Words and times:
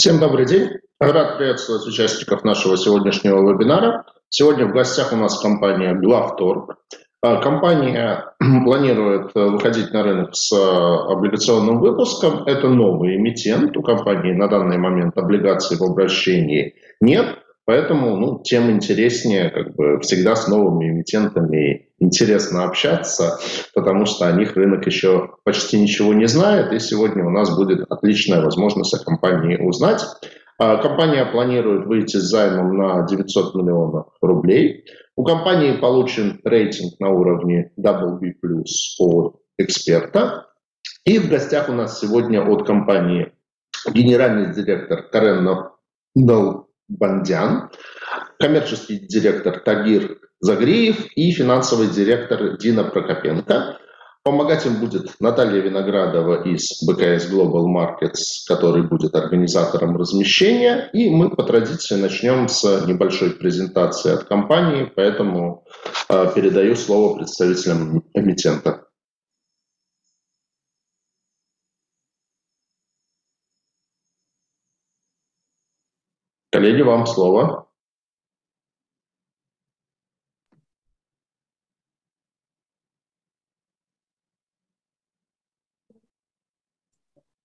Всем 0.00 0.18
добрый 0.18 0.46
день. 0.46 0.70
Рад 0.98 1.36
приветствовать 1.36 1.86
участников 1.86 2.42
нашего 2.42 2.78
сегодняшнего 2.78 3.46
вебинара. 3.52 4.06
Сегодня 4.30 4.64
в 4.64 4.72
гостях 4.72 5.12
у 5.12 5.16
нас 5.16 5.38
компания 5.38 5.92
Главторг. 5.92 6.78
А, 7.20 7.36
компания 7.42 8.32
планирует 8.64 9.32
э, 9.34 9.44
выходить 9.44 9.92
на 9.92 10.02
рынок 10.02 10.34
с 10.34 10.56
э, 10.56 10.56
облигационным 10.56 11.80
выпуском. 11.80 12.44
Это 12.44 12.70
новый 12.70 13.16
эмитент. 13.16 13.76
У 13.76 13.82
компании 13.82 14.32
на 14.32 14.48
данный 14.48 14.78
момент 14.78 15.18
облигаций 15.18 15.76
в 15.76 15.82
обращении 15.82 16.76
нет. 17.02 17.36
Поэтому 17.70 18.16
ну, 18.16 18.40
тем 18.42 18.68
интереснее 18.68 19.48
как 19.48 19.76
бы 19.76 20.00
всегда 20.00 20.34
с 20.34 20.48
новыми 20.48 20.88
эмитентами 20.88 21.86
интересно 22.00 22.64
общаться, 22.64 23.38
потому 23.76 24.06
что 24.06 24.26
о 24.26 24.32
них 24.32 24.56
рынок 24.56 24.86
еще 24.86 25.36
почти 25.44 25.78
ничего 25.78 26.12
не 26.12 26.26
знает, 26.26 26.72
и 26.72 26.80
сегодня 26.80 27.24
у 27.24 27.30
нас 27.30 27.56
будет 27.56 27.86
отличная 27.88 28.42
возможность 28.42 28.92
о 28.94 29.04
компании 29.04 29.56
узнать. 29.56 30.02
А, 30.58 30.78
компания 30.78 31.24
планирует 31.24 31.86
выйти 31.86 32.16
с 32.16 32.24
займом 32.24 32.76
на 32.76 33.06
900 33.06 33.54
миллионов 33.54 34.08
рублей. 34.20 34.84
У 35.14 35.22
компании 35.22 35.76
получен 35.76 36.40
рейтинг 36.42 36.98
на 36.98 37.10
уровне 37.10 37.70
WB+, 37.78 38.32
от 38.98 39.36
эксперта. 39.58 40.48
И 41.04 41.20
в 41.20 41.28
гостях 41.28 41.68
у 41.68 41.72
нас 41.72 42.00
сегодня 42.00 42.42
от 42.42 42.66
компании 42.66 43.30
генеральный 43.94 44.52
директор 44.52 45.04
Карен 45.04 45.70
Бандян, 46.90 47.70
коммерческий 48.38 48.98
директор 48.98 49.60
Тагир 49.60 50.18
Загреев 50.40 51.06
и 51.14 51.30
финансовый 51.32 51.88
директор 51.88 52.56
Дина 52.56 52.84
Прокопенко. 52.84 53.78
Помогать 54.22 54.66
им 54.66 54.80
будет 54.80 55.14
Наталья 55.18 55.62
Виноградова 55.62 56.42
из 56.42 56.82
БКС 56.86 57.30
Global 57.32 57.64
Markets, 57.64 58.44
который 58.46 58.82
будет 58.82 59.14
организатором 59.14 59.96
размещения. 59.96 60.90
И 60.92 61.08
мы 61.08 61.30
по 61.30 61.42
традиции 61.42 61.94
начнем 61.94 62.48
с 62.48 62.86
небольшой 62.86 63.30
презентации 63.30 64.12
от 64.12 64.24
компании, 64.24 64.92
поэтому 64.94 65.64
э, 66.10 66.32
передаю 66.34 66.76
слово 66.76 67.16
представителям 67.16 68.04
эмитента. 68.12 68.84
Коллеги, 76.52 76.82
вам 76.82 77.06
слово. 77.06 77.70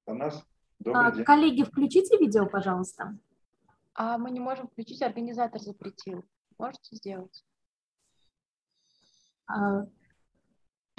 У 0.08 0.14
нас 0.16 0.44
добрый 0.80 1.08
а, 1.08 1.12
день. 1.12 1.24
Коллеги, 1.24 1.64
включите 1.64 2.18
видео, 2.18 2.48
пожалуйста. 2.48 3.16
А 3.94 4.18
мы 4.18 4.32
не 4.32 4.40
можем 4.40 4.68
включить, 4.68 5.04
организатор 5.04 5.62
запретил. 5.62 6.26
Можете 6.58 6.96
сделать? 6.96 7.46
А, 9.46 9.86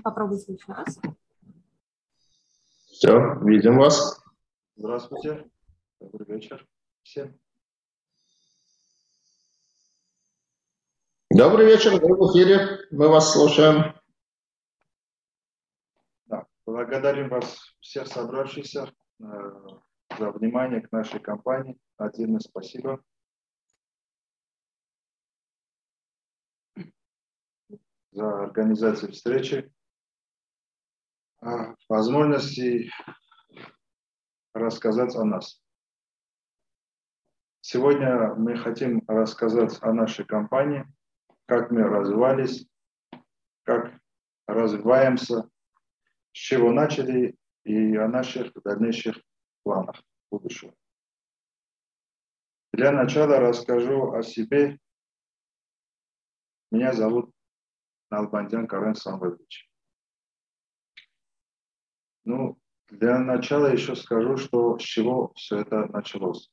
попробуйте 0.05 0.53
еще 0.53 0.73
раз. 0.73 1.01
Все, 2.87 3.35
видим 3.43 3.79
вас. 3.79 4.23
Здравствуйте. 4.77 5.51
Добрый 5.99 6.37
вечер 6.37 6.65
всем. 7.03 7.37
Добрый 11.37 11.67
вечер, 11.67 12.01
вы 12.01 12.17
в 12.17 12.33
эфире, 12.33 12.87
мы 12.91 13.11
вас 13.11 13.33
слушаем. 13.33 13.95
Да, 16.25 16.47
благодарим 16.65 17.29
вас 17.29 17.59
всех 17.81 18.07
собравшихся 18.07 18.91
э, 19.21 19.25
за 20.19 20.31
внимание 20.31 20.81
к 20.81 20.91
нашей 20.93 21.21
компании. 21.21 21.77
Отдельно 21.99 22.41
спасибо. 22.41 23.05
за 28.13 28.45
организацию 28.45 29.13
встречи, 29.13 29.71
возможности 31.87 32.91
рассказать 34.55 35.15
о 35.17 35.25
нас. 35.25 35.63
Сегодня 37.61 38.35
мы 38.37 38.57
хотим 38.57 39.03
рассказать 39.07 39.77
о 39.83 39.93
нашей 39.93 40.25
компании, 40.25 40.87
как 41.47 41.71
мы 41.71 41.83
развивались, 41.85 42.69
как 43.63 43.99
развиваемся, 44.47 45.49
с 46.33 46.39
чего 46.39 46.73
начали 46.73 47.37
и 47.65 47.97
о 47.97 48.09
наших 48.09 48.53
дальнейших 48.63 49.17
планах 49.63 50.03
будущего. 50.31 50.75
Для 52.73 52.93
начала 52.93 53.39
расскажу 53.39 54.13
о 54.13 54.23
себе. 54.23 54.79
Меня 56.71 56.93
зовут 56.93 57.31
Налбандян 58.11 58.67
Карен 58.67 58.95
Самвелович. 58.95 59.71
Ну, 62.25 62.59
для 62.89 63.19
начала 63.19 63.67
еще 63.73 63.95
скажу, 63.95 64.37
что 64.37 64.79
с 64.79 64.83
чего 64.83 65.33
все 65.35 65.61
это 65.61 65.87
началось. 65.87 66.51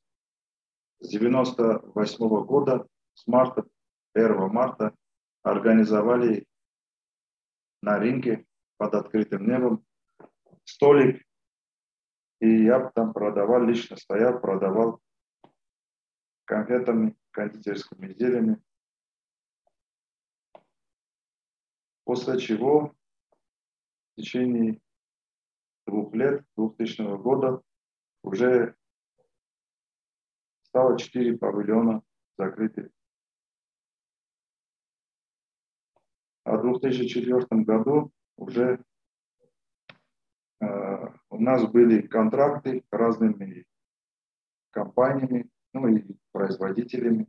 С 1.00 1.08
98 1.10 2.26
-го 2.26 2.44
года, 2.44 2.86
с 3.14 3.26
марта 3.26 3.64
1 4.14 4.48
марта 4.52 4.94
организовали 5.42 6.46
на 7.82 7.98
ринге 7.98 8.46
под 8.76 8.94
открытым 8.94 9.46
небом 9.46 9.84
столик, 10.64 11.24
и 12.40 12.64
я 12.64 12.90
там 12.90 13.12
продавал, 13.12 13.64
лично 13.64 13.96
стоял, 13.96 14.40
продавал 14.40 15.00
конфетами, 16.44 17.16
кондитерскими 17.30 18.08
изделиями. 18.08 18.62
После 22.04 22.38
чего 22.38 22.94
в 24.12 24.16
течение 24.16 24.80
двух 25.86 26.14
лет, 26.14 26.44
2000 26.56 27.16
года, 27.18 27.62
уже 28.22 28.76
стало 30.62 30.98
четыре 30.98 31.36
павильона 31.36 32.02
закрыты 32.36 32.90
А 36.44 36.58
в 36.58 36.62
2004 36.62 37.46
году 37.62 38.12
уже 38.36 38.84
э, 40.60 40.66
у 41.30 41.38
нас 41.38 41.66
были 41.66 42.02
контракты 42.06 42.84
разными 42.90 43.64
компаниями, 44.70 45.48
ну 45.72 45.88
и 45.88 46.04
производителями. 46.32 47.26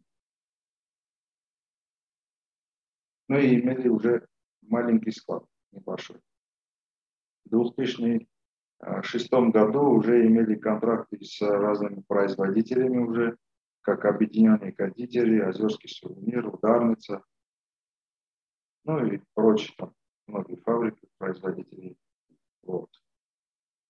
Ну 3.30 3.40
и 3.40 3.56
имели 3.56 3.88
уже 3.88 4.28
маленький 4.62 5.12
склад 5.12 5.46
небольшой. 5.72 6.20
В 7.46 7.50
2006 7.52 9.32
году 9.32 9.80
уже 9.92 10.28
имели 10.28 10.56
контракты 10.56 11.24
с 11.24 11.42
разными 11.42 12.02
производителями 12.02 12.98
уже, 12.98 13.38
как 13.80 14.04
Объединенные 14.04 14.74
кондитеры, 14.74 15.42
Озерский 15.48 15.88
сувенир, 15.88 16.54
Ударница– 16.54 17.24
ну 18.86 19.06
и 19.06 19.20
прочие 19.34 19.76
там 19.78 19.94
многие 20.28 20.56
фабрики, 20.58 21.08
производители. 21.18 21.98
Вот. 22.64 22.90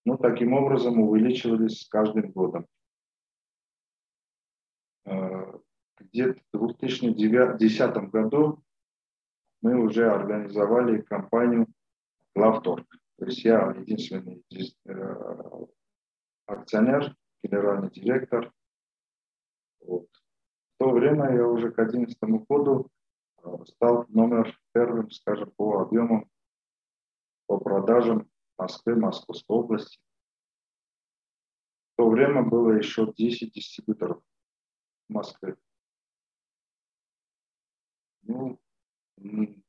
Ну, 0.06 0.18
таким 0.18 0.54
образом 0.54 1.00
увеличивались 1.00 1.82
с 1.82 1.88
каждым 1.88 2.32
годом. 2.32 2.68
Э, 5.06 5.54
где-то 5.98 6.42
в 6.54 6.78
2010 6.78 7.96
году 8.10 8.64
мы 9.62 9.80
уже 9.80 10.10
организовали 10.10 11.02
компанию 11.02 11.68
Главторг. 12.36 12.86
То 13.18 13.26
есть 13.26 13.44
я 13.44 13.72
единственный 13.72 14.44
э, 14.86 15.66
акционер, 16.46 17.16
генеральный 17.44 17.90
директор. 17.90 18.52
Вот. 19.80 20.08
В 20.76 20.78
то 20.80 20.92
время 20.92 21.34
я 21.34 21.48
уже 21.48 21.72
к 21.72 21.76
2011 21.76 22.20
году 22.48 22.90
стал 23.66 24.06
номер 24.10 24.60
первым, 24.74 25.10
скажем, 25.12 25.52
по 25.52 25.82
объемам, 25.82 26.30
по 27.48 27.58
продажам 27.60 28.30
Москвы, 28.58 28.96
Московской 28.96 29.56
области. 29.56 30.00
В 31.94 31.98
то 31.98 32.10
время 32.10 32.44
было 32.44 32.72
еще 32.72 33.12
10 33.14 33.54
дистрибьюторов 33.54 34.22
в 35.08 35.14
Москве. 35.14 35.56
Ну, 38.24 38.60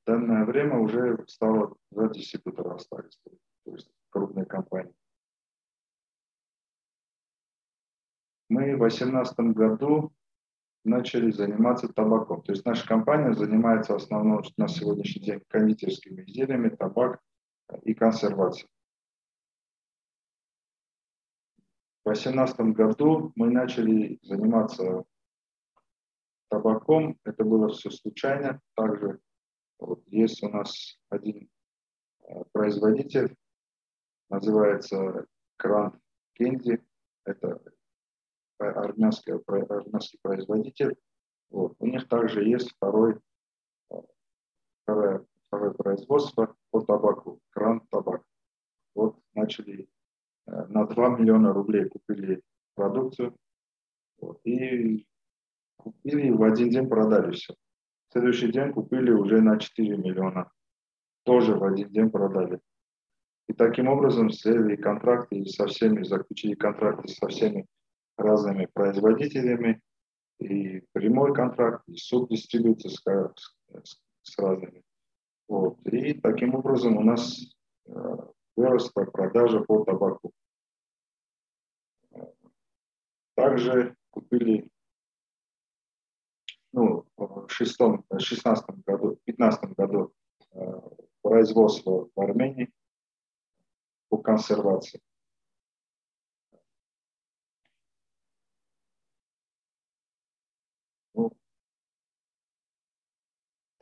данное 0.06 0.44
время 0.44 0.78
уже 0.78 1.24
стало 1.28 1.76
два 1.90 2.08
дистрибьютора 2.08 2.74
остались, 2.74 3.20
то 3.64 3.72
есть 3.72 3.90
крупные 4.10 4.46
компании. 4.46 4.94
Мы 8.48 8.76
в 8.76 8.78
2018 8.78 9.38
году 9.54 10.12
начали 10.86 11.30
заниматься 11.30 11.88
табаком. 11.88 12.42
То 12.42 12.52
есть 12.52 12.64
наша 12.64 12.86
компания 12.86 13.34
занимается 13.34 13.92
в 13.92 13.96
основном 13.96 14.42
на 14.56 14.68
сегодняшний 14.68 15.22
день 15.22 15.42
кондитерскими 15.48 16.22
изделиями, 16.22 16.68
табак 16.70 17.20
и 17.82 17.94
консервацией. 17.94 18.68
в 22.06 22.08
2018 22.08 22.60
году 22.76 23.32
мы 23.34 23.50
начали 23.50 24.20
заниматься 24.22 25.04
табаком. 26.48 27.18
Это 27.24 27.42
было 27.42 27.68
все 27.70 27.90
случайно. 27.90 28.60
Также 28.76 29.18
вот, 29.80 30.06
есть 30.06 30.40
у 30.44 30.48
нас 30.48 31.00
один 31.08 31.50
э, 32.20 32.44
производитель, 32.52 33.34
называется 34.30 35.26
Кран 35.56 36.00
Кенди. 36.34 36.80
Это 37.24 37.60
армянский, 38.58 39.34
армянский 39.34 40.18
производитель. 40.22 40.96
Вот. 41.50 41.74
У 41.78 41.86
них 41.86 42.08
также 42.08 42.44
есть 42.44 42.72
второй, 42.72 43.18
э, 43.90 43.96
второе, 44.82 45.26
второе 45.46 45.70
производство 45.72 46.54
по 46.70 46.80
табаку, 46.80 47.40
кран 47.50 47.80
табак. 47.90 48.22
Вот 48.94 49.18
начали 49.34 49.88
э, 50.46 50.66
на 50.68 50.86
2 50.86 51.18
миллиона 51.18 51.52
рублей 51.52 51.88
купили 51.88 52.42
продукцию 52.74 53.36
вот, 54.18 54.40
и 54.44 55.06
купили 55.76 56.30
в 56.30 56.42
один 56.42 56.70
день 56.70 56.88
продали 56.88 57.32
все. 57.32 57.54
В 58.08 58.12
следующий 58.12 58.50
день 58.50 58.72
купили 58.72 59.10
уже 59.10 59.40
на 59.40 59.58
4 59.58 59.96
миллиона. 59.96 60.50
Тоже 61.24 61.56
в 61.56 61.64
один 61.64 61.90
день 61.90 62.10
продали. 62.10 62.60
И 63.48 63.52
таким 63.52 63.88
образом 63.88 64.30
сделали 64.30 64.76
контракты 64.76 65.44
со 65.46 65.66
всеми, 65.66 66.02
заключили 66.02 66.54
контракты 66.54 67.08
со 67.08 67.28
всеми 67.28 67.66
разными 68.16 68.66
производителями, 68.72 69.80
и 70.38 70.82
прямой 70.92 71.34
контракт, 71.34 71.82
и 71.88 71.96
субдистрибьюция 71.96 72.90
с, 72.90 74.00
с, 74.22 74.38
разными. 74.38 74.82
Вот. 75.48 75.78
И 75.86 76.14
таким 76.14 76.54
образом 76.54 76.96
у 76.96 77.02
нас 77.02 77.40
э, 77.86 77.92
выросла 78.56 79.04
продажа 79.04 79.60
по 79.60 79.84
табаку. 79.84 80.32
Также 83.34 83.94
купили 84.10 84.68
ну, 86.72 87.06
в 87.16 87.46
2016 87.46 88.66
году, 88.84 89.12
в 89.12 89.24
2015 89.24 89.76
году 89.76 90.12
э, 90.52 90.80
производство 91.22 92.08
в 92.14 92.20
Армении 92.20 92.70
по 94.08 94.18
консервации. 94.18 95.00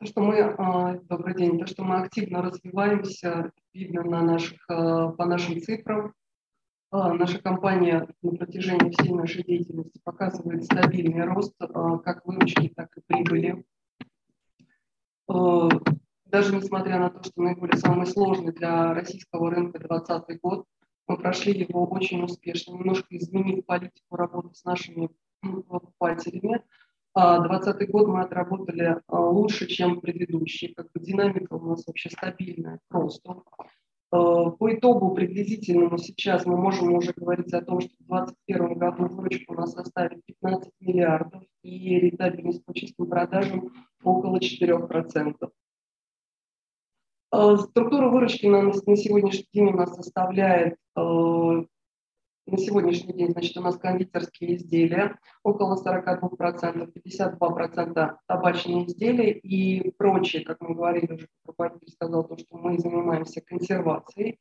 То, 0.05 0.11
что 0.11 0.21
мы, 0.21 0.39
а, 0.39 0.99
добрый 1.09 1.33
день, 1.33 1.57
то, 1.57 1.65
что 1.65 1.83
мы 1.83 1.95
активно 1.95 2.43
развиваемся, 2.43 3.51
видно 3.73 4.03
на 4.03 4.21
наших, 4.21 4.63
а, 4.69 5.07
по 5.09 5.25
нашим 5.25 5.59
цифрам. 5.59 6.13
А, 6.91 7.11
наша 7.11 7.41
компания 7.41 8.07
на 8.21 8.31
протяжении 8.37 8.91
всей 8.91 9.15
нашей 9.15 9.43
деятельности 9.43 9.99
показывает 10.03 10.65
стабильный 10.65 11.25
рост 11.25 11.55
как 11.57 12.23
выручки, 12.23 12.71
так 12.75 12.95
и 12.95 13.01
прибыли. 13.07 13.65
Даже 15.27 16.55
несмотря 16.55 16.99
на 16.99 17.09
то, 17.09 17.23
что 17.23 17.41
наиболее 17.41 17.77
самый 17.77 18.05
сложный 18.05 18.53
для 18.53 18.93
российского 18.93 19.49
рынка 19.49 19.79
2020 19.79 20.39
год, 20.39 20.65
мы 21.07 21.17
прошли 21.17 21.57
его 21.57 21.83
очень 21.87 22.23
успешно, 22.23 22.73
немножко 22.73 23.07
изменив 23.17 23.65
политику 23.65 24.17
работы 24.17 24.53
с 24.53 24.63
нашими 24.65 25.09
покупателями, 25.41 26.61
2020 27.15 27.89
год 27.91 28.07
мы 28.07 28.21
отработали 28.21 28.97
а, 29.07 29.19
лучше, 29.21 29.67
чем 29.67 30.01
предыдущий. 30.01 30.73
Как 30.75 30.91
бы 30.91 30.99
динамика 30.99 31.53
у 31.53 31.65
нас 31.65 31.87
вообще 31.87 32.09
стабильная 32.09 32.79
просто. 32.89 33.41
А, 34.11 34.49
по 34.49 34.73
итогу 34.73 35.15
приблизительному 35.15 35.97
сейчас 35.97 36.45
мы 36.45 36.57
можем 36.57 36.93
уже 36.93 37.13
говорить 37.15 37.53
о 37.53 37.61
том, 37.61 37.79
что 37.79 37.91
в 37.99 38.07
2021 38.07 38.77
году 38.77 39.07
выручка 39.07 39.51
у 39.51 39.55
нас 39.55 39.71
составит 39.71 40.25
15 40.25 40.71
миллиардов 40.81 41.43
и 41.63 41.99
рентабельность 41.99 42.65
по 42.65 42.73
чистым 42.73 43.07
продажам 43.07 43.71
около 44.03 44.37
4%. 44.37 45.49
А, 47.31 47.57
структура 47.57 48.09
выручки 48.09 48.45
на, 48.45 48.61
на 48.61 48.97
сегодняшний 48.97 49.47
день 49.53 49.67
у 49.67 49.77
нас 49.77 49.95
составляет 49.95 50.75
на 52.45 52.57
сегодняшний 52.57 53.13
день, 53.13 53.31
значит, 53.31 53.57
у 53.57 53.61
нас 53.61 53.77
кондитерские 53.77 54.55
изделия 54.55 55.17
около 55.43 55.75
42%, 55.75 56.93
52% 56.93 58.15
табачные 58.27 58.85
изделия 58.85 59.31
и 59.31 59.91
прочие, 59.91 60.45
как 60.45 60.61
мы 60.61 60.75
говорили, 60.75 61.13
уже 61.13 61.27
руководитель 61.45 61.91
сказал, 61.91 62.27
то, 62.27 62.37
что 62.37 62.57
мы 62.57 62.77
занимаемся 62.77 63.41
консервацией 63.41 64.39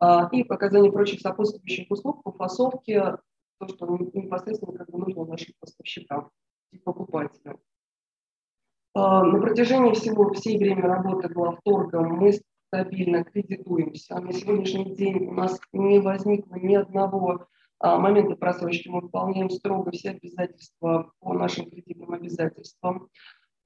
а, 0.00 0.28
и 0.32 0.42
показанием 0.42 0.92
прочих 0.92 1.20
сопутствующих 1.20 1.90
услуг 1.90 2.22
по 2.24 2.32
фасовке, 2.32 3.16
то, 3.58 3.68
что 3.68 3.86
непосредственно 4.12 4.76
как 4.76 4.90
бы 4.90 4.98
нужно 4.98 5.24
нашим 5.24 5.54
поставщикам 5.60 6.30
и 6.72 6.78
покупателям. 6.78 7.58
А, 8.94 9.22
на 9.22 9.40
протяжении 9.40 9.92
всего, 9.92 10.32
всей 10.32 10.58
время 10.58 10.82
работы 10.82 11.28
главторга 11.28 12.00
мы 12.00 12.32
стабильно 12.76 13.24
кредитуемся. 13.24 14.20
На 14.20 14.32
сегодняшний 14.34 14.94
день 14.94 15.28
у 15.28 15.32
нас 15.32 15.58
не 15.72 15.98
возникло 15.98 16.56
ни 16.56 16.74
одного 16.74 17.46
а, 17.78 17.98
момента 17.98 18.36
просрочки. 18.36 18.88
Мы 18.88 19.00
выполняем 19.00 19.48
строго 19.48 19.90
все 19.92 20.10
обязательства 20.10 21.10
по 21.20 21.32
нашим 21.32 21.70
кредитным 21.70 22.12
обязательствам. 22.12 23.08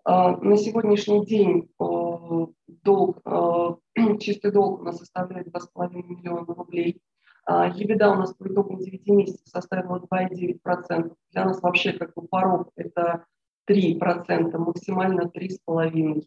А, 0.05 0.37
на 0.37 0.57
сегодняшний 0.57 1.27
день 1.27 1.71
а, 1.81 2.47
долг, 2.69 3.21
чистый 4.21 4.53
долг 4.53 4.81
у 4.81 4.85
нас 4.85 4.99
составляет 4.99 5.49
2,5 5.49 5.91
миллиона 5.93 6.55
рублей. 6.55 7.03
Ебеда 7.49 8.13
у 8.13 8.15
нас 8.15 8.33
по 8.35 8.47
итогам 8.47 8.79
9 8.79 9.09
месяцев 9.09 9.49
составила 9.49 9.99
2,9%. 9.99 11.15
Для 11.33 11.45
нас 11.45 11.61
вообще 11.61 11.95
как 11.95 12.15
бы 12.15 12.29
порог 12.29 12.71
это 12.77 13.25
3%, 13.69 14.57
максимально 14.57 15.23
3,5%. 15.23 16.23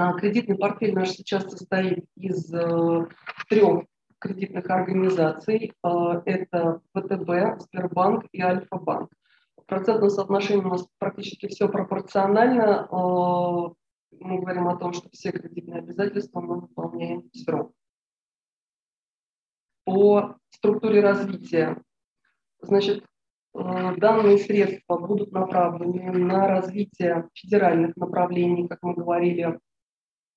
А, 0.00 0.12
кредитный 0.12 0.56
портфель 0.56 0.94
наш 0.94 1.10
сейчас 1.10 1.42
состоит 1.50 2.04
из 2.14 2.54
э, 2.54 3.06
трех 3.48 3.84
кредитных 4.20 4.70
организаций. 4.70 5.72
А, 5.82 6.22
это 6.24 6.80
ВТБ, 6.94 7.60
Сбербанк 7.62 8.26
и 8.30 8.40
Альфа-банк. 8.40 9.10
В 9.56 9.64
процентном 9.66 10.10
соотношении 10.10 10.62
у 10.62 10.68
нас 10.68 10.86
практически 10.98 11.48
все 11.48 11.68
пропорционально. 11.68 12.86
А, 12.92 13.72
мы 14.20 14.38
говорим 14.38 14.68
о 14.68 14.76
том, 14.76 14.92
что 14.92 15.08
все 15.10 15.32
кредитные 15.32 15.80
обязательства 15.80 16.40
мы 16.42 16.60
выполняем 16.60 17.28
в 17.32 17.36
срок. 17.36 17.72
По 19.84 20.36
структуре 20.50 21.00
развития. 21.00 21.82
Значит, 22.60 23.02
э, 23.02 23.96
данные 23.96 24.38
средства 24.38 24.96
будут 24.96 25.32
направлены 25.32 26.12
на 26.12 26.46
развитие 26.46 27.28
федеральных 27.34 27.96
направлений, 27.96 28.68
как 28.68 28.78
мы 28.82 28.94
говорили, 28.94 29.58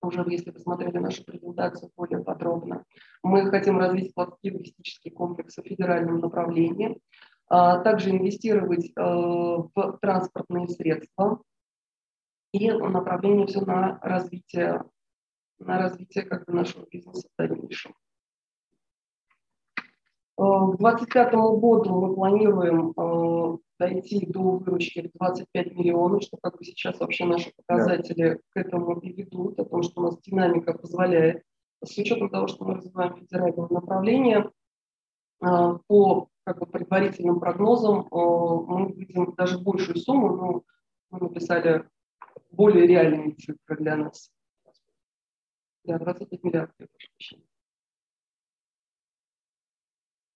уже 0.01 0.25
если 0.27 0.51
посмотрели 0.51 0.97
нашу 0.97 1.23
презентацию 1.23 1.91
более 1.95 2.23
подробно. 2.23 2.85
Мы 3.23 3.49
хотим 3.49 3.77
развить 3.77 4.13
платформы 4.13 4.57
логистические 4.57 5.13
комплексы 5.13 5.61
в 5.61 5.67
федеральном 5.67 6.19
направлении, 6.19 6.99
а 7.47 7.79
также 7.79 8.11
инвестировать 8.11 8.91
э, 8.95 9.01
в 9.01 9.99
транспортные 10.01 10.67
средства 10.69 11.41
и 12.53 12.71
направление 12.71 13.45
все 13.47 13.61
на 13.61 13.99
развитие, 14.01 14.83
на 15.59 15.77
развитие 15.77 16.25
как 16.25 16.45
бы 16.45 16.53
нашего 16.53 16.85
бизнеса 16.89 17.27
в 17.27 17.37
дальнейшем. 17.37 17.93
Э, 20.37 20.43
к 20.43 20.77
2025 20.77 21.33
году 21.33 22.07
мы 22.07 22.15
планируем 22.15 22.91
э, 22.91 23.57
дойти 23.81 24.27
до 24.27 24.57
выручки 24.57 25.07
в 25.07 25.17
25 25.17 25.73
миллионов, 25.73 26.21
что 26.21 26.37
как 26.37 26.57
бы 26.57 26.63
сейчас 26.63 26.99
вообще 26.99 27.25
наши 27.25 27.51
показатели 27.55 28.35
да. 28.35 28.37
к 28.51 28.65
этому 28.67 28.99
и 28.99 29.11
ведут, 29.11 29.59
о 29.59 29.65
том, 29.65 29.81
что 29.81 30.01
у 30.01 30.03
нас 30.03 30.21
динамика 30.21 30.73
позволяет, 30.73 31.43
с 31.83 31.97
учетом 31.97 32.29
того, 32.29 32.45
что 32.47 32.63
мы 32.63 32.75
развиваем 32.75 33.15
федеральное 33.15 33.67
направление, 33.69 34.51
э, 35.41 35.77
по 35.87 36.27
как 36.43 36.59
бы, 36.59 36.67
предварительным 36.67 37.39
прогнозам 37.39 38.07
мы 38.11 38.91
видим 38.93 39.33
даже 39.35 39.57
большую 39.57 39.97
сумму, 39.97 40.35
но 40.35 40.63
мы 41.09 41.19
написали 41.27 41.87
более 42.51 42.85
реальные 42.85 43.31
цифры 43.31 43.77
для 43.77 43.95
нас. 43.95 44.31
Да, 45.83 45.97
25 45.97 46.43
миллиардов, 46.43 46.75
я 46.79 46.85
прошу 46.87 47.07
прощения 47.17 47.50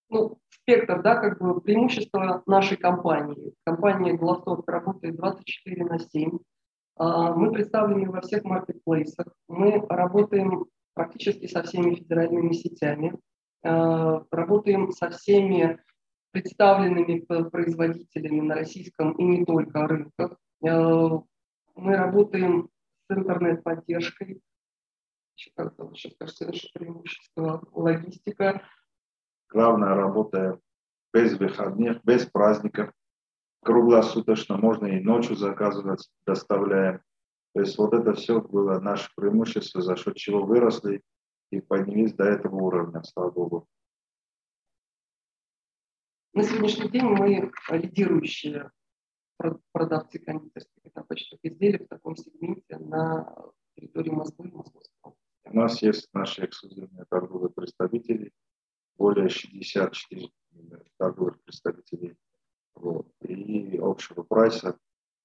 ну, 0.08 0.38
спектр, 0.50 1.02
да, 1.02 1.16
как 1.16 1.38
бы 1.40 1.60
преимущество 1.60 2.42
нашей 2.46 2.76
компании. 2.76 3.54
Компания 3.64 4.14
Главторг 4.14 4.68
работает 4.68 5.16
24 5.16 5.84
на 5.84 5.98
7. 5.98 6.38
А, 6.96 7.34
мы 7.34 7.52
представлены 7.52 8.10
во 8.10 8.20
всех 8.20 8.44
маркетплейсах. 8.44 9.26
Мы 9.48 9.84
работаем 9.88 10.66
практически 10.94 11.46
со 11.46 11.62
всеми 11.62 11.94
федеральными 11.94 12.52
сетями. 12.52 13.18
А, 13.62 14.24
работаем 14.30 14.90
со 14.92 15.10
всеми 15.10 15.80
представленными 16.32 17.20
производителями 17.20 18.40
на 18.40 18.56
российском 18.56 19.12
и 19.12 19.24
не 19.24 19.44
только 19.44 19.86
рынках. 19.86 20.38
А, 20.66 21.22
мы 21.74 21.96
работаем 21.96 22.68
с 23.08 23.14
интернет-поддержкой. 23.14 24.40
Сейчас 25.36 25.70
кажется, 26.18 26.46
наше 26.46 26.68
преимущество 26.72 27.62
логистика 27.72 28.62
главная 29.48 29.94
работа 29.94 30.60
без 31.12 31.38
выходных, 31.38 32.02
без 32.04 32.26
праздников. 32.26 32.92
Круглосуточно 33.64 34.56
можно 34.56 34.86
и 34.86 35.00
ночью 35.00 35.36
заказывать, 35.36 36.08
доставляем. 36.26 37.00
То 37.54 37.60
есть 37.60 37.78
вот 37.78 37.94
это 37.94 38.12
все 38.14 38.40
было 38.40 38.78
наше 38.80 39.10
преимущество, 39.16 39.80
за 39.80 39.96
счет 39.96 40.16
чего 40.16 40.44
выросли 40.44 41.02
и 41.50 41.60
поднялись 41.60 42.12
до 42.12 42.24
этого 42.24 42.56
уровня, 42.56 43.02
слава 43.02 43.30
Богу. 43.30 43.66
На 46.34 46.42
сегодняшний 46.42 46.90
день 46.90 47.04
мы 47.04 47.50
лидирующие 47.70 48.70
продавцы 49.72 50.18
кондитерских 50.18 50.84
и 50.84 50.90
табачных 50.90 51.40
изделий 51.42 51.84
в 51.84 51.88
таком 51.88 52.14
сегменте 52.16 52.78
на 52.78 53.34
территории 53.74 54.10
Москвы 54.10 54.48
и 54.48 54.52
Московского. 54.52 55.14
У 55.44 55.56
нас 55.56 55.80
есть 55.80 56.08
наши 56.12 56.44
эксклюзивные 56.44 57.06
торговые 57.08 57.50
представители, 57.50 58.32
более 58.96 59.28
64 59.28 60.30
торговых 60.98 61.40
представителей. 61.42 62.16
Вот. 62.74 63.08
И 63.20 63.78
общего 63.78 64.22
прайса 64.22 64.78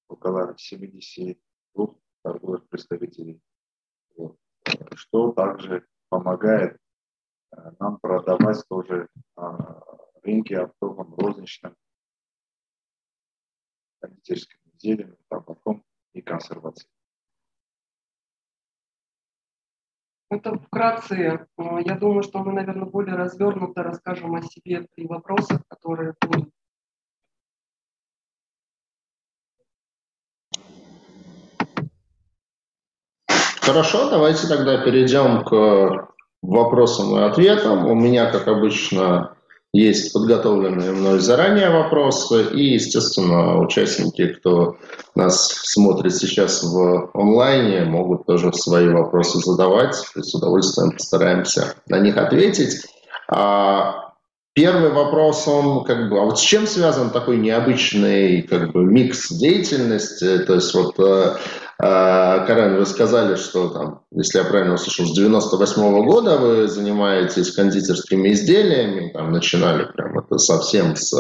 около 0.08 0.56
72 0.58 1.96
торговых 2.24 2.68
представителей. 2.68 3.42
Вот. 4.16 4.38
Что 4.94 5.32
также 5.32 5.86
помогает 6.10 6.78
э, 7.52 7.72
нам 7.80 7.98
продавать 8.00 8.64
тоже 8.68 9.08
а, 9.36 9.82
рынке 10.24 10.60
оптовом, 10.60 11.16
розничном, 11.16 11.76
кондитерским 14.00 14.60
изделиями, 14.66 15.18
табаком 15.30 15.84
и 16.14 16.22
консервацией. 16.22 16.90
Это 20.32 20.58
вкратце. 20.58 21.46
Э, 21.58 21.64
я 21.86 21.96
думаю, 21.96 22.24
что 22.24 22.40
мы, 22.40 22.54
наверное, 22.54 22.86
более 22.86 23.16
развернуто 23.16 23.84
расскажем 23.84 24.34
о 24.34 24.42
себе 24.42 24.88
при 24.96 25.06
вопросах, 25.06 25.60
которые 25.68 26.14
будут. 26.22 26.50
Хорошо, 33.60 34.10
давайте 34.10 34.48
тогда 34.48 34.82
перейдем 34.82 35.44
к 35.44 36.08
вопросам 36.42 37.18
и 37.18 37.24
ответам. 37.24 37.86
У 37.88 37.94
меня, 37.94 38.32
как 38.32 38.48
обычно, 38.48 39.36
есть 39.74 40.12
подготовленные 40.12 40.92
мной 40.92 41.20
заранее 41.20 41.70
вопросы, 41.70 42.44
и, 42.54 42.74
естественно, 42.74 43.58
участники, 43.60 44.28
кто 44.28 44.78
нас 45.16 45.48
смотрит 45.48 46.16
сейчас 46.16 46.64
в 46.64 47.10
онлайне, 47.14 47.86
могут 47.86 48.26
тоже 48.26 48.52
свои 48.54 48.90
вопросы 48.90 49.40
задавать, 49.40 49.96
и 50.16 50.22
с 50.22 50.34
удовольствием 50.36 50.92
постараемся 50.92 51.76
на 51.88 52.00
них 52.00 52.18
ответить. 52.18 52.86
А, 53.30 54.14
первый 54.54 54.92
вопрос, 54.92 55.48
он 55.48 55.86
как 55.86 56.10
бы, 56.10 56.20
а 56.20 56.26
вот 56.26 56.38
с 56.38 56.42
чем 56.42 56.68
связан 56.68 57.10
такой 57.10 57.38
необычный 57.38 58.42
как 58.42 58.74
бы 58.74 58.84
микс 58.84 59.32
деятельности? 59.32 60.40
То 60.40 60.56
есть 60.56 60.74
вот 60.74 61.00
э, 61.00 61.38
Карен, 61.82 62.78
вы 62.78 62.86
сказали, 62.86 63.36
что 63.36 63.70
там, 63.70 64.02
если 64.12 64.38
я 64.38 64.44
правильно 64.44 64.76
услышал, 64.76 65.08
с 65.08 65.16
98 65.16 65.82
-го 65.82 66.04
года 66.04 66.38
вы 66.38 66.68
занимаетесь 66.68 67.52
кондитерскими 67.56 68.34
изделиями, 68.34 69.10
там 69.12 69.32
начинали 69.32 69.86
прям 69.86 70.20
это 70.20 70.38
совсем 70.38 70.96
с, 70.96 71.12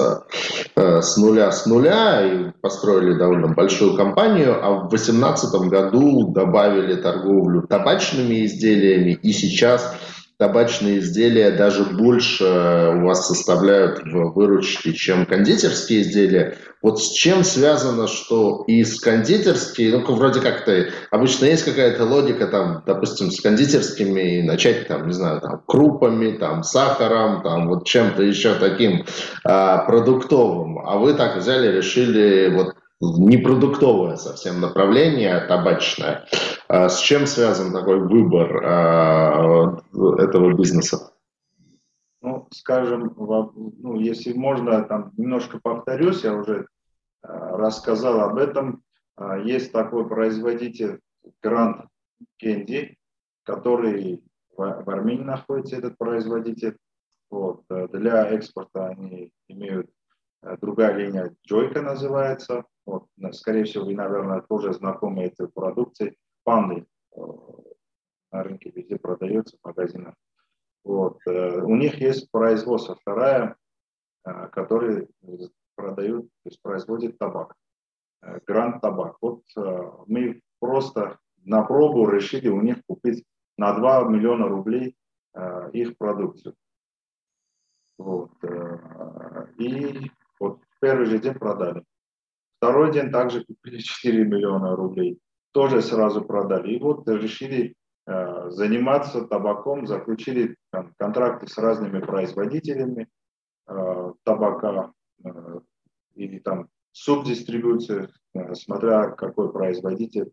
э, 0.75 1.01
с 1.01 1.17
нуля, 1.17 1.51
с 1.51 1.65
нуля 1.65 2.21
и 2.23 2.51
построили 2.61 3.17
довольно 3.17 3.47
большую 3.47 3.95
компанию, 3.97 4.63
а 4.63 4.85
в 4.85 4.89
2018 4.89 5.67
году 5.67 6.31
добавили 6.31 6.93
торговлю 6.93 7.63
табачными 7.63 8.45
изделиями 8.45 9.17
и 9.23 9.33
сейчас 9.33 9.95
табачные 10.41 10.97
изделия 10.97 11.51
даже 11.51 11.83
больше 11.83 12.43
у 12.43 13.05
вас 13.05 13.27
составляют 13.27 14.01
в 14.03 14.33
выручке, 14.33 14.91
чем 14.91 15.27
кондитерские 15.27 16.01
изделия. 16.01 16.57
Вот 16.81 16.99
с 16.99 17.11
чем 17.11 17.43
связано, 17.43 18.07
что 18.07 18.63
из 18.65 18.99
кондитерские, 18.99 19.95
ну, 19.95 20.15
вроде 20.15 20.41
как-то 20.41 20.87
обычно 21.11 21.45
есть 21.45 21.63
какая-то 21.63 22.05
логика, 22.05 22.47
там, 22.47 22.81
допустим, 22.87 23.29
с 23.29 23.39
кондитерскими 23.39 24.41
начать, 24.41 24.87
там, 24.87 25.05
не 25.05 25.13
знаю, 25.13 25.41
там, 25.41 25.61
крупами, 25.67 26.31
там, 26.31 26.63
сахаром, 26.63 27.43
там, 27.43 27.67
вот 27.67 27.85
чем-то 27.85 28.23
еще 28.23 28.55
таким 28.55 29.05
а, 29.43 29.85
продуктовым. 29.85 30.79
А 30.79 30.97
вы 30.97 31.13
так 31.13 31.37
взяли, 31.37 31.71
решили 31.71 32.49
вот 32.49 32.73
непродуктовое 33.01 34.15
совсем 34.15 34.61
направление, 34.61 35.39
табачное. 35.47 36.27
А 36.67 36.87
с 36.87 36.99
чем 36.99 37.25
связан 37.25 37.73
такой 37.73 37.99
выбор 37.99 38.61
а, 38.63 39.77
этого 40.19 40.53
бизнеса? 40.53 41.11
Ну, 42.21 42.47
скажем, 42.51 43.15
ну, 43.17 43.99
если 43.99 44.33
можно, 44.33 44.83
там 44.83 45.11
немножко 45.17 45.59
повторюсь, 45.61 46.23
я 46.23 46.35
уже 46.35 46.67
а, 47.23 47.57
рассказал 47.57 48.21
об 48.21 48.37
этом. 48.37 48.83
Есть 49.43 49.71
такой 49.71 50.07
производитель 50.07 50.99
Гранд 51.43 51.85
Кенди, 52.37 52.97
который 53.43 54.23
в 54.55 54.89
Армении 54.89 55.23
находится, 55.23 55.75
этот 55.75 55.97
производитель. 55.97 56.77
Вот. 57.29 57.63
Для 57.69 58.27
экспорта 58.29 58.87
они 58.87 59.31
имеют 59.47 59.89
другая 60.61 60.95
линия, 60.95 61.35
Джойка 61.45 61.81
называется. 61.81 62.63
Вот, 62.85 63.07
скорее 63.33 63.63
всего, 63.65 63.85
вы, 63.85 63.95
наверное, 63.95 64.41
тоже 64.41 64.73
знакомы 64.73 65.23
этой 65.23 65.47
продукцией. 65.47 66.17
Панды 66.43 66.87
э, 67.15 67.21
на 68.31 68.43
рынке 68.43 68.71
везде 68.71 68.97
продается 68.97 69.57
в 69.57 69.65
магазинах. 69.65 70.15
Вот. 70.83 71.19
Э, 71.27 71.61
у 71.61 71.75
них 71.75 72.01
есть 72.01 72.31
производство 72.31 72.95
вторая, 72.95 73.55
э, 74.25 74.47
который 74.47 75.09
продают, 75.75 76.25
то 76.43 76.49
есть 76.49 76.61
производит 76.61 77.17
табак. 77.17 77.55
Гранд 78.45 78.81
табак. 78.81 79.17
Вот 79.19 79.41
мы 80.05 80.41
просто 80.59 81.17
на 81.37 81.63
пробу 81.63 82.07
решили 82.07 82.49
у 82.49 82.61
них 82.61 82.77
купить 82.87 83.25
на 83.57 83.73
2 83.73 84.03
миллиона 84.09 84.47
рублей 84.47 84.95
их 85.73 85.97
продукцию. 85.97 86.53
Вот. 87.97 88.31
И 89.57 90.11
вот 90.39 90.59
первый 90.79 91.07
же 91.07 91.17
день 91.17 91.33
продали. 91.33 91.83
Второй 92.61 92.93
день 92.93 93.09
также 93.09 93.43
купили 93.43 93.79
4 93.79 94.23
миллиона 94.23 94.75
рублей. 94.75 95.19
Тоже 95.51 95.81
сразу 95.81 96.23
продали. 96.23 96.75
И 96.75 96.79
вот 96.79 97.07
решили 97.07 97.73
э, 98.05 98.49
заниматься 98.51 99.23
табаком, 99.23 99.87
заключили 99.87 100.55
там, 100.71 100.93
контракты 100.99 101.47
с 101.47 101.57
разными 101.57 101.99
производителями 102.01 103.07
э, 103.67 104.13
табака 104.23 104.93
э, 105.25 105.29
или 106.13 106.37
там 106.37 106.69
субдистрибуции, 106.91 108.09
э, 108.35 108.53
смотря 108.53 109.09
какой 109.09 109.51
производитель, 109.51 110.31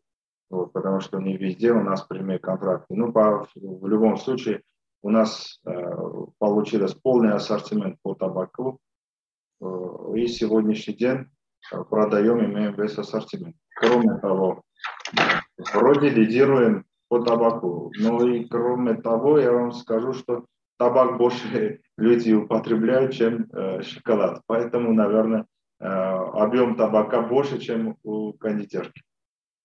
вот, 0.51 0.75
потому 0.75 1.01
что 1.01 1.21
не 1.21 1.39
везде 1.39 1.73
у 1.73 1.83
нас 1.83 2.03
прямые 2.03 2.39
контракты. 2.39 2.95
Ну, 2.95 3.11
по, 3.11 3.49
в 3.55 3.87
любом 3.87 4.19
случае, 4.19 4.61
у 5.01 5.09
нас 5.09 5.63
э, 5.65 5.73
получилось 6.37 6.93
полный 6.93 7.33
ассортимент 7.33 7.97
по 8.03 8.15
табаку. 8.15 8.81
Э, 9.63 9.67
и 10.15 10.27
сегодняшний 10.27 10.93
день 10.93 11.27
продаем, 11.91 12.45
имеем 12.45 12.75
весь 12.75 12.99
ассортимент. 12.99 13.57
Кроме 13.75 14.19
того, 14.19 14.63
вроде 15.75 16.11
лидируем 16.11 16.85
по 17.09 17.21
табаку. 17.21 17.93
Но 17.99 18.27
и 18.27 18.45
кроме 18.45 18.95
того, 18.95 19.39
я 19.39 19.53
вам 19.53 19.73
скажу, 19.73 20.13
что 20.13 20.45
табак 20.79 21.19
больше 21.19 21.81
люди 21.99 22.33
употребляют, 22.33 23.13
чем 23.13 23.47
э, 23.53 23.83
шоколад. 23.83 24.43
Поэтому, 24.47 24.93
наверное, 24.93 25.47
э, 25.81 25.85
объем 25.85 26.77
табака 26.77 27.23
больше, 27.23 27.59
чем 27.59 27.97
у 28.03 28.33
кондитерки. 28.33 29.03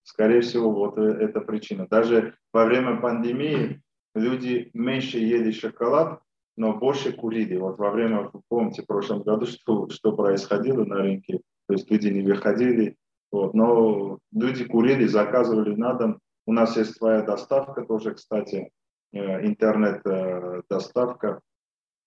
Скорее 0.02 0.42
всего, 0.42 0.70
вот 0.70 0.98
э, 0.98 1.02
эта 1.02 1.40
причина. 1.40 1.86
Даже 1.88 2.34
во 2.52 2.64
время 2.64 3.00
пандемии 3.00 3.80
люди 4.14 4.70
меньше 4.74 5.18
ели 5.18 5.50
шоколад, 5.50 6.20
но 6.56 6.74
больше 6.74 7.12
курили. 7.12 7.56
Вот 7.56 7.78
во 7.78 7.90
время, 7.90 8.30
помните, 8.48 8.82
в 8.82 8.86
прошлом 8.86 9.22
году, 9.22 9.46
что, 9.46 9.88
что 9.88 10.12
происходило 10.12 10.84
на 10.84 10.96
рынке, 10.96 11.40
то 11.66 11.74
есть 11.74 11.90
люди 11.90 12.08
не 12.08 12.22
выходили, 12.22 12.96
вот, 13.30 13.54
но 13.54 14.18
люди 14.32 14.64
курили, 14.64 15.06
заказывали 15.06 15.74
на 15.74 15.94
дом. 15.94 16.20
У 16.46 16.52
нас 16.52 16.76
есть 16.76 16.96
своя 16.96 17.22
доставка 17.22 17.82
тоже, 17.82 18.14
кстати, 18.14 18.70
э, 19.12 19.46
интернет-доставка. 19.46 21.40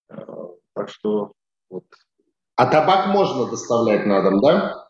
Э, 0.10 0.16
так 0.74 0.90
что 0.90 1.34
вот. 1.70 1.84
А 2.56 2.68
табак 2.68 3.08
можно 3.08 3.50
доставлять 3.50 4.06
на 4.06 4.22
дом, 4.22 4.42
да? 4.42 4.88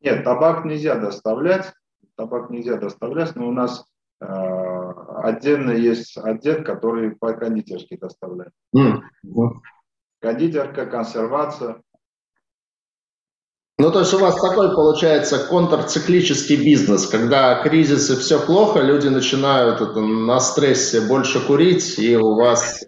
Нет, 0.00 0.24
табак 0.24 0.64
нельзя 0.64 0.96
доставлять. 0.96 1.72
Табак 2.16 2.50
нельзя 2.50 2.76
доставлять, 2.76 3.34
но 3.34 3.48
у 3.48 3.52
нас 3.52 3.84
э, 4.20 4.26
отдельно 4.26 5.70
есть 5.70 6.16
отдел, 6.18 6.62
который 6.62 7.16
по 7.16 7.32
кондитерке 7.32 7.96
доставляет. 7.96 8.52
Mm-hmm. 8.76 9.50
Кондитерка, 10.20 10.86
консервация. 10.86 11.82
Ну, 13.82 13.90
то 13.90 13.98
есть 13.98 14.14
у 14.14 14.18
вас 14.18 14.40
такой 14.40 14.72
получается 14.76 15.44
контрциклический 15.48 16.54
бизнес, 16.54 17.08
когда 17.08 17.60
кризис 17.64 18.10
и 18.10 18.14
все 18.14 18.38
плохо, 18.38 18.78
люди 18.78 19.08
начинают 19.08 19.80
это, 19.80 20.00
на 20.00 20.38
стрессе 20.38 21.08
больше 21.08 21.44
курить, 21.44 21.98
и 21.98 22.16
у 22.16 22.36
вас 22.36 22.80
э, 22.84 22.86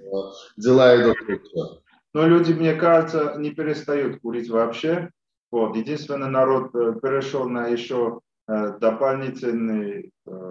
дела 0.56 0.94
идут 0.94 1.16
лучше. 1.28 1.80
Но 2.12 2.28
люди, 2.28 2.52
мне 2.52 2.74
кажется, 2.74 3.34
не 3.38 3.50
перестают 3.50 4.20
курить 4.20 4.48
вообще. 4.48 5.10
Вот. 5.50 5.74
Единственный 5.74 6.30
народ 6.30 6.72
э, 6.76 6.94
перешел 7.02 7.48
на 7.48 7.66
еще 7.66 8.20
э, 8.46 8.78
дополнительные 8.78 10.10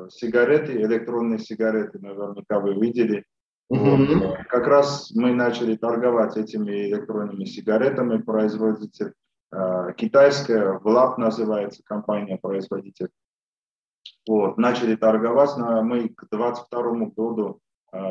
сигареты, 0.10 0.74
электронные 0.74 1.40
сигареты, 1.40 2.00
наверняка 2.00 2.60
вы 2.60 2.74
видели. 2.74 3.24
Mm-hmm. 3.72 4.16
Вот. 4.16 4.38
Как 4.50 4.68
раз 4.68 5.10
мы 5.16 5.34
начали 5.34 5.78
торговать 5.78 6.36
этими 6.36 6.90
электронными 6.90 7.46
сигаретами, 7.46 8.22
производитель 8.22 9.14
китайская, 9.98 10.80
ВЛАП 10.80 11.18
называется 11.18 11.84
компания-производитель. 11.84 13.10
Вот, 14.28 14.58
начали 14.58 14.96
торговать, 14.96 15.58
но 15.58 15.84
мы 15.84 16.10
к 16.10 16.28
2022 16.32 17.08
году 17.16 17.60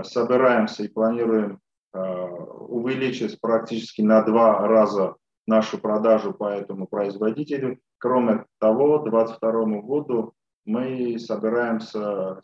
собираемся 0.02 0.84
и 0.84 0.88
планируем 0.88 1.60
увеличить 1.92 3.40
практически 3.40 4.02
на 4.02 4.22
два 4.22 4.66
раза 4.66 5.16
нашу 5.46 5.78
продажу 5.78 6.32
по 6.32 6.50
этому 6.50 6.86
производителю. 6.86 7.78
Кроме 7.98 8.46
того, 8.58 9.00
к 9.00 9.10
2022 9.10 9.80
году 9.80 10.34
мы 10.64 11.18
собираемся 11.18 12.40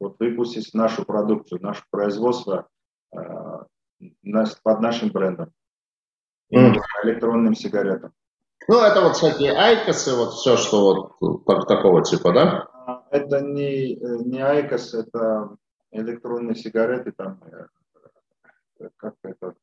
вот, 0.00 0.18
выпустить 0.18 0.74
нашу 0.74 1.04
продукцию, 1.04 1.62
наше 1.62 1.84
производство 1.90 2.68
э, 3.14 3.18
под 4.62 4.80
нашим 4.80 5.10
брендом, 5.10 5.52
mm. 6.52 6.76
электронным 7.04 7.54
сигаретам. 7.54 8.12
Ну, 8.68 8.80
это 8.80 9.00
вот 9.00 9.16
всякие 9.16 9.52
айкосы, 9.52 10.14
вот 10.14 10.32
все, 10.34 10.56
что 10.56 11.14
вот 11.20 11.68
такого 11.68 12.02
типа, 12.02 12.32
да? 12.32 12.68
А, 12.86 13.04
это 13.10 13.40
не, 13.40 13.96
не 13.96 14.40
айкос, 14.40 14.94
это 14.94 15.56
электронные 15.90 16.54
сигареты, 16.54 17.12
там, 17.12 17.40
э, 18.80 18.88
как 18.96 19.14
это, 19.22 19.54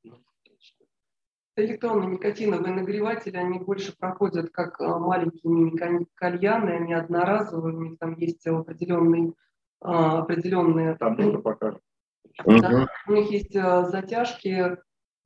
электронные 1.55 2.11
никотиновые 2.11 2.73
нагреватели, 2.73 3.37
они 3.37 3.59
больше 3.59 3.95
проходят 3.97 4.51
как 4.51 4.79
маленькие 4.79 6.05
кальяны, 6.15 6.71
они 6.71 6.93
одноразовые, 6.93 7.75
у 7.75 7.81
них 7.81 7.99
там 7.99 8.15
есть 8.15 8.45
определенные, 8.47 9.33
а, 9.81 10.19
определенные 10.19 10.95
там 10.95 11.17
тоже 11.17 11.39
покажут. 11.39 11.81
Да, 12.45 12.87
у 13.07 13.11
них 13.11 13.31
есть 13.31 13.53
затяжки, 13.53 14.77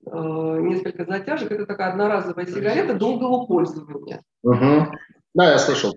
несколько 0.05 1.05
затяжек. 1.05 1.51
Это 1.51 1.65
такая 1.65 1.91
одноразовая 1.91 2.45
сигарета 2.45 2.93
долгого 2.93 3.45
пользования. 3.45 4.21
Угу. 4.43 4.87
Да, 5.35 5.51
я 5.51 5.57
слышал. 5.57 5.95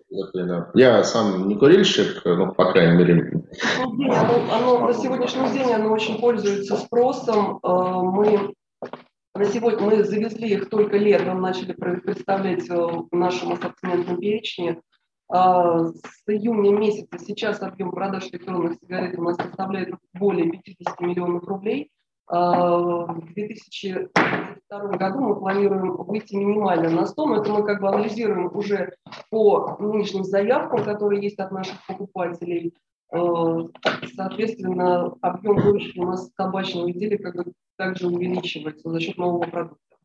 Я 0.74 1.04
сам 1.04 1.48
не 1.48 1.56
курильщик, 1.56 2.22
ну, 2.24 2.52
по 2.52 2.72
крайней 2.72 2.96
мере. 2.96 3.44
Оно, 3.78 4.54
оно, 4.54 4.86
на 4.86 4.94
сегодняшний 4.94 5.50
день 5.50 5.72
оно 5.72 5.92
очень 5.92 6.18
пользуется 6.18 6.76
спросом. 6.76 7.60
Мы 7.62 8.54
на 9.36 9.44
сегодня 9.44 9.80
мы 9.80 10.02
завезли 10.02 10.48
их 10.48 10.70
только 10.70 10.96
летом, 10.96 11.42
начали 11.42 11.72
представлять 11.72 12.66
в 12.68 13.08
нашем 13.12 13.52
ассортиментном 13.52 14.18
перечне. 14.18 14.80
А, 15.28 15.88
с 15.88 16.22
июня 16.26 16.70
месяца 16.70 17.18
сейчас 17.18 17.60
объем 17.60 17.90
продаж 17.90 18.28
электронных 18.30 18.78
сигарет 18.80 19.18
у 19.18 19.22
нас 19.22 19.36
составляет 19.36 19.92
более 20.14 20.50
50 20.50 21.00
миллионов 21.00 21.44
рублей. 21.44 21.90
А, 22.28 23.06
в 23.06 23.34
2022 23.34 24.96
году 24.96 25.20
мы 25.20 25.38
планируем 25.38 25.96
выйти 25.96 26.34
минимально 26.34 26.90
на 26.90 27.06
100, 27.06 27.26
но 27.26 27.36
это 27.40 27.52
мы 27.52 27.64
как 27.64 27.80
бы 27.80 27.88
анализируем 27.88 28.54
уже 28.54 28.96
по 29.30 29.76
нынешним 29.78 30.24
заявкам, 30.24 30.84
которые 30.84 31.22
есть 31.22 31.38
от 31.38 31.52
наших 31.52 31.74
покупателей. 31.86 32.74
А, 33.12 33.68
соответственно, 34.14 35.14
объем 35.20 35.56
выручки 35.56 35.98
у 36.00 36.06
нас 36.06 36.30
табачного 36.36 36.90
изделия 36.90 37.18
как 37.18 37.36
бы 37.36 37.52
также 37.76 38.08
увеличивается 38.08 38.90
за 38.90 39.00
счет 39.00 39.16
нового 39.16 39.44
продукта. 39.48 39.96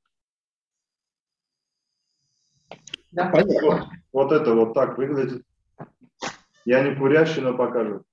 Да? 3.12 3.30
Понятно. 3.30 3.92
Вот 4.14 4.32
это 4.32 4.54
вот 4.54 4.74
так 4.74 4.98
выглядит. 4.98 5.44
Я 6.66 6.84
не 6.88 6.96
курящий, 6.96 7.42
но 7.42 7.56
покажу. 7.58 8.04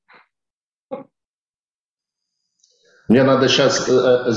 Мне 3.08 3.22
надо 3.22 3.48
сейчас 3.48 3.88
э, 3.88 3.92
э, 3.92 4.32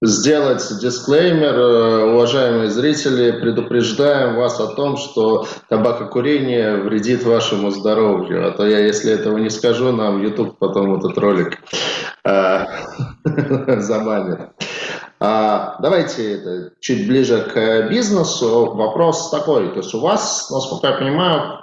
сделать 0.00 0.62
дисклеймер, 0.80 1.58
э, 1.58 2.12
уважаемые 2.12 2.70
зрители, 2.70 3.32
предупреждаем 3.32 4.36
вас 4.36 4.60
о 4.60 4.68
том, 4.68 4.96
что 4.96 5.48
табакокурение 5.68 6.76
вредит 6.76 7.24
вашему 7.24 7.70
здоровью. 7.70 8.46
А 8.48 8.52
то 8.52 8.64
я, 8.64 8.78
если 8.78 9.12
этого 9.12 9.38
не 9.38 9.50
скажу, 9.50 9.90
нам 9.90 10.22
YouTube 10.22 10.56
потом 10.58 10.98
этот 10.98 11.18
ролик 11.18 11.58
забанит. 13.82 14.40
А, 15.18 15.76
давайте 15.80 16.72
чуть 16.80 17.08
ближе 17.08 17.42
к 17.42 17.88
бизнесу. 17.90 18.72
Вопрос 18.74 19.30
такой, 19.30 19.68
то 19.70 19.78
есть 19.78 19.94
у 19.94 20.00
вас, 20.00 20.48
насколько 20.50 20.88
я 20.88 20.94
понимаю, 20.94 21.60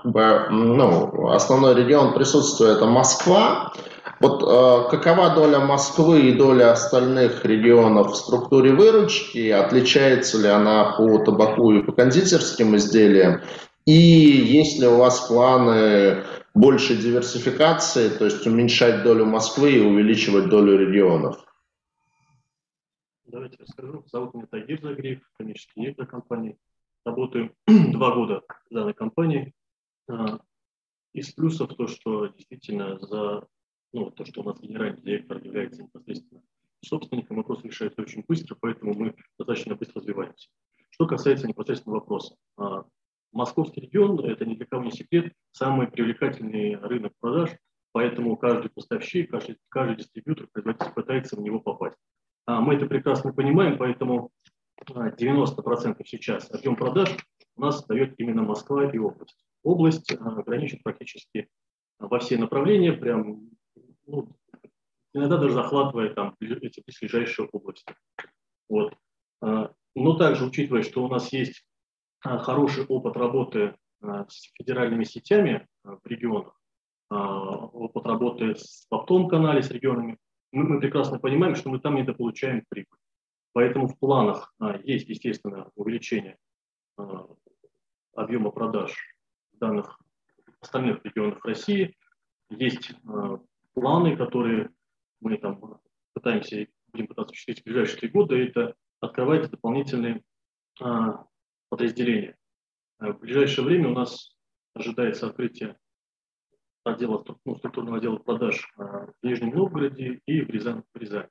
ну, 0.49 1.29
основной 1.29 1.75
регион 1.75 2.13
присутствия 2.13 2.71
это 2.71 2.85
Москва, 2.85 3.73
вот 4.19 4.43
э, 4.43 4.89
какова 4.91 5.33
доля 5.33 5.59
Москвы 5.59 6.29
и 6.29 6.33
доля 6.35 6.71
остальных 6.71 7.45
регионов 7.45 8.11
в 8.11 8.15
структуре 8.15 8.73
выручки? 8.73 9.49
Отличается 9.49 10.37
ли 10.37 10.47
она 10.47 10.95
по 10.97 11.19
табаку 11.19 11.71
и 11.71 11.83
по 11.83 11.93
кондитерским 11.93 12.75
изделиям? 12.75 13.41
И 13.85 13.93
есть 13.93 14.79
ли 14.79 14.87
у 14.87 14.97
вас 14.97 15.21
планы 15.27 16.23
больше 16.53 16.97
диверсификации, 16.97 18.09
то 18.09 18.25
есть 18.25 18.45
уменьшать 18.45 19.03
долю 19.03 19.25
Москвы 19.25 19.71
и 19.71 19.79
увеличивать 19.79 20.49
долю 20.49 20.77
регионов? 20.77 21.37
Давайте 23.25 23.57
расскажу. 23.61 24.03
Зовут 24.11 24.33
меня 24.33 24.47
Тагир 24.47 24.81
Загриев, 24.81 25.21
коммерческий 25.37 25.81
директор 25.81 26.07
компании. 26.07 26.57
Работаю 27.05 27.53
два 27.67 28.13
года 28.13 28.41
в 28.69 28.73
данной 28.73 28.93
компании. 28.93 29.53
А, 30.09 30.39
из 31.13 31.31
плюсов 31.31 31.75
то, 31.75 31.87
что 31.87 32.27
действительно 32.27 32.99
за 32.99 33.47
ну, 33.93 34.11
то, 34.11 34.25
что 34.25 34.41
у 34.41 34.43
нас 34.43 34.59
генеральный 34.59 35.01
директор 35.01 35.43
является 35.43 35.83
непосредственно 35.83 36.41
собственником, 36.83 37.37
вопрос 37.37 37.63
решается 37.63 38.01
очень 38.01 38.23
быстро, 38.27 38.55
поэтому 38.59 38.93
мы 38.93 39.15
достаточно 39.37 39.75
быстро 39.75 39.99
развиваемся. 39.99 40.49
Что 40.91 41.07
касается 41.07 41.47
непосредственно 41.47 41.95
вопроса. 41.95 42.35
А, 42.57 42.85
московский 43.31 43.81
регион, 43.81 44.19
это 44.25 44.45
ни 44.45 44.55
для 44.55 44.65
кого 44.65 44.83
не 44.83 44.91
секрет, 44.91 45.33
самый 45.51 45.87
привлекательный 45.87 46.75
рынок 46.75 47.13
продаж, 47.19 47.51
поэтому 47.91 48.35
каждый 48.37 48.69
поставщик, 48.69 49.29
каждый, 49.29 49.57
каждый 49.69 49.97
дистрибьютор, 49.97 50.47
производитель 50.51 50.93
пытается 50.93 51.35
в 51.35 51.41
него 51.41 51.59
попасть. 51.59 51.97
А, 52.45 52.61
мы 52.61 52.75
это 52.75 52.85
прекрасно 52.85 53.33
понимаем, 53.33 53.77
поэтому 53.77 54.31
90% 54.87 55.95
а, 55.99 56.03
сейчас 56.05 56.49
объем 56.51 56.75
продаж 56.75 57.15
у 57.55 57.61
нас 57.61 57.85
дает 57.85 58.17
именно 58.19 58.43
Москва 58.43 58.89
и 58.89 58.97
область. 58.97 59.45
Область 59.63 60.15
граничит 60.17 60.81
практически 60.83 61.49
во 61.99 62.19
все 62.19 62.37
направления, 62.37 62.93
прям 62.93 63.49
ну, 64.09 64.27
иногда 65.13 65.37
даже 65.37 65.53
захватывая 65.53 66.13
там 66.13 66.35
эти 66.39 66.83
ближайшие 66.85 67.47
области. 67.51 67.93
Вот. 68.67 68.95
А, 69.41 69.71
но 69.95 70.17
также 70.17 70.45
учитывая, 70.45 70.83
что 70.83 71.03
у 71.03 71.07
нас 71.07 71.31
есть 71.31 71.65
а, 72.21 72.37
хороший 72.39 72.85
опыт 72.85 73.15
работы 73.17 73.75
а, 74.01 74.25
с 74.27 74.51
федеральными 74.53 75.03
сетями 75.03 75.67
в 75.83 76.01
регионах, 76.05 76.55
опыт 77.11 78.05
работы 78.05 78.55
с 78.55 78.85
оптовом 78.91 79.29
канале 79.29 79.63
с 79.63 79.71
регионами, 79.71 80.19
мы, 80.51 80.63
мы 80.63 80.79
прекрасно 80.79 81.17
понимаем, 81.17 81.55
что 81.55 81.69
мы 81.69 81.79
там 81.79 81.95
недополучаем 81.95 82.63
прибыль. 82.69 82.99
Поэтому 83.53 83.87
в 83.87 83.97
планах 83.97 84.53
есть, 84.83 85.09
естественно, 85.09 85.71
увеличение 85.73 86.37
объема 88.13 88.51
продаж 88.51 88.93
в 89.53 89.57
данных 89.57 89.99
остальных 90.61 91.03
регионах 91.03 91.43
России, 91.45 91.95
есть 92.51 92.91
планы, 93.79 94.17
которые 94.17 94.71
мы 95.21 95.37
там 95.37 95.79
пытаемся, 96.13 96.67
будем 96.91 97.07
пытаться 97.07 97.31
осуществить 97.31 97.61
в 97.61 97.63
ближайшие 97.63 97.99
три 97.99 98.09
года, 98.09 98.35
это 98.35 98.75
открывать 98.99 99.49
дополнительные 99.49 100.21
а, 100.81 101.25
подразделения. 101.69 102.37
А 102.97 103.13
в 103.13 103.19
ближайшее 103.19 103.65
время 103.65 103.89
у 103.89 103.93
нас 103.93 104.35
ожидается 104.73 105.27
открытие 105.27 105.77
отдела, 106.83 107.23
ну, 107.45 107.55
структурного 107.55 107.97
отдела 107.97 108.17
продаж 108.17 108.69
а, 108.75 109.07
в 109.07 109.13
Нижнем 109.23 109.51
Новгороде 109.51 110.21
и 110.25 110.41
в 110.41 110.49
Рязани. 110.49 110.83
В. 110.93 111.29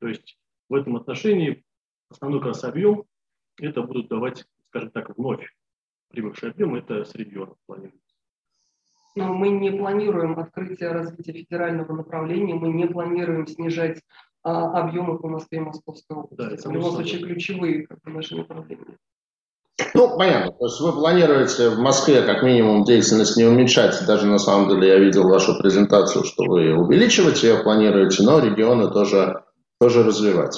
То 0.00 0.08
есть 0.08 0.38
в 0.68 0.74
этом 0.74 0.96
отношении 0.96 1.64
основной 2.10 2.40
как 2.40 2.48
раз 2.48 2.64
объем 2.64 3.04
это 3.56 3.82
будут 3.82 4.08
давать, 4.08 4.44
скажем 4.68 4.90
так, 4.90 5.16
вновь 5.16 5.50
прибывший 6.08 6.50
объем, 6.50 6.74
это 6.74 7.04
с 7.04 7.14
регионов 7.14 7.56
планируется. 7.66 8.07
Но 9.18 9.34
мы 9.34 9.48
не 9.48 9.72
планируем 9.72 10.38
открытие 10.38 10.92
развития 10.92 11.32
федерального 11.32 11.92
направления, 11.92 12.54
мы 12.54 12.68
не 12.68 12.86
планируем 12.86 13.48
снижать 13.48 14.00
а, 14.44 14.80
объемы 14.80 15.18
по 15.18 15.28
Москве 15.28 15.58
и 15.58 15.62
Московской 15.62 16.16
области. 16.16 16.36
Да, 16.36 16.54
это 16.54 16.68
в 16.68 16.72
любом 16.72 16.92
случае 16.92 17.22
ключевые 17.24 17.86
как 17.86 18.00
бы, 18.02 18.10
наши 18.12 18.36
направления. 18.36 18.96
Ну, 19.94 20.16
понятно. 20.16 20.52
То 20.52 20.66
есть 20.66 20.80
вы 20.80 20.92
планируете 20.92 21.70
в 21.70 21.80
Москве 21.80 22.22
как 22.22 22.44
минимум 22.44 22.84
деятельность 22.84 23.36
не 23.36 23.44
уменьшать. 23.44 24.06
Даже 24.06 24.26
на 24.26 24.38
самом 24.38 24.68
деле 24.68 24.86
я 24.86 24.98
видел 24.98 25.28
вашу 25.28 25.58
презентацию, 25.58 26.24
что 26.24 26.44
вы 26.44 26.74
увеличивать 26.76 27.42
ее 27.42 27.62
планируете, 27.62 28.22
но 28.22 28.38
регионы 28.38 28.88
тоже, 28.92 29.42
тоже 29.80 30.04
развивать. 30.04 30.56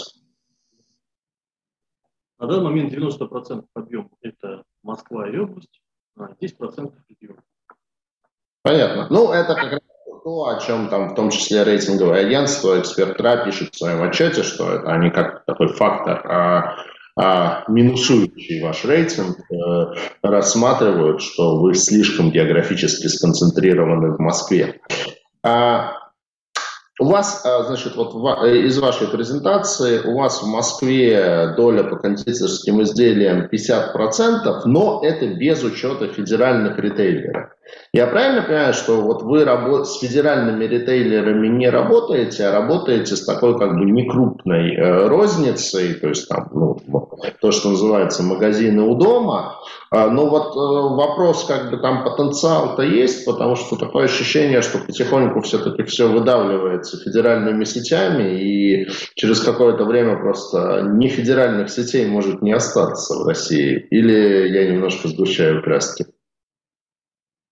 На 2.38 2.46
данный 2.46 2.64
момент 2.64 2.92
90% 2.92 3.64
объем– 3.74 4.10
это 4.20 4.64
Москва 4.82 5.28
и 5.30 5.38
область, 5.38 5.80
а 6.16 6.28
10% 6.32 6.92
регион. 7.08 7.38
Понятно. 8.62 9.06
Ну, 9.10 9.32
это 9.32 9.54
как 9.54 9.72
раз 9.72 9.80
то, 10.22 10.46
о 10.48 10.60
чем 10.60 10.88
там 10.88 11.10
в 11.10 11.14
том 11.14 11.30
числе 11.30 11.64
рейтинговое 11.64 12.26
агентство 12.26 12.78
«Эксперт.ра» 12.78 13.44
пишет 13.44 13.74
в 13.74 13.78
своем 13.78 14.02
отчете, 14.02 14.42
что 14.42 14.70
это 14.72 14.92
они 14.92 15.10
как 15.10 15.44
такой 15.46 15.68
фактор 15.68 16.20
а, 16.26 16.76
а, 17.16 17.64
минусующий 17.68 18.62
ваш 18.62 18.84
рейтинг, 18.84 19.38
а, 19.50 19.94
рассматривают, 20.22 21.22
что 21.22 21.60
вы 21.60 21.74
слишком 21.74 22.30
географически 22.30 23.06
сконцентрированы 23.06 24.16
в 24.16 24.18
Москве. 24.20 24.80
А, 25.42 25.96
у 27.00 27.06
вас, 27.06 27.42
а, 27.46 27.64
значит, 27.64 27.96
вот 27.96 28.14
из 28.44 28.78
вашей 28.78 29.08
презентации, 29.08 30.00
у 30.00 30.18
вас 30.18 30.42
в 30.42 30.46
Москве 30.46 31.54
доля 31.56 31.84
по 31.84 31.96
кондитерским 31.96 32.82
изделиям 32.82 33.48
50%, 33.48 34.66
но 34.66 35.00
это 35.02 35.26
без 35.28 35.62
учета 35.64 36.08
федеральных 36.08 36.78
ритейлеров. 36.78 37.50
Я 37.92 38.06
правильно 38.06 38.42
понимаю, 38.42 38.72
что 38.72 39.00
вот 39.00 39.22
вы 39.22 39.44
работ... 39.44 39.88
с 39.88 39.98
федеральными 39.98 40.64
ритейлерами 40.64 41.48
не 41.48 41.68
работаете, 41.68 42.44
а 42.44 42.52
работаете 42.52 43.16
с 43.16 43.24
такой 43.24 43.58
как 43.58 43.76
бы 43.76 43.84
некрупной 43.84 44.76
э, 44.76 45.08
розницей, 45.08 45.94
то 45.94 46.08
есть 46.08 46.28
там 46.28 46.48
ну, 46.54 46.78
то, 47.40 47.50
что 47.50 47.70
называется 47.70 48.22
магазины 48.22 48.82
у 48.82 48.94
дома. 48.94 49.56
А, 49.90 50.08
но 50.08 50.28
вот 50.28 50.54
э, 50.54 50.94
вопрос, 50.94 51.44
как 51.46 51.72
бы 51.72 51.78
там 51.78 52.04
потенциал-то 52.04 52.82
есть, 52.82 53.24
потому 53.24 53.56
что 53.56 53.74
такое 53.74 54.04
ощущение, 54.04 54.62
что 54.62 54.78
потихоньку 54.78 55.40
все-таки 55.40 55.82
все 55.82 56.08
выдавливается 56.08 56.96
федеральными 56.96 57.64
сетями, 57.64 58.40
и 58.40 58.88
через 59.16 59.40
какое-то 59.40 59.84
время 59.84 60.16
просто 60.16 60.82
ни 60.92 61.08
федеральных 61.08 61.70
сетей 61.70 62.06
может 62.06 62.40
не 62.40 62.52
остаться 62.52 63.14
в 63.14 63.26
России. 63.26 63.84
Или 63.90 64.48
я 64.48 64.70
немножко 64.70 65.08
сгущаю 65.08 65.60
краски? 65.60 66.06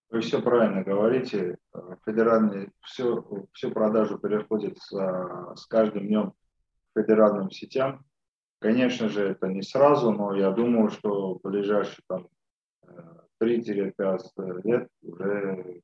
Вы 0.09 0.21
все 0.21 0.41
правильно 0.41 0.83
говорите. 0.83 1.57
Федеральные, 2.05 2.71
все, 2.81 3.23
всю 3.53 3.71
продажу 3.71 4.17
переходит 4.17 4.77
с, 4.79 4.89
с 5.55 5.65
каждым 5.67 6.07
днем 6.07 6.31
к 6.31 6.99
федеральным 6.99 7.51
сетям. 7.51 8.03
Конечно 8.59 9.07
же, 9.07 9.23
это 9.23 9.47
не 9.47 9.61
сразу, 9.61 10.11
но 10.11 10.35
я 10.35 10.51
думаю, 10.51 10.89
что 10.89 11.35
в 11.35 11.41
ближайшие 11.41 12.03
там 12.07 12.27
3-5 13.41 13.93
э, 13.97 14.61
лет 14.63 14.89
уже 15.01 15.81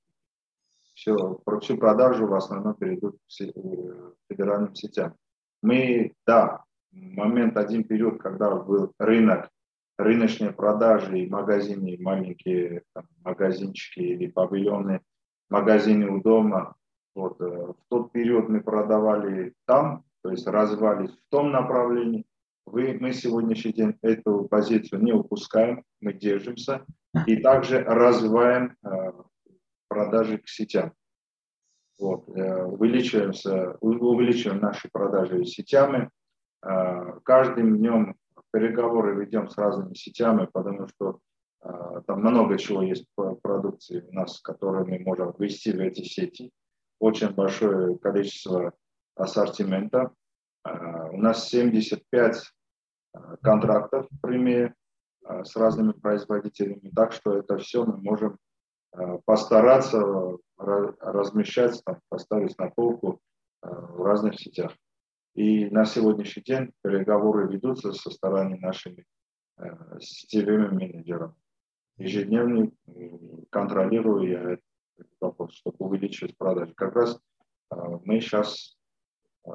все, 0.95 1.35
про 1.45 1.59
всю 1.59 1.77
продажу 1.77 2.27
в 2.27 2.33
основном 2.33 2.73
перейдут 2.73 3.17
к 3.17 4.27
федеральным 4.27 4.73
сетям. 4.75 5.15
Мы, 5.61 6.13
да, 6.25 6.63
момент, 6.91 7.57
один 7.57 7.83
период, 7.83 8.21
когда 8.21 8.55
был 8.55 8.91
рынок 8.97 9.49
рыночные 9.97 10.51
продажи 10.51 11.19
и 11.19 11.29
магазины, 11.29 11.97
маленькие 11.99 12.83
там, 12.93 13.05
магазинчики 13.23 13.99
или 13.99 14.27
павильоны, 14.27 15.01
магазины 15.49 16.09
у 16.09 16.21
дома. 16.21 16.75
Вот, 17.13 17.39
э, 17.41 17.45
в 17.45 17.77
тот 17.89 18.11
период 18.11 18.49
мы 18.49 18.61
продавали 18.61 19.53
там, 19.65 20.03
то 20.21 20.31
есть 20.31 20.47
развивались 20.47 21.11
в 21.11 21.29
том 21.29 21.51
направлении. 21.51 22.25
Вы, 22.65 22.97
мы 22.99 23.13
сегодняшний 23.13 23.73
день 23.73 23.97
эту 24.01 24.47
позицию 24.49 25.03
не 25.03 25.13
упускаем, 25.13 25.83
мы 26.01 26.13
держимся 26.13 26.83
и 27.27 27.37
также 27.37 27.81
развиваем 27.83 28.75
э, 28.83 29.11
продажи 29.87 30.39
к 30.39 30.49
сетям. 30.49 30.91
Вот, 31.99 32.27
э, 32.35 32.63
увеличиваемся, 32.65 33.77
увеличиваем 33.79 34.59
наши 34.59 34.89
продажи 34.91 35.45
сетями. 35.45 36.09
Э, 36.65 37.19
каждым 37.23 37.77
днем 37.77 38.15
переговоры 38.55 39.15
ведем 39.15 39.49
с 39.49 39.57
разными 39.57 39.93
сетями, 39.95 40.47
потому 40.53 40.87
что 40.87 41.19
э, 41.61 42.01
там 42.07 42.21
много 42.21 42.57
чего 42.57 42.83
есть 42.83 43.05
продукции 43.41 43.99
у 43.99 44.13
нас, 44.13 44.39
которые 44.39 44.85
мы 44.85 44.99
можем 44.99 45.33
ввести 45.37 45.73
в 45.73 45.79
эти 45.81 46.03
сети. 46.03 46.51
Очень 46.99 47.31
большое 47.31 47.97
количество 47.97 48.71
ассортимента. 49.17 50.13
Э, 50.65 51.09
у 51.11 51.17
нас 51.17 51.49
75 51.49 52.37
э, 53.13 53.19
контрактов 53.43 54.07
э, 54.23 54.69
с 55.43 55.55
разными 55.57 55.91
производителями, 55.91 56.93
так 56.95 57.11
что 57.11 57.37
это 57.37 57.57
все 57.57 57.83
мы 57.83 57.97
можем 57.97 58.37
постараться 59.25 59.99
размещать, 60.57 61.83
там, 61.83 61.99
поставить 62.07 62.57
на 62.57 62.69
полку 62.69 63.19
в 63.61 64.01
разных 64.05 64.39
сетях. 64.39 64.71
И 65.35 65.69
на 65.69 65.83
сегодняшний 65.85 66.43
день 66.43 66.71
переговоры 66.81 67.51
ведутся 67.51 67.91
со 67.91 68.09
стороны 68.09 68.57
нашими 68.57 69.05
э, 69.57 69.99
сетевыми 69.99 70.69
менеджерами. 70.69 71.33
Ежедневно 71.97 72.71
контролирую 73.49 74.29
я 74.29 74.51
этот 74.51 75.13
вопрос, 75.19 75.53
чтобы 75.53 75.75
увеличивать 75.79 76.37
продажи. 76.37 76.73
Как 76.73 76.95
раз 76.95 77.19
э, 77.69 77.75
мы 78.05 78.21
сейчас 78.21 78.77
э, 79.45 79.51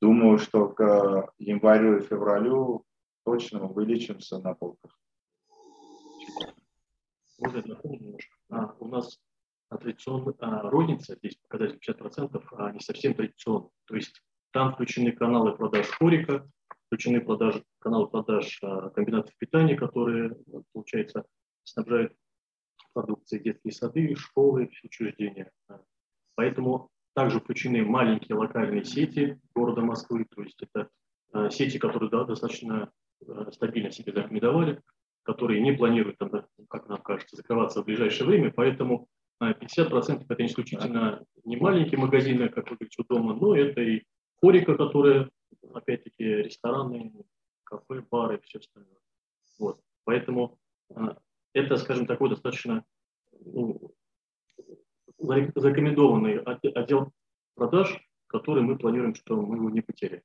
думаю, 0.00 0.38
что 0.38 0.70
к 0.70 1.30
январю 1.36 1.98
и 1.98 2.06
февралю 2.06 2.86
точно 3.24 3.68
увеличимся 3.68 4.38
на 4.38 4.54
полках. 4.54 4.98
Можно 7.38 7.62
напомнить 7.66 8.00
немножко? 8.00 8.36
А, 8.48 8.74
у 8.80 8.88
нас 8.88 9.20
традиционно 9.68 10.34
а, 10.38 10.62
розница, 10.70 11.16
здесь 11.16 11.36
показатель 11.36 11.78
50%, 11.86 12.42
а 12.52 12.72
не 12.72 12.80
совсем 12.80 13.12
традиционно. 13.12 13.68
То 13.84 13.94
есть 13.94 14.22
там 14.58 14.72
включены 14.72 15.12
каналы 15.12 15.52
продаж 15.52 15.86
хорика, 15.86 16.44
включены 16.86 17.20
продажи, 17.20 17.62
каналы 17.78 18.08
продаж 18.08 18.58
а, 18.60 18.90
комбинатов 18.90 19.32
питания, 19.38 19.76
которые, 19.76 20.36
получается, 20.72 21.24
снабжают 21.62 22.12
продукцией 22.92 23.44
детские 23.44 23.72
сады, 23.72 24.16
школы, 24.16 24.68
учреждения. 24.82 25.52
Поэтому 26.34 26.90
также 27.14 27.38
включены 27.38 27.84
маленькие 27.84 28.36
локальные 28.36 28.84
сети 28.84 29.38
города 29.54 29.80
Москвы, 29.80 30.26
то 30.28 30.42
есть 30.42 30.60
это 30.60 30.88
а, 31.32 31.50
сети, 31.50 31.78
которые 31.78 32.10
да, 32.10 32.24
достаточно 32.24 32.90
а, 33.28 33.52
стабильно 33.52 33.92
себе 33.92 34.12
зарекомендовали, 34.12 34.82
которые 35.22 35.60
не 35.60 35.70
планируют, 35.70 36.16
как 36.68 36.88
нам 36.88 37.00
кажется, 37.02 37.36
закрываться 37.36 37.82
в 37.82 37.84
ближайшее 37.84 38.26
время, 38.26 38.50
поэтому 38.50 39.06
50% 39.40 40.24
это 40.28 40.46
исключительно 40.46 41.24
не 41.44 41.56
маленькие 41.56 42.00
магазины, 42.00 42.48
как 42.48 42.68
вы 42.70 42.76
говорите, 42.76 43.04
дома, 43.08 43.34
но 43.34 43.54
это 43.54 43.80
и 43.82 44.02
хорика, 44.40 44.76
которые, 44.76 45.30
опять-таки, 45.74 46.24
рестораны, 46.24 47.12
кафе, 47.64 48.02
бары 48.10 48.36
и 48.36 48.40
все 48.42 48.58
остальное. 48.58 48.98
Вот. 49.58 49.80
Поэтому 50.04 50.58
а, 50.94 51.18
это, 51.52 51.76
скажем, 51.76 52.06
такой 52.06 52.30
достаточно 52.30 52.84
ну, 53.40 53.94
зарекомендованный 55.18 56.38
отдел 56.40 57.12
продаж, 57.54 58.00
который 58.26 58.62
мы 58.62 58.78
планируем, 58.78 59.14
что 59.14 59.40
мы 59.40 59.56
его 59.56 59.70
не 59.70 59.80
потеряем. 59.80 60.22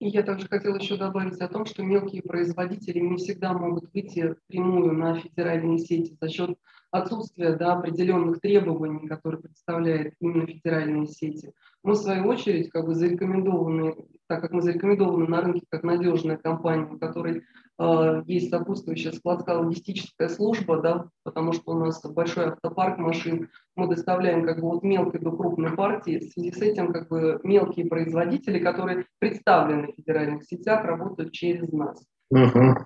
И 0.00 0.08
я 0.08 0.24
также 0.24 0.48
хотела 0.48 0.76
еще 0.76 0.96
добавить 0.96 1.40
о 1.40 1.48
том, 1.48 1.64
что 1.64 1.84
мелкие 1.84 2.22
производители 2.22 2.98
не 2.98 3.18
всегда 3.18 3.52
могут 3.52 3.92
выйти 3.94 4.34
прямую 4.48 4.92
на 4.94 5.20
федеральные 5.20 5.78
сети 5.78 6.16
за 6.20 6.28
счет 6.28 6.58
отсутствия 6.92 7.56
да, 7.56 7.72
определенных 7.72 8.40
требований, 8.40 9.08
которые 9.08 9.40
представляют 9.40 10.14
именно 10.20 10.46
федеральные 10.46 11.06
сети. 11.08 11.52
Мы, 11.82 11.94
в 11.94 11.96
свою 11.96 12.26
очередь, 12.28 12.70
как 12.70 12.86
бы 12.86 12.94
зарекомендованы, 12.94 13.96
так 14.28 14.40
как 14.42 14.52
мы 14.52 14.62
зарекомендованы 14.62 15.26
на 15.26 15.40
рынке 15.40 15.66
как 15.68 15.82
надежная 15.82 16.36
компания, 16.36 16.86
у 16.86 16.98
которой 16.98 17.42
э, 17.78 18.22
есть 18.26 18.50
сопутствующая 18.50 19.12
складская 19.12 19.56
логистическая 19.56 20.28
служба, 20.28 20.80
да, 20.80 21.08
потому 21.24 21.52
что 21.54 21.72
у 21.72 21.78
нас 21.78 22.00
большой 22.04 22.50
автопарк 22.50 22.98
машин, 22.98 23.48
мы 23.74 23.88
доставляем 23.88 24.44
как 24.44 24.60
бы 24.60 24.68
от 24.68 24.84
мелкой 24.84 25.20
до 25.20 25.32
крупной 25.32 25.72
партии. 25.72 26.18
В 26.18 26.32
связи 26.32 26.52
с 26.52 26.58
этим 26.58 26.92
как 26.92 27.08
бы 27.08 27.40
мелкие 27.42 27.86
производители, 27.86 28.58
которые 28.58 29.06
представлены 29.18 29.88
в 29.88 29.96
федеральных 29.96 30.44
сетях, 30.44 30.84
работают 30.84 31.32
через 31.32 31.72
нас. 31.72 32.04
Uh-huh. 32.32 32.84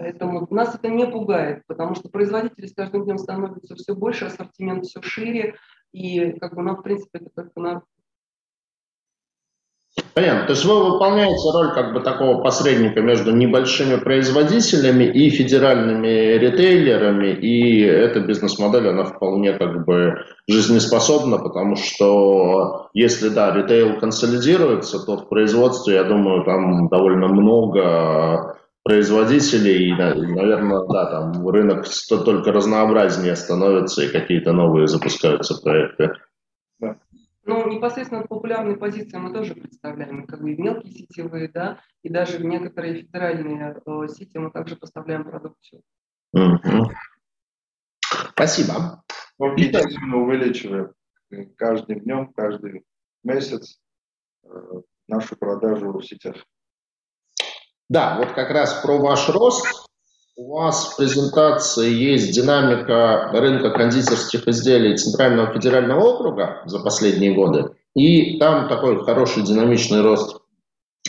Поэтому 0.00 0.46
нас 0.48 0.74
это 0.74 0.88
не 0.88 1.06
пугает, 1.06 1.62
потому 1.66 1.94
что 1.94 2.08
производители 2.08 2.66
с 2.66 2.74
каждым 2.74 3.04
днем 3.04 3.18
становятся 3.18 3.74
все 3.74 3.94
больше, 3.94 4.24
ассортимент 4.24 4.86
все 4.86 5.02
шире, 5.02 5.56
и 5.92 6.38
как 6.40 6.54
бы 6.54 6.62
нам, 6.62 6.76
в 6.76 6.82
принципе, 6.82 7.18
это 7.18 7.28
только 7.34 7.60
на 7.60 7.82
Понятно. 10.14 10.46
То 10.46 10.52
есть 10.52 10.64
вы 10.64 10.92
выполняете 10.92 11.50
роль 11.52 11.74
как 11.74 11.92
бы 11.92 12.00
такого 12.00 12.42
посредника 12.42 13.02
между 13.02 13.32
небольшими 13.32 13.96
производителями 13.96 15.04
и 15.04 15.28
федеральными 15.28 16.38
ритейлерами, 16.38 17.34
и 17.34 17.80
эта 17.82 18.20
бизнес-модель, 18.20 18.88
она 18.88 19.04
вполне 19.04 19.52
как 19.52 19.84
бы 19.84 20.24
жизнеспособна, 20.48 21.38
потому 21.38 21.76
что 21.76 22.88
если, 22.94 23.28
да, 23.28 23.54
ритейл 23.54 23.98
консолидируется, 23.98 25.04
то 25.04 25.18
в 25.18 25.28
производстве, 25.28 25.96
я 25.96 26.04
думаю, 26.04 26.44
там 26.44 26.88
довольно 26.88 27.28
много 27.28 28.56
производителей, 28.82 29.90
и, 29.90 29.94
наверное, 29.94 30.86
да, 30.86 31.06
там 31.10 31.48
рынок 31.48 31.86
только 32.08 32.52
разнообразнее 32.52 33.36
становится, 33.36 34.04
и 34.04 34.12
какие-то 34.12 34.52
новые 34.52 34.86
запускаются 34.86 35.60
проекты. 35.60 36.12
Но 37.44 37.66
непосредственно 37.66 38.22
популярные 38.22 38.76
позиции 38.76 39.16
мы 39.16 39.32
тоже 39.32 39.54
представляем, 39.54 40.26
как 40.26 40.40
бы 40.40 40.52
и 40.52 40.60
мелкие 40.60 40.92
сетевые, 40.92 41.48
да, 41.48 41.80
и 42.02 42.08
даже 42.08 42.38
в 42.38 42.44
некоторые 42.44 43.02
федеральные 43.02 43.80
э, 43.84 44.08
сети 44.08 44.38
мы 44.38 44.50
также 44.50 44.76
поставляем 44.76 45.24
продукцию. 45.24 45.82
Угу. 46.32 46.90
Спасибо. 48.32 49.02
Ну, 49.38 49.56
естественно, 49.56 50.18
увеличиваем 50.18 50.92
каждым 51.56 52.00
днем, 52.00 52.32
каждый 52.34 52.84
месяц 53.24 53.80
э, 54.44 54.48
нашу 55.08 55.36
продажу 55.36 55.92
в 55.92 56.02
сетях. 56.02 56.36
Да, 57.90 58.16
вот 58.18 58.32
как 58.34 58.50
раз 58.50 58.72
про 58.84 58.98
ваш 58.98 59.28
рост. 59.28 59.66
У 60.36 60.54
вас 60.54 60.86
в 60.86 60.96
презентации 60.96 61.92
есть 61.92 62.32
динамика 62.32 63.30
рынка 63.32 63.70
кондитерских 63.70 64.46
изделий 64.46 64.96
Центрального 64.96 65.52
федерального 65.52 66.00
округа 66.00 66.62
за 66.66 66.78
последние 66.78 67.34
годы. 67.34 67.74
И 67.96 68.38
там 68.38 68.68
такой 68.68 69.04
хороший 69.04 69.42
динамичный 69.42 70.02
рост 70.02 70.40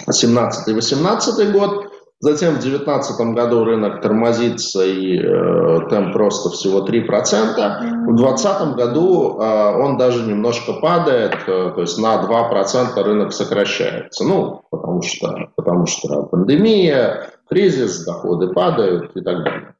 17-18 0.09 1.51
год. 1.51 1.90
Затем 2.21 2.51
в 2.51 2.59
2019 2.59 3.33
году 3.33 3.63
рынок 3.63 3.99
тормозится 4.01 4.85
и 4.85 5.17
э, 5.17 5.79
темп 5.89 6.15
роста 6.15 6.51
всего 6.51 6.85
3%. 6.85 6.85
В 6.85 8.15
2020 8.15 8.75
году 8.75 9.39
э, 9.39 9.75
он 9.81 9.97
даже 9.97 10.23
немножко 10.27 10.73
падает, 10.73 11.33
э, 11.47 11.71
то 11.73 11.81
есть 11.81 11.97
на 11.97 12.21
2% 12.23 13.03
рынок 13.03 13.33
сокращается. 13.33 14.23
Ну, 14.23 14.61
потому 14.69 15.01
что, 15.01 15.49
потому 15.55 15.87
что 15.87 16.23
пандемия, 16.27 17.31
кризис, 17.49 18.05
доходы 18.05 18.49
падают 18.53 19.17
и 19.17 19.21
так 19.21 19.43
далее. 19.43 19.75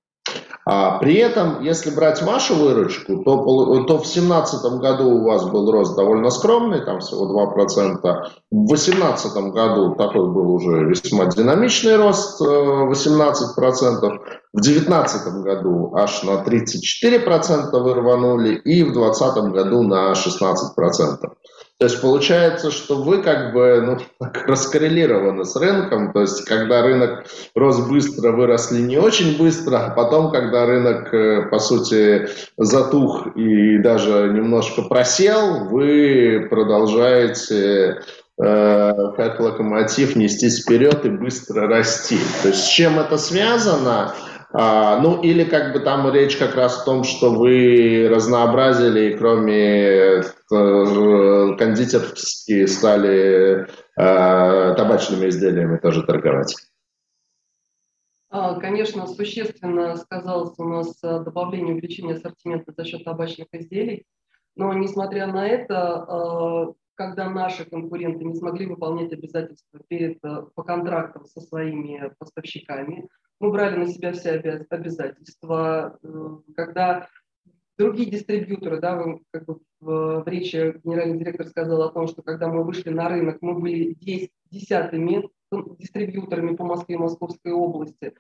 А 0.73 0.99
при 0.99 1.15
этом, 1.15 1.61
если 1.61 1.91
брать 1.91 2.21
вашу 2.21 2.55
выручку, 2.55 3.17
то, 3.25 3.43
то 3.83 3.97
в 3.97 4.03
2017 4.03 4.79
году 4.79 5.09
у 5.09 5.25
вас 5.25 5.43
был 5.49 5.69
рост 5.69 5.97
довольно 5.97 6.29
скромный, 6.29 6.79
там 6.85 7.01
всего 7.01 7.25
2%. 7.25 7.97
В 8.51 8.67
2018 8.67 9.33
году 9.51 9.95
такой 9.95 10.31
был 10.31 10.49
уже 10.49 10.85
весьма 10.85 11.25
динамичный 11.25 11.97
рост, 11.97 12.39
18%. 12.39 12.45
Э, 12.47 14.19
в 14.53 14.61
2019 14.61 15.43
году 15.43 15.93
аж 15.93 16.23
на 16.23 16.41
34% 16.41 17.77
вы 17.77 17.93
рванули, 17.93 18.55
и 18.55 18.83
в 18.83 18.93
2020 18.93 19.51
году 19.51 19.83
на 19.83 20.13
16%. 20.13 21.17
То 21.81 21.85
есть 21.85 21.99
получается, 21.99 22.69
что 22.69 23.01
вы 23.01 23.23
как 23.23 23.53
бы 23.53 23.81
ну, 23.81 23.97
раскоррелированы 24.45 25.43
с 25.45 25.55
рынком, 25.55 26.13
то 26.13 26.21
есть 26.21 26.45
когда 26.45 26.83
рынок 26.83 27.25
рос 27.55 27.79
быстро, 27.87 28.33
выросли 28.33 28.81
не 28.81 28.99
очень 28.99 29.35
быстро, 29.35 29.77
а 29.77 29.89
потом, 29.89 30.31
когда 30.31 30.67
рынок, 30.67 31.11
э, 31.11 31.47
по 31.49 31.57
сути, 31.57 32.27
затух 32.55 33.35
и 33.35 33.79
даже 33.79 34.29
немножко 34.31 34.83
просел, 34.83 35.69
вы 35.69 36.45
продолжаете 36.51 38.01
э, 38.39 38.93
как 39.17 39.39
локомотив 39.39 40.15
нестись 40.15 40.61
вперед 40.61 41.03
и 41.05 41.09
быстро 41.09 41.67
расти. 41.67 42.19
То 42.43 42.49
есть 42.49 42.63
с 42.63 42.67
чем 42.67 42.99
это 42.99 43.17
связано? 43.17 44.13
А, 44.53 44.99
ну, 44.99 45.21
или 45.21 45.45
как 45.45 45.71
бы 45.71 45.79
там 45.79 46.11
речь 46.13 46.35
как 46.35 46.55
раз 46.55 46.81
о 46.81 46.85
том, 46.85 47.03
что 47.03 47.31
вы 47.31 48.09
разнообразили, 48.09 49.15
кроме 49.15 50.21
э, 50.21 51.55
кондитерские 51.57 52.67
стали 52.67 53.61
э, 53.61 53.65
табачными 54.75 55.29
изделиями 55.29 55.77
тоже 55.77 56.03
торговать. 56.03 56.53
А, 58.29 58.59
конечно, 58.59 59.07
существенно 59.07 59.95
сказалось 59.95 60.57
у 60.57 60.65
нас 60.65 60.97
э, 61.01 61.19
добавление 61.23 61.73
увеличения 61.73 62.15
ассортимента 62.15 62.73
за 62.75 62.83
счет 62.83 63.05
табачных 63.05 63.47
изделий. 63.53 64.05
Но, 64.55 64.73
несмотря 64.73 65.27
на 65.27 65.47
это, 65.47 66.05
э, 66.09 66.73
когда 66.95 67.29
наши 67.29 67.63
конкуренты 67.63 68.25
не 68.25 68.35
смогли 68.35 68.65
выполнять 68.65 69.13
обязательства 69.13 69.79
перед, 69.87 70.19
по 70.19 70.63
контрактам 70.63 71.25
со 71.25 71.39
своими 71.39 72.13
поставщиками, 72.19 73.07
мы 73.41 73.51
брали 73.51 73.75
на 73.77 73.87
себя 73.87 74.13
все 74.13 74.31
обязательства, 74.69 75.97
э, 76.03 76.37
когда 76.55 77.07
другие 77.77 78.11
дистрибьюторы, 78.11 78.79
да, 78.79 79.03
как 79.31 79.45
бы 79.45 79.59
в, 79.79 80.23
в 80.23 80.27
речи 80.27 80.79
генеральный 80.83 81.17
директор 81.17 81.47
сказал 81.47 81.81
о 81.81 81.91
том, 81.91 82.07
что 82.07 82.21
когда 82.21 82.47
мы 82.47 82.63
вышли 82.63 82.91
на 82.91 83.09
рынок, 83.09 83.39
мы 83.41 83.59
были 83.59 83.95
10, 83.95 84.29
десятыми 84.51 85.27
дистрибьюторами 85.79 86.55
по 86.55 86.63
Москве 86.63 86.95
и 86.95 86.99
Московской 86.99 87.51
области, 87.51 88.13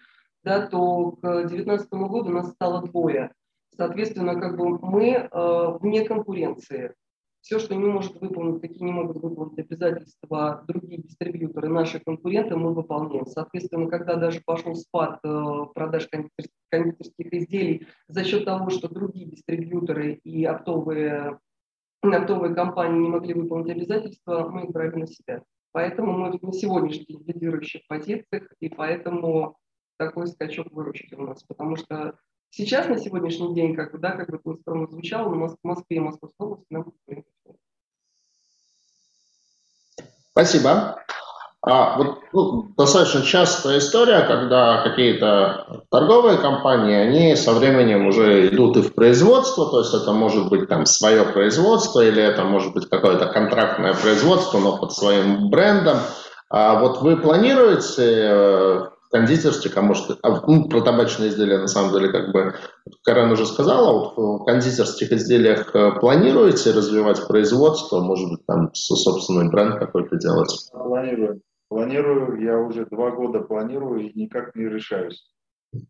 да, 0.43 0.65
то 0.65 1.11
к 1.11 1.21
2019 1.21 1.89
году 1.91 2.29
нас 2.29 2.51
стало 2.51 2.81
двое. 2.87 3.31
Соответственно, 3.77 4.39
как 4.39 4.57
бы 4.57 4.79
мы 4.79 5.09
э, 5.11 5.77
вне 5.79 6.03
конкуренции 6.03 6.95
все, 7.41 7.59
что 7.59 7.75
не 7.75 7.85
может 7.85 8.19
выполнить, 8.21 8.61
какие 8.61 8.83
не 8.83 8.91
могут 8.91 9.17
выполнить 9.17 9.59
обязательства 9.59 10.63
другие 10.67 11.01
дистрибьюторы, 11.01 11.69
наши 11.69 11.99
конкуренты, 11.99 12.55
мы 12.55 12.73
выполняем. 12.73 13.25
Соответственно, 13.25 13.89
когда 13.89 14.15
даже 14.15 14.41
пошел 14.45 14.75
спад 14.75 15.19
э, 15.23 15.65
продаж 15.73 16.07
кондитерских, 16.69 17.33
изделий 17.33 17.87
за 18.07 18.23
счет 18.23 18.45
того, 18.45 18.69
что 18.69 18.87
другие 18.87 19.25
дистрибьюторы 19.25 20.13
и 20.23 20.45
оптовые, 20.45 21.39
оптовые 22.03 22.53
компании 22.53 22.99
не 22.99 23.09
могли 23.09 23.33
выполнить 23.33 23.75
обязательства, 23.75 24.47
мы 24.47 24.65
их 24.65 24.71
брали 24.71 24.95
на 24.95 25.07
себя. 25.07 25.43
Поэтому 25.71 26.11
мы 26.11 26.39
на 26.41 26.53
сегодняшний 26.53 27.05
день 27.05 27.23
лидирующих 27.25 27.81
позициях, 27.87 28.51
и 28.59 28.69
поэтому 28.69 29.57
такой 29.97 30.27
скачок 30.27 30.71
выручки 30.71 31.15
у 31.15 31.21
нас, 31.21 31.43
потому 31.43 31.75
что 31.75 32.15
Сейчас, 32.53 32.87
на 32.87 32.97
сегодняшний 32.97 33.55
день, 33.55 33.75
как 33.75 33.93
бы, 33.93 33.97
да, 33.97 34.11
как 34.11 34.29
бы 34.29 34.37
это 34.37 34.59
скромно 34.61 34.87
звучало, 34.87 35.33
но 35.33 35.47
в 35.47 35.57
Москве 35.63 35.97
и 35.97 35.99
Московской 35.99 36.47
области 36.47 36.65
нам 36.69 36.85
Спасибо. 40.31 40.97
А, 41.63 41.97
вот, 41.97 42.19
ну, 42.33 42.73
достаточно 42.75 43.21
частая 43.21 43.77
история, 43.77 44.21
когда 44.21 44.81
какие-то 44.83 45.83
торговые 45.89 46.39
компании, 46.39 46.95
они 46.95 47.35
со 47.35 47.53
временем 47.53 48.07
уже 48.07 48.47
идут 48.47 48.77
и 48.77 48.81
в 48.81 48.95
производство, 48.95 49.69
то 49.69 49.79
есть 49.79 49.93
это 49.93 50.11
может 50.11 50.49
быть 50.49 50.67
там 50.67 50.85
свое 50.85 51.23
производство 51.23 52.01
или 52.01 52.21
это 52.21 52.43
может 52.43 52.73
быть 52.73 52.89
какое-то 52.89 53.27
контрактное 53.27 53.93
производство, 53.93 54.59
но 54.59 54.77
под 54.77 54.91
своим 54.91 55.49
брендом. 55.49 55.99
А 56.49 56.79
вот 56.79 57.01
вы 57.01 57.15
планируете 57.15 58.27
э, 58.29 58.89
кондитерских, 59.11 59.77
а 59.77 59.81
может, 59.81 60.17
а, 60.23 60.41
ну, 60.47 60.67
про 60.69 60.81
табачные 60.81 61.29
изделия 61.29 61.59
на 61.59 61.67
самом 61.67 61.91
деле, 61.91 62.11
как 62.11 62.31
бы 62.31 62.53
Карен 63.03 63.31
уже 63.31 63.45
сказала, 63.45 63.93
вот 63.93 64.17
в 64.17 64.45
кондитерских 64.45 65.11
изделиях 65.11 65.75
э, 65.75 65.99
планируете 65.99 66.71
развивать 66.71 67.27
производство, 67.27 67.99
может 67.99 68.29
быть, 68.29 68.45
там 68.45 68.73
собственный 68.73 69.49
бренд 69.49 69.79
какой-то 69.79 70.17
делать? 70.17 70.69
Планирую. 70.71 71.41
Планирую, 71.67 72.41
я 72.41 72.57
уже 72.57 72.85
два 72.85 73.11
года 73.11 73.41
планирую 73.41 74.09
и 74.09 74.19
никак 74.19 74.55
не 74.55 74.65
решаюсь. 74.65 75.29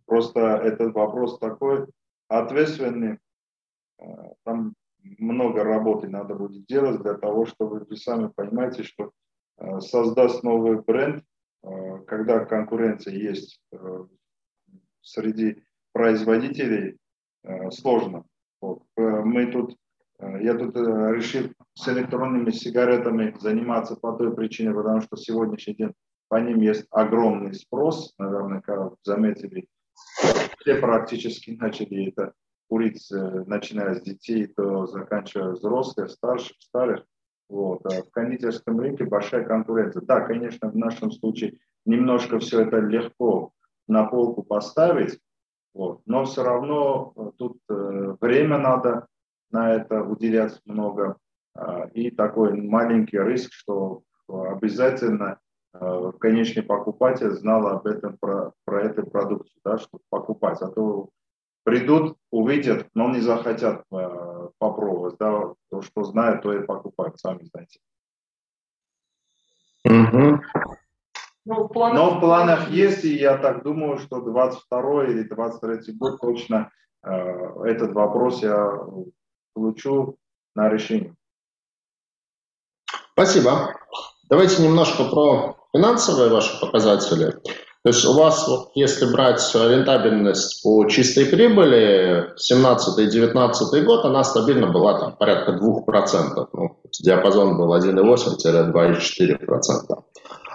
Просто 0.06 0.40
этот 0.40 0.94
вопрос 0.94 1.40
такой 1.40 1.86
ответственный, 2.28 3.20
э, 4.00 4.06
там 4.44 4.74
много 5.20 5.64
работы 5.64 6.08
надо 6.08 6.36
будет 6.36 6.66
делать 6.66 7.02
для 7.02 7.14
того, 7.16 7.46
чтобы 7.46 7.86
вы 7.88 7.98
сами 7.98 8.32
понимаете, 8.36 8.84
что 8.84 9.12
э, 9.60 9.80
создаст 9.80 10.44
новый 10.44 10.82
бренд, 10.82 11.24
Э, 11.24 11.31
когда 12.08 12.46
конкуренция 12.46 13.14
есть 13.14 13.62
э, 13.72 14.06
среди 15.02 15.64
производителей, 15.94 16.98
э, 17.44 17.72
сложно. 17.72 18.26
Вот. 18.62 18.84
Мы 18.96 19.48
тут, 19.48 19.76
я 20.20 20.54
тут 20.56 20.76
решил 20.76 21.52
с 21.74 21.88
электронными 21.88 22.52
сигаретами 22.52 23.36
заниматься 23.40 23.96
по 23.96 24.12
той 24.14 24.36
причине, 24.36 24.72
потому 24.72 25.02
что 25.02 25.16
сегодняшний 25.16 25.74
день 25.74 25.94
по 26.28 26.36
ним 26.36 26.62
есть 26.62 26.86
огромный 26.92 27.56
спрос, 27.56 28.14
наверное, 28.20 28.62
как 28.62 28.94
заметили, 29.04 29.68
все 30.60 30.76
практически 30.80 31.52
начали 31.60 32.10
это 32.10 32.34
курить, 32.70 33.08
начиная 33.12 33.96
с 33.96 34.02
детей, 34.02 34.46
то 34.46 34.86
заканчивая 34.86 35.54
взрослых, 35.54 36.12
старших, 36.12 36.56
старых. 36.60 37.04
Вот. 37.52 37.86
А 37.86 38.02
в 38.02 38.10
кондитерском 38.12 38.80
рынке 38.80 39.04
большая 39.04 39.44
конкуренция. 39.44 40.02
Да, 40.04 40.22
конечно, 40.22 40.70
в 40.70 40.78
нашем 40.78 41.12
случае 41.12 41.58
немножко 41.86 42.40
все 42.40 42.62
это 42.62 42.78
легко 42.78 43.52
на 43.90 44.06
полку 44.06 44.42
поставить, 44.42 45.20
вот. 45.74 46.02
но 46.06 46.24
все 46.24 46.44
равно 46.44 47.12
э, 47.14 47.32
тут 47.38 47.58
э, 47.70 48.16
время 48.22 48.58
надо 48.58 49.08
на 49.52 49.74
это 49.74 50.02
уделять 50.02 50.62
много. 50.64 51.18
Э, 51.54 51.90
и 51.94 52.10
такой 52.10 52.54
маленький 52.54 53.20
риск, 53.20 53.52
что 53.52 54.04
обязательно 54.30 55.40
э, 55.74 56.12
конечный 56.22 56.64
покупатель 56.64 57.32
знал 57.32 57.68
об 57.68 57.86
этом, 57.86 58.18
про, 58.18 58.54
про 58.64 58.82
эту 58.84 59.06
продукцию, 59.06 59.60
да, 59.66 59.78
чтобы 59.78 60.04
покупать. 60.10 60.62
А 60.62 60.70
то 60.70 61.10
придут, 61.64 62.18
увидят, 62.32 62.88
но 62.94 63.10
не 63.10 63.20
захотят 63.20 63.84
э, 63.92 64.48
попробовать. 64.58 65.18
Да, 65.20 65.54
то, 65.70 65.82
что 65.82 66.04
знают, 66.04 66.44
то 66.44 66.54
и 66.54 66.66
покупают, 66.66 67.20
сами 67.20 67.44
знаете. 67.44 67.80
Угу. 69.86 70.42
Ну, 71.46 71.64
в 71.64 71.68
планах... 71.70 71.96
Но 71.96 72.18
в 72.18 72.20
планах 72.20 72.70
есть, 72.70 73.04
и 73.04 73.16
я 73.16 73.38
так 73.38 73.64
думаю, 73.64 73.98
что 73.98 74.22
22 74.22 75.06
или 75.06 75.24
23 75.24 75.94
год 75.94 76.20
точно 76.22 76.72
э, 77.04 77.12
этот 77.66 77.94
вопрос 77.94 78.44
я 78.44 78.72
получу 79.54 80.18
на 80.56 80.70
решение. 80.70 81.16
Спасибо. 83.14 83.76
Давайте 84.30 84.64
немножко 84.64 85.04
про 85.06 85.58
финансовые 85.74 86.30
ваши 86.30 86.60
показатели. 86.60 87.34
То 87.84 87.90
есть 87.90 88.06
у 88.06 88.14
вас, 88.14 88.48
вот, 88.48 88.70
если 88.76 89.12
брать 89.12 89.42
рентабельность 89.56 90.62
по 90.64 90.86
чистой 90.86 91.26
прибыли, 91.26 92.30
17-19 92.38 93.82
год, 93.86 94.06
она 94.06 94.24
стабильно 94.24 94.68
была 94.68 95.00
там, 95.00 95.16
порядка 95.18 95.54
2%. 95.54 96.48
Ну, 96.54 96.78
диапазон 97.00 97.58
был 97.58 97.74
1,8-2,4%. 97.74 100.04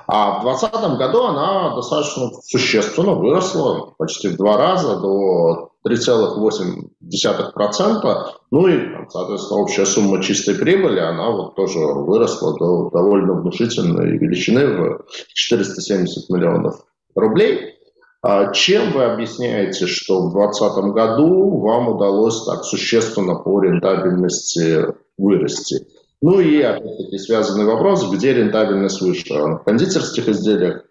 А 0.09 0.39
в 0.39 0.45
2020 0.45 0.99
году 0.99 1.25
она 1.25 1.75
достаточно 1.75 2.31
существенно 2.45 3.15
выросла, 3.15 3.93
почти 3.99 4.29
в 4.29 4.37
два 4.37 4.57
раза, 4.57 5.01
до 5.01 5.71
3,8%. 5.85 8.33
Ну 8.53 8.69
и, 8.69 8.89
соответственно, 9.11 9.63
общая 9.63 9.85
сумма 9.85 10.23
чистой 10.23 10.55
прибыли, 10.55 11.01
она 11.01 11.33
вот 11.33 11.57
тоже 11.57 11.81
выросла 11.81 12.57
до 12.57 12.89
довольно 12.91 13.33
внушительной 13.33 14.17
величины 14.17 14.67
в 14.67 15.07
470 15.35 16.31
миллионов 16.31 16.85
рублей. 17.17 17.75
А 18.23 18.53
чем 18.53 18.93
вы 18.93 19.05
объясняете, 19.05 19.87
что 19.87 20.29
в 20.29 20.33
2020 20.33 20.95
году 20.95 21.61
вам 21.61 21.89
удалось 21.89 22.45
так 22.45 22.65
существенно 22.65 23.37
по 23.37 23.61
рентабельности 23.63 24.87
вырасти? 25.17 25.87
Ну 26.23 26.41
и, 26.41 26.61
опять-таки, 26.61 27.19
связанный 27.19 27.67
вопрос, 27.67 28.11
где 28.11 28.33
рентабельность 28.33 29.01
выше, 29.01 29.33
в 29.33 29.59
кондитерских 29.65 30.29
изделиях 30.29 30.85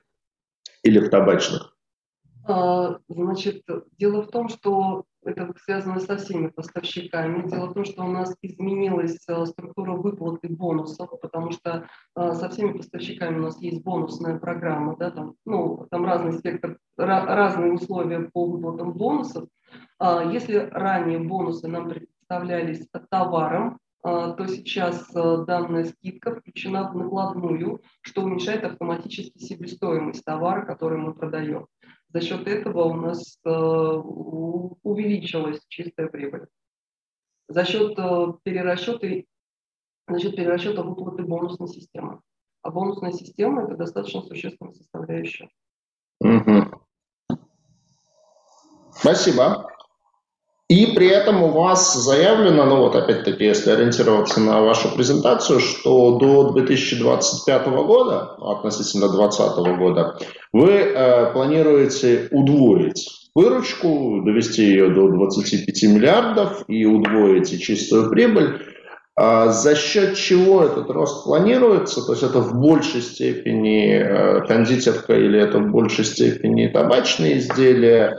или 0.83 0.99
в 0.99 1.09
табачных? 1.09 1.75
А, 2.47 2.99
значит, 3.09 3.63
дело 3.97 4.21
в 4.21 4.27
том, 4.27 4.49
что 4.49 5.03
это 5.25 5.53
связано 5.63 5.99
со 5.99 6.17
всеми 6.17 6.47
поставщиками. 6.47 7.47
Дело 7.49 7.67
в 7.67 7.73
том, 7.73 7.85
что 7.85 8.03
у 8.03 8.11
нас 8.11 8.35
изменилась 8.41 9.17
э, 9.27 9.45
структура 9.45 9.93
выплаты 9.93 10.47
бонусов, 10.49 11.09
потому 11.21 11.51
что 11.51 11.87
э, 12.15 12.33
со 12.33 12.49
всеми 12.49 12.77
поставщиками 12.77 13.39
у 13.39 13.43
нас 13.43 13.59
есть 13.61 13.83
бонусная 13.83 14.37
программа, 14.37 14.95
да, 14.97 15.11
там, 15.11 15.35
ну, 15.45 15.87
там 15.89 16.05
разный 16.05 16.33
спектр, 16.33 16.77
разные 16.97 17.73
условия 17.73 18.29
по 18.31 18.45
выплатам 18.45 18.93
бонусов. 18.93 19.47
А, 19.99 20.23
если 20.23 20.55
ранее 20.71 21.19
бонусы 21.19 21.67
нам 21.67 21.89
представлялись 21.89 22.87
товаром, 23.09 23.79
а, 24.03 24.33
то 24.33 24.47
сейчас 24.47 25.09
э, 25.15 25.45
данная 25.47 25.85
скидка 25.85 26.35
включена 26.35 26.91
в 26.91 26.95
накладную, 26.95 27.81
что 28.01 28.21
уменьшает 28.21 28.63
автоматически 28.63 29.39
себестоимость 29.39 30.23
товара, 30.23 30.63
который 30.63 30.99
мы 30.99 31.15
продаем. 31.15 31.65
За 32.15 32.21
счет 32.21 32.47
этого 32.47 32.85
у 32.85 32.93
нас 32.93 33.37
э, 33.43 33.49
увеличилась 33.49 35.59
чистая 35.67 36.07
прибыль. 36.07 36.47
За 37.49 37.65
счет 37.65 37.99
э, 37.99 38.27
перерасчета, 38.41 39.25
за 40.07 40.19
счет 40.21 40.37
перерасчета 40.37 40.81
выплаты 40.81 41.23
бонусной 41.23 41.67
системы. 41.67 42.21
А 42.61 42.71
бонусная 42.71 43.11
система– 43.11 43.63
это 43.65 43.75
достаточно 43.75 44.21
существенная 44.21 44.71
составляющая. 44.71 45.49
Угу. 46.21 47.37
Спасибо. 48.93 49.69
И 50.67 50.87
при 50.95 51.07
этом 51.07 51.43
у 51.43 51.49
вас 51.49 51.93
заявлено, 51.93 52.65
ну 52.65 52.77
вот 52.77 52.95
опять-таки, 52.95 53.45
если 53.45 53.69
ориентироваться 53.69 54.39
на 54.39 54.61
вашу 54.61 54.89
презентацию, 54.95 55.59
что 55.59 56.17
до 56.17 56.53
2025 56.53 57.67
года, 57.67 58.35
относительно 58.41 59.09
2020 59.09 59.77
года, 59.77 60.17
вы 60.51 60.71
э, 60.71 61.33
планируете 61.33 62.29
удвоить 62.31 63.29
выручку, 63.35 64.23
довести 64.25 64.63
ее 64.63 64.89
до 64.89 65.09
25 65.09 65.83
миллиардов 65.83 66.63
и 66.67 66.85
удвоить 66.85 67.61
чистую 67.61 68.09
прибыль. 68.09 68.59
А 69.17 69.49
за 69.49 69.75
счет 69.75 70.15
чего 70.15 70.63
этот 70.63 70.89
рост 70.89 71.25
планируется? 71.25 72.05
То 72.05 72.13
есть 72.13 72.23
это 72.23 72.39
в 72.39 72.59
большей 72.59 73.01
степени 73.01 73.93
э, 73.93 74.47
кондитерка 74.47 75.15
или 75.15 75.39
это 75.39 75.59
в 75.59 75.71
большей 75.71 76.05
степени 76.05 76.67
табачные 76.67 77.37
изделия? 77.37 78.17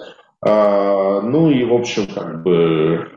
А, 0.49 1.23
ну 1.23 1.51
и, 1.51 1.65
в 1.65 1.75
общем, 1.75 2.07
как 2.07 2.45
бы, 2.45 3.11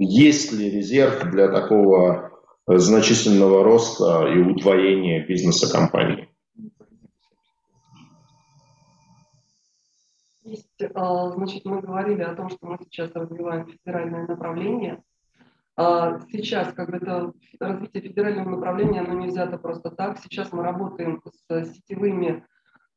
есть 0.00 0.52
ли 0.52 0.68
резерв 0.68 1.30
для 1.30 1.48
такого 1.48 2.32
значительного 2.66 3.62
роста 3.62 4.26
и 4.26 4.38
удвоения 4.38 5.24
бизнеса 5.24 5.72
компании? 5.72 6.28
А, 10.94 11.30
значит, 11.30 11.64
мы 11.64 11.80
говорили 11.80 12.22
о 12.22 12.34
том, 12.34 12.48
что 12.48 12.66
мы 12.66 12.78
сейчас 12.80 13.12
развиваем 13.14 13.68
федеральное 13.68 14.26
направление. 14.26 15.04
А, 15.76 16.18
сейчас, 16.32 16.72
как 16.72 16.90
бы 16.90 16.96
это 16.96 17.32
развитие 17.60 18.02
федерального 18.02 18.56
направления, 18.56 19.02
оно 19.02 19.20
не 19.20 19.28
взято 19.28 19.56
просто 19.56 19.92
так. 19.92 20.18
Сейчас 20.18 20.52
мы 20.52 20.64
работаем 20.64 21.22
с 21.48 21.64
сетевыми 21.74 22.44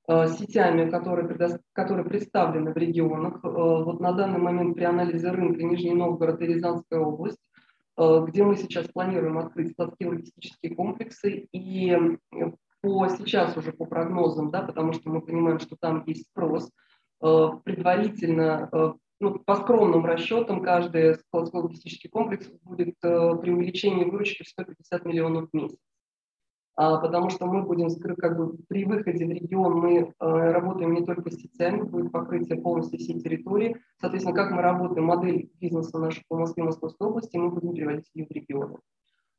сетями, 0.08 0.90
которые, 0.90 1.28
которые 1.74 2.06
представлены 2.06 2.74
в 2.74 2.78
регионах. 2.78 3.44
Э, 3.44 3.48
вот 3.48 4.00
на 4.00 4.12
данный 4.14 4.40
момент 4.40 4.76
при 4.76 4.84
анализе 4.84 5.32
рынка 5.32 5.64
Нижний 5.64 5.96
Новгород 5.96 6.42
и 6.42 6.46
Рязанская 6.46 7.00
область, 7.00 7.40
э, 7.98 8.26
где 8.28 8.44
мы 8.44 8.56
сейчас 8.56 8.88
планируем 8.88 9.40
открыть 9.40 9.72
складские 9.72 10.10
логистические 10.10 10.76
комплексы. 10.76 11.48
И 11.52 11.98
по 12.82 13.08
сейчас 13.08 13.58
уже 13.58 13.74
по 13.74 13.86
прогнозам, 13.86 14.52
да, 14.52 14.62
потому 14.62 14.94
что 14.94 15.10
мы 15.10 15.22
понимаем, 15.22 15.60
что 15.60 15.76
там 15.76 16.04
есть 16.06 16.28
спрос, 16.30 16.70
предварительно 17.20 18.70
ну, 19.20 19.40
по 19.40 19.56
скромным 19.56 20.06
расчетам, 20.06 20.62
каждый 20.62 21.16
складской 21.16 21.62
логистический 21.62 22.10
комплекс 22.10 22.48
будет 22.62 22.94
при 23.00 23.50
увеличении 23.50 24.04
выручки 24.04 24.44
в 24.44 24.50
150 24.50 25.06
миллионов 25.06 25.50
в 25.50 25.54
месяц. 25.56 25.80
А, 26.78 26.98
потому 26.98 27.30
что 27.30 27.46
мы 27.46 27.64
будем, 27.64 27.90
как 28.18 28.38
бы 28.38 28.58
при 28.68 28.84
выходе 28.84 29.26
в 29.26 29.30
регион 29.30 29.78
мы 29.78 29.98
э, 29.98 30.12
работаем 30.20 30.94
не 30.94 31.06
только 31.06 31.32
с 31.32 31.36
сетями, 31.36 31.84
будет 31.84 32.12
покрытие 32.12 32.62
полностью 32.62 33.00
всей 33.00 33.22
территории. 33.22 33.78
Соответственно, 34.02 34.36
как 34.36 34.52
мы 34.52 34.62
работаем, 34.62 35.06
модель 35.06 35.50
бизнеса 35.62 35.98
нашу 36.00 36.22
по 36.28 36.38
Москве, 36.38 36.64
Московской 36.64 37.08
области, 37.08 37.38
мы 37.38 37.50
будем 37.50 37.74
переводить 37.74 38.10
ее 38.14 38.26
в 38.26 38.32
регионы. 38.32 38.78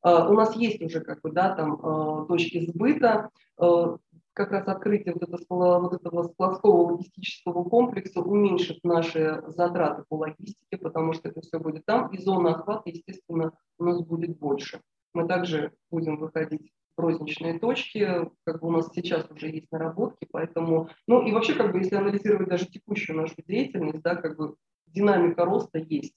А, 0.00 0.28
у 0.30 0.32
нас 0.32 0.56
есть 0.56 0.80
уже 0.80 1.00
как 1.00 1.20
бы, 1.20 1.30
да, 1.30 1.54
там, 1.54 1.74
э, 1.74 2.26
точки 2.26 2.70
сбыта, 2.70 3.28
э, 3.60 3.96
как 4.32 4.52
раз 4.52 4.66
открытие 4.68 5.12
вот 5.12 5.28
этого, 5.28 5.78
вот 5.80 5.92
этого 5.92 6.22
складского 6.28 6.92
логистического 6.92 7.64
комплекса 7.64 8.20
уменьшит 8.20 8.82
наши 8.82 9.42
затраты 9.48 10.04
по 10.08 10.16
логистике, 10.16 10.78
потому 10.78 11.12
что 11.12 11.28
это 11.28 11.42
все 11.42 11.58
будет 11.58 11.84
там, 11.84 12.08
и 12.14 12.18
зона 12.18 12.54
охвата, 12.54 12.88
естественно, 12.88 13.52
у 13.78 13.84
нас 13.84 14.00
будет 14.00 14.38
больше. 14.38 14.80
Мы 15.12 15.26
также 15.26 15.72
будем 15.90 16.16
выходить 16.18 16.72
розничные 16.96 17.58
точки, 17.58 18.30
как 18.44 18.60
бы 18.60 18.68
у 18.68 18.70
нас 18.70 18.88
сейчас 18.94 19.30
уже 19.30 19.48
есть 19.48 19.70
наработки, 19.70 20.26
поэтому, 20.30 20.88
ну 21.06 21.26
и 21.26 21.32
вообще, 21.32 21.54
как 21.54 21.72
бы, 21.72 21.78
если 21.78 21.96
анализировать 21.96 22.48
даже 22.48 22.66
текущую 22.66 23.16
нашу 23.16 23.34
деятельность, 23.46 24.02
да, 24.02 24.16
как 24.16 24.36
бы 24.36 24.56
динамика 24.86 25.44
роста 25.44 25.78
есть. 25.78 26.14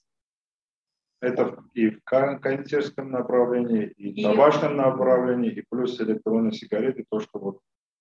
Это 1.21 1.63
и 1.73 1.89
в 1.89 2.01
кондитерском 2.03 3.11
направлении, 3.11 3.87
и 3.97 4.21
в 4.21 4.23
табачном 4.23 4.77
направлении, 4.77 5.51
и 5.51 5.65
плюс 5.69 5.99
электронные 5.99 6.53
сигареты, 6.53 7.05
то, 7.09 7.19
что 7.19 7.39
вот 7.39 7.59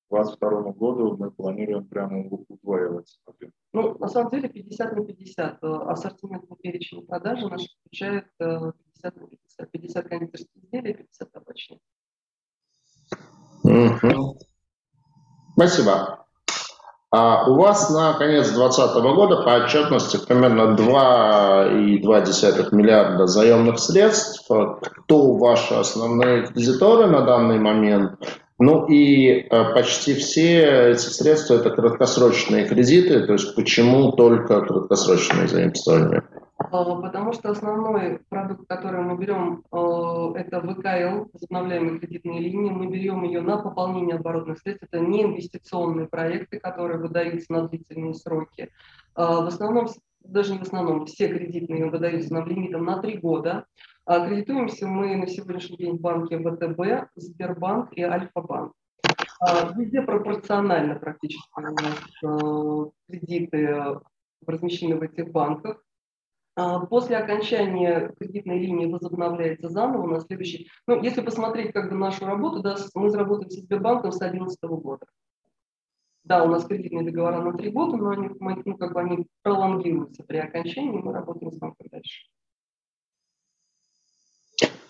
к 0.08 0.14
2022 0.14 0.72
году 0.72 1.16
мы 1.16 1.30
планируем 1.30 1.86
прямо 1.86 2.26
удваивать. 2.28 3.18
Ну, 3.72 3.98
на 3.98 4.08
самом 4.08 4.30
деле 4.30 4.48
50 4.48 4.96
на 4.96 5.04
50. 5.04 5.58
Ассортиментный 5.62 6.56
перечень 6.56 7.06
продажи 7.06 7.46
наш 7.48 7.62
включает 7.80 8.26
50 8.38 9.16
э, 9.16 9.20
на 9.20 9.26
50. 9.26 9.70
50 9.70 10.08
кондитерских 10.08 10.56
изделий, 10.56 10.94
50 10.94 11.32
табачных. 11.32 11.78
Спасибо. 15.54 16.18
А 17.10 17.50
у 17.50 17.54
вас 17.54 17.88
на 17.88 18.12
конец 18.14 18.50
2020 18.50 19.02
года 19.14 19.42
по 19.42 19.56
отчетности 19.56 20.18
примерно 20.18 20.76
2,2 20.76 22.74
миллиарда 22.74 23.26
заемных 23.26 23.78
средств. 23.78 24.46
Кто 24.46 25.36
ваши 25.36 25.72
основные 25.74 26.48
кредиторы 26.48 27.06
на 27.06 27.22
данный 27.22 27.58
момент? 27.58 28.12
Ну 28.58 28.86
и 28.86 29.40
э, 29.40 29.72
почти 29.72 30.14
все 30.14 30.90
эти 30.90 31.06
средства 31.06 31.54
это 31.54 31.70
краткосрочные 31.70 32.66
кредиты, 32.66 33.24
то 33.24 33.34
есть 33.34 33.54
почему 33.54 34.12
только 34.12 34.60
краткосрочные 34.62 35.46
заимствования? 35.46 36.24
А, 36.58 37.00
потому 37.00 37.32
что 37.32 37.50
основной 37.50 38.18
продукт, 38.28 38.68
который 38.68 39.02
мы 39.02 39.16
берем, 39.16 39.62
э, 39.70 40.40
это 40.40 40.60
ВКЛ, 40.60 41.30
возобновляемые 41.32 42.00
кредитные 42.00 42.40
линии. 42.40 42.70
Мы 42.70 42.88
берем 42.88 43.22
ее 43.22 43.40
на 43.42 43.58
пополнение 43.58 44.16
оборотных 44.16 44.58
средств. 44.58 44.86
Это 44.90 44.98
не 44.98 45.22
инвестиционные 45.22 46.08
проекты, 46.08 46.58
которые 46.58 46.98
выдаются 46.98 47.52
на 47.52 47.68
длительные 47.68 48.14
сроки. 48.14 48.70
А, 49.14 49.42
в 49.42 49.46
основном, 49.46 49.86
даже 50.20 50.52
не 50.52 50.58
в 50.58 50.62
основном, 50.62 51.06
все 51.06 51.28
кредитные 51.28 51.88
выдаются 51.88 52.34
нам 52.34 52.48
лимитом 52.48 52.84
на 52.84 53.00
три 53.00 53.18
года. 53.18 53.64
А 54.04 54.26
кредитуемся 54.26 54.88
мы 54.88 55.14
на 55.14 55.28
сегодняшний 55.28 55.76
день 55.76 55.98
в 55.98 56.00
банке 56.00 56.38
ВТБ, 56.38 57.10
Сбербанк 57.14 57.92
и 57.92 58.02
Альфа-банк. 58.02 58.72
Везде 59.76 60.02
пропорционально 60.02 60.96
практически 60.96 61.48
у 61.56 61.60
нас 61.60 62.00
э, 62.24 62.90
кредиты 63.08 64.00
размещены 64.44 64.96
в 64.96 65.02
этих 65.02 65.30
банках. 65.30 65.80
А, 66.58 66.80
после 66.80 67.16
окончания 67.16 68.12
кредитной 68.18 68.58
линии 68.58 68.86
возобновляется 68.86 69.68
заново 69.68 70.08
на 70.08 70.20
следующий. 70.20 70.68
Ну, 70.88 71.00
если 71.00 71.20
посмотреть 71.20 71.72
как 71.72 71.88
бы 71.88 71.94
нашу 71.94 72.26
работу, 72.26 72.62
да, 72.62 72.74
мы 72.96 73.10
заработали 73.10 73.48
с 73.48 73.60
Сбербанком 73.60 74.10
с 74.10 74.18
2011 74.18 74.58
года. 74.64 75.06
Да, 76.24 76.42
у 76.42 76.48
нас 76.48 76.66
кредитные 76.66 77.04
договора 77.04 77.42
на 77.42 77.56
три 77.56 77.70
года, 77.70 77.96
но 77.96 78.10
они, 78.10 78.30
ну, 78.40 78.76
как 78.76 78.92
бы 78.92 79.00
они 79.00 79.28
пролонгируются 79.42 80.24
при 80.24 80.38
окончании, 80.38 80.98
мы 80.98 81.12
работаем 81.12 81.52
с 81.52 81.58
банком 81.58 81.86
дальше. 81.92 82.26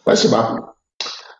Спасибо. 0.00 0.74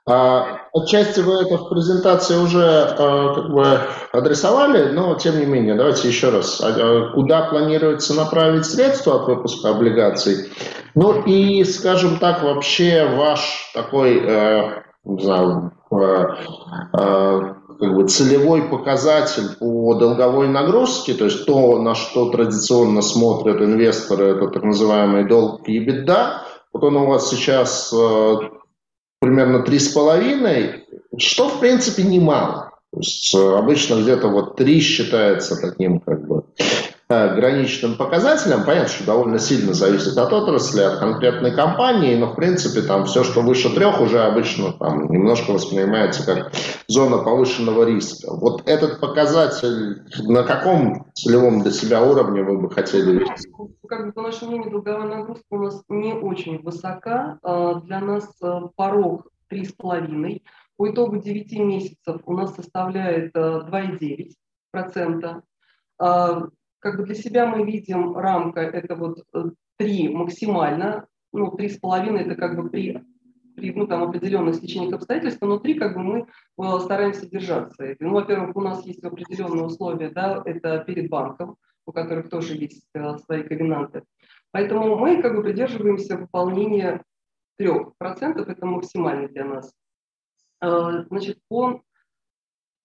А, 0.09 0.61
отчасти 0.73 1.21
вы 1.21 1.43
это 1.43 1.59
в 1.59 1.69
презентации 1.69 2.37
уже 2.37 2.65
а, 2.65 3.35
как 3.35 3.51
бы 3.51 3.81
адресовали, 4.13 4.91
но 4.93 5.15
тем 5.17 5.39
не 5.39 5.45
менее, 5.45 5.75
давайте 5.75 6.09
еще 6.09 6.31
раз. 6.31 6.63
А, 6.65 7.11
куда 7.13 7.43
планируется 7.43 8.15
направить 8.15 8.65
средства 8.65 9.17
от 9.17 9.29
выпуска 9.29 9.69
облигаций? 9.69 10.51
Ну 10.95 11.23
и, 11.27 11.63
скажем 11.65 12.19
так, 12.19 12.43
вообще 12.43 13.07
ваш 13.17 13.71
такой, 13.75 14.19
э, 14.19 14.83
не 15.05 15.23
знаю, 15.23 15.73
э, 15.91 16.25
э, 16.95 17.41
как 17.79 17.95
бы 17.95 18.09
целевой 18.09 18.63
показатель 18.63 19.57
по 19.61 19.95
долговой 19.95 20.49
нагрузке, 20.49 21.13
то 21.13 21.27
есть 21.27 21.45
то, 21.45 21.79
на 21.83 21.95
что 21.95 22.31
традиционно 22.31 23.03
смотрят 23.03 23.61
инвесторы, 23.61 24.29
это 24.29 24.49
так 24.49 24.63
называемый 24.63 25.29
долг 25.29 25.69
EBITDA, 25.69 26.29
вот 26.73 26.83
он 26.83 26.97
у 26.97 27.07
вас 27.07 27.29
сейчас 27.29 27.93
примерно 29.21 29.63
три 29.63 29.79
с 29.79 29.89
половиной, 29.89 30.85
что 31.17 31.49
в 31.49 31.61
принципе 31.61 32.03
немало. 32.03 32.71
То 32.93 33.01
есть 33.01 33.35
э, 33.35 33.57
обычно 33.57 34.01
где-то 34.01 34.29
вот 34.29 34.57
три 34.57 34.81
считается 34.81 35.61
таким 35.61 36.01
как 36.01 36.27
бы 36.27 36.45
граничным 37.09 37.97
показателем. 37.97 38.67
Понятно, 38.67 38.89
что 38.89 39.07
довольно 39.07 39.39
сильно 39.39 39.73
зависит 39.73 40.19
от 40.19 40.31
отрасли, 40.31 40.83
от 40.83 40.99
конкретной 40.99 41.55
компании, 41.55 42.17
но 42.17 42.33
в 42.33 42.35
принципе 42.35 42.83
там 42.83 43.07
все, 43.07 43.25
что 43.25 43.41
выше 43.41 43.75
трех, 43.75 44.03
уже 44.03 44.21
обычно 44.21 44.75
там 44.75 45.11
немножко 45.11 45.53
воспринимается 45.53 46.27
как 46.27 46.53
зона 46.87 47.17
повышенного 47.19 47.85
риска. 47.85 48.35
Вот 48.35 48.69
этот 48.69 49.01
показатель 49.01 50.03
на 50.19 50.43
каком 50.43 51.07
целевом 51.15 51.63
для 51.63 51.73
себя 51.73 52.03
уровне 52.03 52.43
вы 52.43 52.59
бы 52.59 52.71
хотели 52.71 53.13
видеть? 53.13 53.47
Как 53.89 54.05
бы, 54.05 54.13
по 54.13 54.21
нашему 54.21 54.51
мнению, 54.51 54.71
долговая 54.71 55.09
нагрузка 55.09 55.47
у 55.49 55.63
нас 55.63 55.83
не 55.89 56.13
очень 56.13 56.63
высока. 56.63 57.39
А, 57.43 57.77
для 57.81 58.01
нас 58.01 58.29
э, 58.43 58.61
порог 58.77 59.29
3,5. 59.51 60.43
По 60.77 60.91
итогу 60.91 61.17
9 61.17 61.59
месяцев 61.61 62.21
у 62.27 62.35
нас 62.35 62.55
составляет 62.55 63.35
2,9%. 63.35 65.41
Э, 66.79 66.81
как 66.81 66.97
бы 66.97 67.05
для 67.05 67.15
себя 67.15 67.47
мы 67.47 67.65
видим 67.65 68.17
рамка 68.17 68.61
это 68.61 68.95
вот 68.95 69.25
3 69.79 70.07
э, 70.07 70.11
максимально, 70.11 71.07
ну 71.33 71.55
3,5 71.57 72.17
это 72.19 72.35
как 72.35 72.57
бы 72.57 72.69
при, 72.71 73.05
при 73.57 73.73
ну, 73.73 73.87
там, 73.87 74.03
определенных 74.03 74.57
стечениях 74.57 74.95
обстоятельств, 74.95 75.41
но 75.43 75.59
3 75.59 75.75
как 75.75 75.95
бы 75.95 76.03
мы 76.03 76.27
э, 76.59 76.81
стараемся 76.81 77.29
держаться. 77.29 77.97
Ну, 78.01 78.13
во-первых, 78.13 78.57
у 78.57 78.61
нас 78.61 78.85
есть 78.87 79.05
определенные 79.05 79.65
условия, 79.65 80.11
да, 80.11 80.43
это 80.45 80.79
перед 80.81 81.11
банком, 81.11 81.57
у 81.87 81.93
которых 81.93 82.29
тоже 82.29 82.55
есть 82.55 82.87
свои 83.25 83.43
ковенанты. 83.43 84.05
Поэтому 84.51 84.97
мы 84.97 85.21
как 85.21 85.37
бы 85.37 85.43
придерживаемся 85.43 86.17
выполнения 86.17 87.03
3%, 87.61 87.93
это 88.01 88.67
максимально 88.67 89.29
для 89.29 89.45
нас. 89.45 89.73
Э, 90.61 91.05
значит, 91.09 91.39
он, 91.49 91.83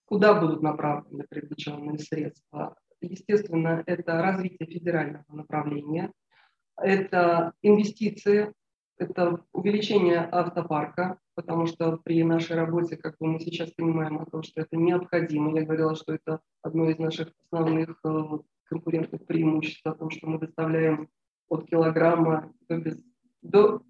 куда 0.05 0.39
будут 0.39 0.61
направлены 0.61 1.25
привлеченные 1.29 1.99
средства? 1.99 2.75
Естественно, 3.07 3.83
это 3.85 4.21
развитие 4.21 4.67
федерального 4.67 5.25
направления, 5.29 6.11
это 6.77 7.53
инвестиции, 7.61 8.53
это 8.97 9.43
увеличение 9.51 10.27
автопарка, 10.31 11.19
потому 11.35 11.65
что 11.65 11.97
при 11.97 12.23
нашей 12.23 12.55
работе, 12.55 12.95
как 12.95 13.17
бы 13.19 13.27
мы 13.27 13.39
сейчас 13.39 13.71
понимаем 13.71 14.19
о 14.19 14.25
том, 14.25 14.43
что 14.43 14.61
это 14.61 14.77
необходимо. 14.77 15.57
Я 15.57 15.65
говорила, 15.65 15.95
что 15.95 16.13
это 16.13 16.39
одно 16.61 16.89
из 16.89 16.99
наших 16.99 17.29
основных 17.43 17.99
э, 18.03 18.23
конкурентных 18.65 19.25
преимуществ, 19.25 19.85
о 19.85 19.95
том, 19.95 20.09
что 20.09 20.27
мы 20.27 20.39
доставляем 20.39 21.09
от 21.49 21.67
килограмма 21.67 22.53
до, 22.69 22.77
без, 22.77 23.03
до 23.41 23.83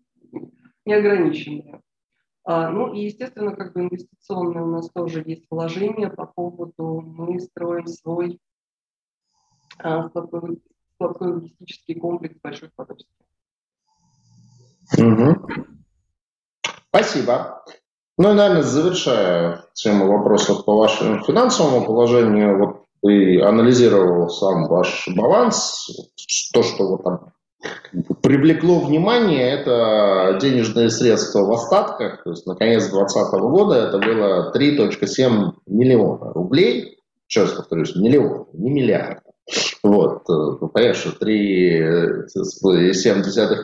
неограниченное 0.86 1.82
а, 2.46 2.70
ну 2.70 2.94
и, 2.94 3.06
естественно, 3.06 3.56
как 3.56 3.74
бы 3.74 3.82
инвестиционные 3.82 4.64
у 4.64 4.68
нас 4.68 4.90
тоже 4.90 5.24
есть 5.26 5.46
вложения 5.50 6.10
по 6.10 6.26
поводу, 6.26 7.02
мы 7.02 7.40
строим 7.40 7.88
свой 7.88 8.40
а, 9.80 10.10
складской, 10.10 10.60
логистический 11.00 12.00
комплекс 12.00 12.36
большой 12.42 12.70
подробности. 12.76 13.10
Угу. 14.98 15.48
Спасибо. 16.90 17.64
Ну 18.18 18.32
и, 18.32 18.36
наверное, 18.36 18.62
завершая 18.62 19.66
тему 19.74 20.08
вопросов 20.08 20.66
по 20.66 20.78
вашему 20.78 21.24
финансовому 21.24 21.86
положению, 21.86 22.60
вот 22.60 22.86
ты 23.02 23.42
анализировал 23.42 24.30
сам 24.30 24.68
ваш 24.68 25.08
баланс, 25.16 25.90
то, 26.54 26.64
что 26.64 26.88
вот 26.90 27.04
там 27.04 27.34
привлекло 28.22 28.80
внимание, 28.80 29.50
это 29.52 30.38
денежные 30.42 30.90
средства 30.90 31.44
в 31.44 31.52
остатках. 31.52 32.24
То 32.24 32.32
есть 32.32 32.46
на 32.46 32.56
конец 32.56 32.90
2020 32.90 33.42
года 33.42 33.76
это 33.76 33.98
было 33.98 34.54
3.7 34.56 35.54
миллиона 35.68 36.34
рублей. 36.34 37.00
Раз 37.36 37.52
повторюсь, 37.52 37.96
миллион, 37.96 38.48
не 38.54 38.70
миллиард. 38.70 39.24
Вот, 39.84 40.24
ну, 40.28 40.70
понятно, 40.70 40.94
что 40.94 41.26
3,7 41.26 42.28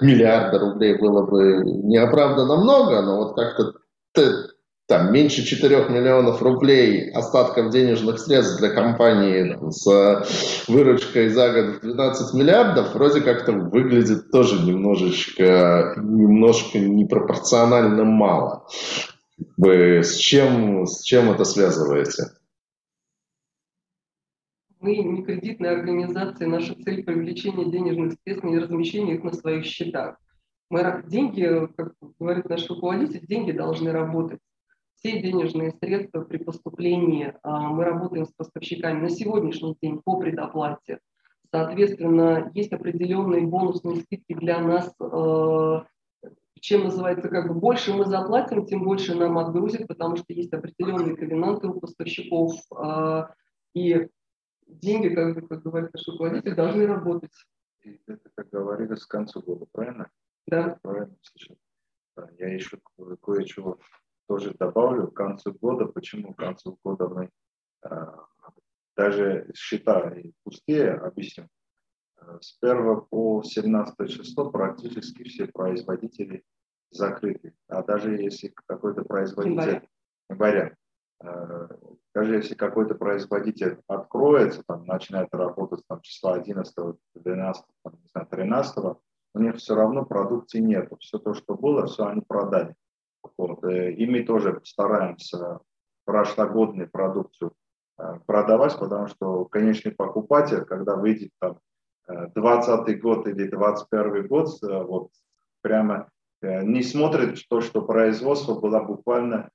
миллиарда 0.01 0.59
рублей 0.59 0.97
было 0.97 1.25
бы 1.25 1.63
неоправданно 1.63 2.57
много, 2.57 3.01
но 3.01 3.17
вот 3.17 3.35
как-то 3.35 3.73
там 4.89 5.13
меньше 5.13 5.45
4 5.45 5.85
миллионов 5.89 6.41
рублей 6.41 7.11
остатков 7.11 7.69
денежных 7.69 8.19
средств 8.19 8.59
для 8.59 8.69
компании 8.69 9.55
с 9.69 10.67
выручкой 10.67 11.29
за 11.29 11.51
год 11.51 11.75
в 11.75 11.81
12 11.81 12.33
миллиардов 12.33 12.95
вроде 12.95 13.21
как-то 13.21 13.51
выглядит 13.51 14.31
тоже 14.31 14.59
немножечко, 14.65 15.93
немножко 15.95 16.79
непропорционально 16.79 18.03
мало. 18.03 18.65
С 19.63 20.15
чем, 20.15 20.87
с 20.87 21.03
чем 21.03 21.31
это 21.31 21.45
связываете? 21.45 22.31
Мы 24.79 24.95
не 24.95 25.23
кредитная 25.23 25.77
организация, 25.77 26.47
наша 26.47 26.73
цель 26.83 27.03
привлечение 27.03 27.69
денежных 27.69 28.13
средств 28.23 28.45
и 28.45 28.57
размещение 28.57 29.15
их 29.15 29.23
на 29.23 29.33
своих 29.33 29.65
счетах. 29.65 30.17
Мы, 30.69 31.03
деньги, 31.05 31.67
как 31.75 31.93
говорит 32.17 32.47
наш 32.47 32.69
руководитель, 32.69 33.25
деньги 33.27 33.51
должны 33.51 33.91
работать 33.91 34.39
все 34.95 35.21
денежные 35.21 35.73
средства 35.81 36.21
при 36.21 36.37
поступлении. 36.37 37.33
А, 37.43 37.69
мы 37.69 37.83
работаем 37.83 38.25
с 38.25 38.31
поставщиками 38.31 39.01
на 39.01 39.09
сегодняшний 39.09 39.75
день 39.81 40.01
по 40.01 40.17
предоплате. 40.17 40.99
Соответственно, 41.51 42.51
есть 42.53 42.71
определенные 42.71 43.47
бонусные 43.47 44.01
скидки 44.01 44.33
для 44.33 44.59
нас, 44.61 44.93
а, 45.01 45.85
чем 46.61 46.85
называется, 46.85 47.27
как 47.27 47.47
бы 47.47 47.53
больше 47.53 47.93
мы 47.93 48.05
заплатим, 48.05 48.65
тем 48.65 48.83
больше 48.83 49.15
нам 49.15 49.37
отгрузят, 49.37 49.87
потому 49.87 50.15
что 50.15 50.25
есть 50.29 50.53
определенные 50.53 51.15
ковенанты 51.15 51.67
у 51.67 51.79
поставщиков, 51.79 52.53
а, 52.75 53.31
и 53.73 54.07
деньги, 54.69 55.13
как, 55.13 55.47
как 55.47 55.63
говорит 55.63 55.93
наш 55.93 56.07
руководитель, 56.07 56.55
должны 56.55 56.85
работать. 56.87 57.33
И 57.83 58.01
это, 58.07 58.29
как 58.35 58.49
говорили, 58.49 58.95
с 58.95 59.05
конца 59.05 59.39
года, 59.39 59.65
правильно? 59.71 60.09
Да. 60.47 60.79
Правильно, 60.81 61.15
слышал. 61.21 61.57
Я 62.37 62.53
еще 62.53 62.79
кое-чего 63.21 63.79
тоже 64.27 64.53
добавлю, 64.53 65.07
к 65.07 65.15
концу 65.15 65.53
года, 65.53 65.85
почему 65.85 66.33
к 66.33 66.37
концу 66.37 66.77
года 66.83 67.07
мы 67.07 67.29
э, 67.83 67.89
даже 68.95 69.49
счета 69.55 70.13
пустые, 70.43 70.91
объясню. 70.91 71.47
Э, 72.17 72.37
с 72.41 72.57
1 72.61 73.01
по 73.09 73.41
17 73.43 74.09
число 74.09 74.51
практически 74.51 75.23
все 75.23 75.47
производители 75.47 76.43
закрыты. 76.91 77.53
А 77.67 77.83
даже 77.83 78.15
если 78.15 78.53
какой-то 78.67 79.03
производитель 79.03 79.87
января, 80.29 80.75
э, 81.23 81.67
даже 82.13 82.35
если 82.35 82.55
какой-то 82.55 82.95
производитель 82.95 83.79
откроется, 83.87 84.63
там, 84.67 84.85
начинает 84.85 85.29
работать 85.31 85.83
там, 85.87 86.01
числа 86.01 86.35
11, 86.35 86.75
12, 87.15 87.65
там, 87.83 87.93
не 87.93 88.07
знаю, 88.07 88.27
13, 88.29 88.77
у 89.35 89.39
них 89.39 89.57
все 89.57 89.75
равно 89.75 90.05
продукции 90.05 90.59
нет. 90.59 90.91
Все 90.99 91.19
то, 91.19 91.33
что 91.33 91.55
было, 91.55 91.85
все 91.85 92.07
они 92.07 92.21
продали. 92.21 92.75
Вот. 93.37 93.63
Э, 93.63 93.91
и 93.91 94.05
мы 94.05 94.23
тоже 94.23 94.59
стараемся 94.63 95.59
прошлогоднюю 96.05 96.89
продукцию 96.89 97.53
э, 97.99 98.19
продавать, 98.25 98.77
потому 98.79 99.07
что 99.07 99.45
конечный 99.45 99.91
покупатель, 99.91 100.65
когда 100.65 100.95
выйдет 100.95 101.31
там 101.39 101.59
20 102.07 102.89
э, 102.89 102.93
год 102.95 103.27
или 103.27 103.47
21 103.47 104.27
год, 104.27 104.49
вот 104.61 105.11
прямо 105.61 106.09
не 106.41 106.81
смотрит 106.81 107.37
то, 107.49 107.59
что 107.61 107.81
производство 107.81 108.57
было 108.57 108.81
буквально 108.81 109.51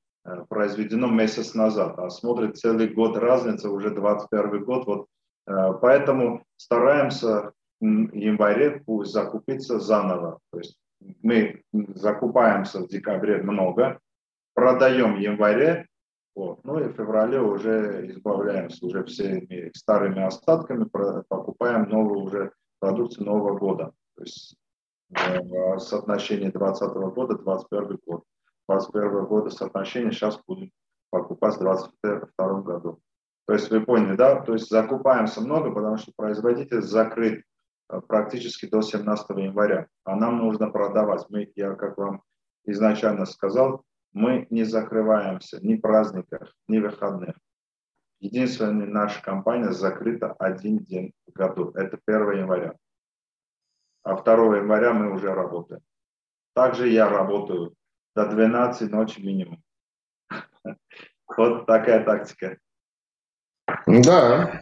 произведено 0.49 1.09
месяц 1.09 1.55
назад, 1.55 1.99
а 1.99 2.11
смотрит 2.11 2.57
целый 2.57 2.89
год 2.89 3.17
разница, 3.17 3.71
уже 3.71 3.91
21 3.91 4.65
год. 4.65 4.87
Вот, 4.87 5.81
поэтому 5.81 6.45
стараемся 6.57 7.53
январе 7.81 8.83
пусть 8.87 9.13
закупится 9.13 9.79
заново. 9.79 10.39
То 10.51 10.59
есть 10.59 10.77
мы 11.23 11.63
закупаемся 11.95 12.81
в 12.81 12.89
декабре 12.89 13.43
много, 13.43 13.99
продаем 14.55 15.17
в 15.17 15.19
январе, 15.19 15.87
вот, 16.35 16.65
ну 16.65 16.81
и 16.81 16.89
в 16.89 16.97
феврале 16.97 17.41
уже 17.41 18.11
избавляемся 18.11 18.85
уже 18.85 19.05
всеми 19.05 19.71
старыми 19.75 20.23
остатками, 20.23 20.85
покупаем 20.85 21.89
новую 21.89 22.21
уже 22.21 22.53
продукцию 22.81 23.27
Нового 23.27 23.57
года. 23.57 23.93
То 24.17 24.23
есть 24.23 24.57
э, 25.17 25.79
соотношение 25.79 26.51
2020 26.51 26.97
года, 27.15 27.35
2021 27.37 27.99
год. 28.05 28.25
2021 28.69 29.25
года 29.27 29.51
соотношение 29.51 30.13
сейчас 30.13 30.41
будем 30.47 30.71
покупать 31.11 31.57
в 31.57 31.61
2022 31.61 32.63
году. 32.63 33.01
То 33.47 33.53
есть 33.53 33.71
вы 33.71 33.85
поняли, 33.85 34.17
да? 34.17 34.41
То 34.41 34.55
есть 34.55 34.71
закупаемся 34.71 35.41
много, 35.41 35.71
потому 35.71 35.99
что 35.99 36.13
производитель 36.17 36.81
закрыт 36.81 37.45
э, 37.91 38.01
практически 38.01 38.67
до 38.67 38.81
17 38.81 39.29
января, 39.31 39.87
а 40.05 40.17
нам 40.17 40.39
нужно 40.39 40.71
продавать. 40.71 41.27
Мы, 41.29 41.53
я 41.55 41.75
как 41.75 41.99
вам 41.99 42.23
изначально 42.65 43.27
сказал, 43.27 43.85
мы 44.13 44.47
не 44.51 44.65
закрываемся 44.65 45.59
ни 45.65 45.77
праздниках, 45.77 46.55
ни 46.69 46.79
выходных. 46.79 47.37
Единственная 48.21 48.87
наша 48.87 49.23
компания 49.23 49.73
закрыта 49.73 50.33
один 50.39 50.79
день 50.79 51.13
в 51.27 51.33
году. 51.33 51.73
Это 51.75 51.99
1 52.07 52.39
января. 52.39 52.75
А 54.03 54.15
2 54.15 54.57
января 54.57 54.95
мы 54.95 55.13
уже 55.13 55.35
работаем. 55.35 55.83
Также 56.55 56.89
я 56.89 57.09
работаю 57.09 57.75
до 58.15 58.27
12 58.27 58.91
ночи 58.91 59.21
минимум. 59.21 59.63
Вот 61.37 61.67
такая 61.67 62.05
тактика. 62.05 62.59
Да, 63.87 64.61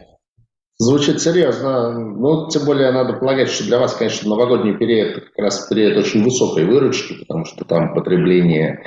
звучит 0.77 1.21
серьезно. 1.21 1.91
Ну, 1.91 2.49
тем 2.49 2.65
более 2.65 2.91
надо 2.91 3.13
полагать, 3.13 3.49
что 3.49 3.65
для 3.65 3.79
вас, 3.79 3.95
конечно, 3.95 4.29
новогодний 4.29 4.77
период 4.77 5.25
как 5.25 5.37
раз 5.37 5.67
период 5.67 5.97
очень 5.97 6.23
высокой 6.23 6.65
выручки, 6.65 7.19
потому 7.19 7.45
что 7.45 7.65
там 7.65 7.93
потребление 7.93 8.83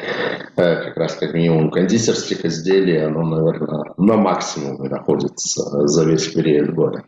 э, 0.57 0.85
как 0.85 0.97
раз 0.97 1.15
как 1.15 1.35
минимум 1.35 1.71
кондитерских 1.71 2.45
изделий, 2.45 2.99
оно, 2.99 3.23
наверное, 3.23 3.95
на 3.97 4.17
максимуме 4.17 4.89
находится 4.89 5.87
за 5.87 6.05
весь 6.05 6.29
период 6.29 6.71
года. 6.71 7.05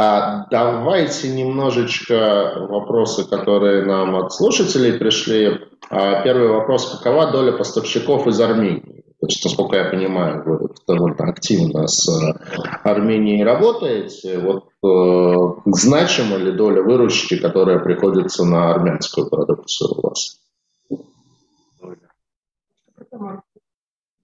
А 0.00 0.46
давайте 0.48 1.28
немножечко 1.28 2.66
вопросы, 2.70 3.28
которые 3.28 3.84
нам 3.84 4.14
от 4.14 4.32
слушателей 4.32 4.96
пришли. 4.96 5.58
А 5.90 6.22
первый 6.22 6.50
вопрос. 6.50 7.00
Какова 7.02 7.32
доля 7.32 7.50
поставщиков 7.58 8.28
из 8.28 8.40
Армении? 8.40 9.04
Значит, 9.20 9.44
насколько 9.44 9.76
я 9.76 9.90
понимаю, 9.90 10.44
вы 10.44 10.68
довольно 10.86 11.24
активно 11.28 11.88
с 11.88 12.08
Арменией 12.84 13.42
работаете. 13.42 14.38
Вот 14.38 14.68
э, 14.84 15.60
значима 15.66 16.36
ли 16.36 16.52
доля 16.52 16.80
выручки, 16.80 17.36
которая 17.36 17.80
приходится 17.80 18.44
на 18.44 18.70
армянскую 18.70 19.28
продукцию 19.28 19.98
у 19.98 20.06
вас? 20.06 20.40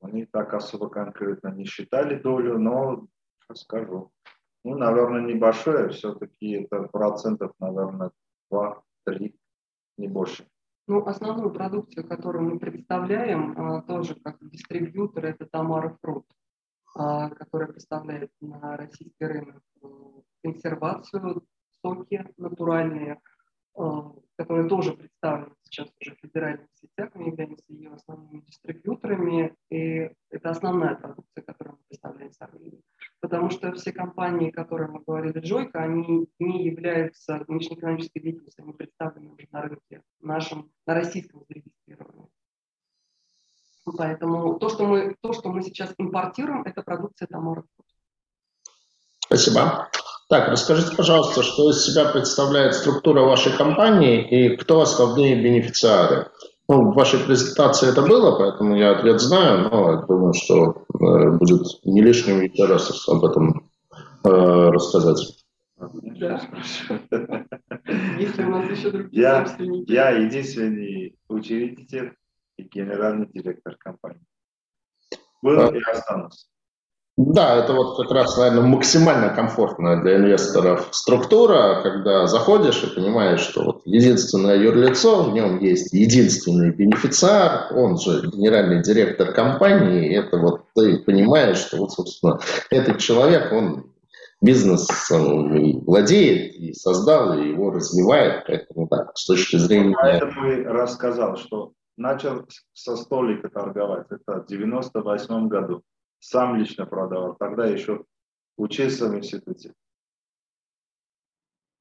Они 0.00 0.24
так 0.26 0.54
особо 0.54 0.88
конкретно 0.88 1.48
не 1.48 1.64
считали 1.64 2.14
долю, 2.22 2.60
но 2.60 3.08
скажу. 3.54 4.12
Ну, 4.64 4.76
наверное, 4.76 5.20
небольшое, 5.20 5.90
все-таки 5.90 6.52
это 6.52 6.84
процентов, 6.84 7.52
наверное, 7.60 8.10
2-3, 8.50 9.34
не 9.98 10.08
больше. 10.08 10.48
Ну, 10.86 11.06
основную 11.06 11.50
продукцию, 11.50 12.08
которую 12.08 12.44
мы 12.44 12.58
представляем, 12.58 13.54
а, 13.58 13.82
тоже 13.82 14.14
как 14.16 14.38
дистрибьютор, 14.40 15.26
это 15.26 15.46
Тамара 15.46 15.96
Фрут, 16.00 16.26
а, 16.94 17.28
которая 17.28 17.68
представляет 17.68 18.30
на 18.40 18.76
российский 18.76 19.24
рынок 19.24 19.62
э, 19.82 19.86
консервацию, 20.42 21.42
соки 21.82 22.26
натуральные, 22.38 23.20
которые 23.74 24.68
тоже 24.68 24.92
представлены 24.94 25.54
сейчас 25.62 25.88
уже 26.00 26.14
в 26.14 26.20
федеральных 26.20 26.68
сетях, 26.74 27.10
мы 27.14 27.28
являемся 27.28 27.64
ее 27.68 27.90
основными 27.90 28.40
дистрибьюторами, 28.40 29.54
и 29.70 30.10
это 30.30 30.50
основная 30.50 30.94
продукция, 30.94 31.42
которую 31.42 31.76
мы 31.76 31.84
представляем 31.88 32.30
Арменией. 32.38 32.84
Потому 33.20 33.50
что 33.50 33.72
все 33.72 33.92
компании, 33.92 34.50
которые 34.50 34.88
мы 34.88 35.00
говорили, 35.00 35.38
Джойка, 35.40 35.82
они 35.82 36.28
не 36.38 36.64
являются 36.64 37.44
внешнеэкономической 37.48 38.22
деятельностью, 38.22 38.64
они 38.64 38.72
представлены 38.72 39.30
уже 39.30 39.48
на 39.50 39.62
рынке 39.62 40.02
нашем, 40.20 40.70
на 40.86 40.94
российском 40.94 41.44
зарегистрированном. 41.48 42.28
Поэтому 43.96 44.58
то, 44.58 44.68
что 44.68 44.86
мы, 44.86 45.14
то, 45.20 45.32
что 45.32 45.50
мы 45.50 45.62
сейчас 45.62 45.94
импортируем, 45.98 46.62
это 46.62 46.82
продукция 46.82 47.26
Тамара. 47.26 47.64
Спасибо. 49.26 49.88
Так, 50.28 50.48
расскажите, 50.48 50.96
пожалуйста, 50.96 51.42
что 51.42 51.70
из 51.70 51.84
себя 51.84 52.06
представляет 52.06 52.74
структура 52.74 53.22
вашей 53.22 53.52
компании 53.56 54.26
и 54.26 54.56
кто 54.56 54.80
основные 54.80 55.42
бенефициары? 55.42 56.28
Ну, 56.66 56.90
в 56.90 56.94
вашей 56.94 57.20
презентации 57.20 57.90
это 57.90 58.00
было, 58.00 58.38
поэтому 58.38 58.74
я 58.74 58.92
ответ 58.92 59.20
знаю, 59.20 59.68
но 59.68 59.92
я 59.92 59.96
думаю, 59.98 60.32
что 60.32 60.86
э, 60.94 61.30
будет 61.32 61.66
не 61.84 62.00
лишним 62.00 62.40
еще 62.40 62.64
раз 62.64 63.06
об 63.06 63.22
этом 63.22 63.70
э, 64.24 64.28
рассказать. 64.30 65.44
Да. 65.76 66.40
Если 68.18 68.44
у 68.44 68.48
нас 68.48 68.70
еще 68.70 68.90
другие 68.90 69.22
я, 69.22 69.56
я 69.86 70.10
единственный 70.10 71.18
учредитель 71.28 72.14
и 72.56 72.62
генеральный 72.62 73.26
директор 73.26 73.76
компании. 73.76 74.24
Был 75.42 75.60
а, 75.60 75.68
и 75.68 75.82
останусь. 75.82 76.48
Да, 77.16 77.62
это 77.62 77.74
вот 77.74 77.96
как 77.96 78.10
раз, 78.10 78.36
наверное, 78.36 78.68
максимально 78.68 79.28
комфортная 79.28 80.02
для 80.02 80.16
инвесторов 80.16 80.88
структура, 80.90 81.80
когда 81.80 82.26
заходишь 82.26 82.82
и 82.82 82.92
понимаешь, 82.92 83.38
что 83.38 83.62
вот 83.62 83.82
единственное 83.84 84.56
юрлицо, 84.56 85.22
в 85.22 85.32
нем 85.32 85.60
есть 85.60 85.92
единственный 85.92 86.72
бенефициар, 86.72 87.72
он 87.72 87.98
же 87.98 88.28
генеральный 88.32 88.82
директор 88.82 89.32
компании, 89.32 90.12
это 90.12 90.38
вот 90.38 90.62
ты 90.74 90.98
понимаешь, 90.98 91.58
что 91.58 91.76
вот, 91.76 91.92
собственно, 91.92 92.40
этот 92.70 92.98
человек, 92.98 93.52
он 93.52 93.92
бизнес 94.42 94.88
владеет 95.08 96.56
и 96.56 96.72
создал, 96.72 97.38
и 97.38 97.48
его 97.48 97.70
развивает, 97.70 98.42
поэтому 98.44 98.88
да, 98.90 99.12
с 99.14 99.24
точки 99.24 99.54
зрения... 99.56 99.94
Поэтому 99.96 100.50
и 100.50 100.64
рассказал, 100.64 101.36
что 101.36 101.74
начал 101.96 102.44
со 102.72 102.96
столика 102.96 103.48
торговать, 103.50 104.06
это 104.10 104.42
в 104.42 104.46
98 104.46 105.46
году 105.46 105.84
сам 106.24 106.56
лично 106.56 106.86
продавал, 106.86 107.36
тогда 107.38 107.66
еще 107.66 108.04
учился 108.56 109.08
в 109.08 109.16
институте. 109.16 109.72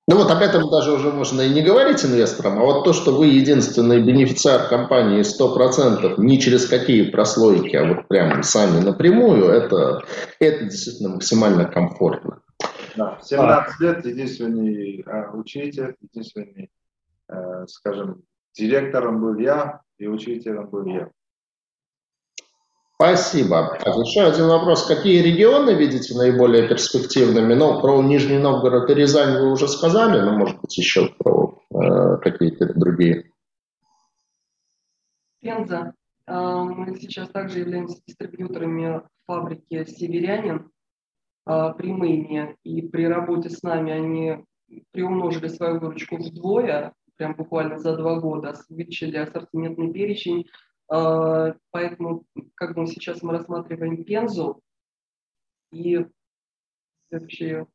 Ну 0.05 0.17
вот 0.17 0.29
об 0.29 0.41
этом 0.41 0.69
даже 0.69 0.91
уже 0.91 1.11
можно 1.11 1.41
и 1.41 1.53
не 1.53 1.61
говорить 1.61 2.03
инвесторам, 2.03 2.59
а 2.59 2.65
вот 2.65 2.83
то, 2.83 2.91
что 2.91 3.15
вы 3.15 3.27
единственный 3.27 4.03
бенефициар 4.03 4.67
компании 4.67 5.21
100%, 5.21 6.15
ни 6.17 6.35
через 6.37 6.67
какие 6.67 7.09
прослойки, 7.09 7.77
а 7.77 7.87
вот 7.87 8.07
прямо 8.09 8.43
сами 8.43 8.83
напрямую, 8.83 9.45
это, 9.45 10.03
это 10.39 10.65
действительно 10.65 11.11
максимально 11.11 11.65
комфортно. 11.65 12.41
Да, 12.97 13.17
17 13.23 13.73
а. 13.79 13.83
лет 13.83 14.05
единственный 14.05 15.03
а, 15.07 15.31
учитель, 15.31 15.95
единственный, 16.01 16.69
э, 17.29 17.65
скажем, 17.67 18.23
директором 18.53 19.21
был 19.21 19.37
я 19.37 19.81
и 19.97 20.07
учителем 20.07 20.67
был 20.67 20.85
я. 20.85 21.09
Спасибо. 22.95 23.77
Так, 23.83 23.95
еще 23.97 24.21
один 24.21 24.47
вопрос. 24.47 24.85
Какие 24.85 25.21
регионы 25.21 25.71
видите 25.71 26.15
наиболее 26.15 26.67
перспективными? 26.67 27.53
Ну, 27.53 27.81
про 27.81 28.01
Нижний 28.01 28.37
Новгород 28.37 28.89
и 28.89 28.93
Рязань 28.93 29.39
вы 29.39 29.51
уже 29.51 29.67
сказали, 29.67 30.21
но, 30.21 30.37
может 30.37 30.61
быть, 30.61 30.77
еще 30.77 31.09
про 31.17 31.59
э, 31.73 32.17
какие-то 32.17 32.73
другие. 32.73 33.31
Пенза. 35.41 35.93
А, 36.25 36.63
мы 36.63 36.95
сейчас 36.97 37.29
также 37.29 37.59
являемся 37.59 37.99
дистрибьюторами 38.07 39.01
фабрики 39.25 39.83
«Северянин» 39.85 40.71
а, 41.45 41.73
прямыми, 41.73 42.55
и 42.63 42.81
при 42.83 43.05
работе 43.05 43.49
с 43.49 43.61
нами 43.61 43.91
они 43.91 44.45
приумножили 44.91 45.49
свою 45.49 45.79
выручку 45.79 46.17
вдвое, 46.17 46.93
прям 47.17 47.35
буквально 47.35 47.79
за 47.79 47.97
два 47.97 48.19
года, 48.19 48.55
увеличили 48.69 49.17
ассортиментный 49.17 49.91
перечень, 49.91 50.47
поэтому 50.87 52.25
как 52.55 52.75
бы 52.75 52.85
сейчас 52.87 53.21
мы 53.21 53.33
рассматриваем 53.33 54.03
Пензу 54.03 54.61
и 55.71 56.05
следующее. 57.09 57.67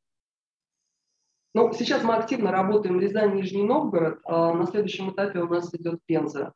Ну, 1.55 1.73
сейчас 1.73 2.05
мы 2.05 2.15
активно 2.15 2.53
работаем 2.53 3.01
Рязань, 3.01 3.35
Нижний 3.35 3.65
Новгород, 3.65 4.21
а 4.25 4.53
на 4.53 4.67
следующем 4.67 5.11
этапе 5.11 5.41
у 5.41 5.49
нас 5.49 5.73
идет 5.75 6.01
Пенза. 6.07 6.53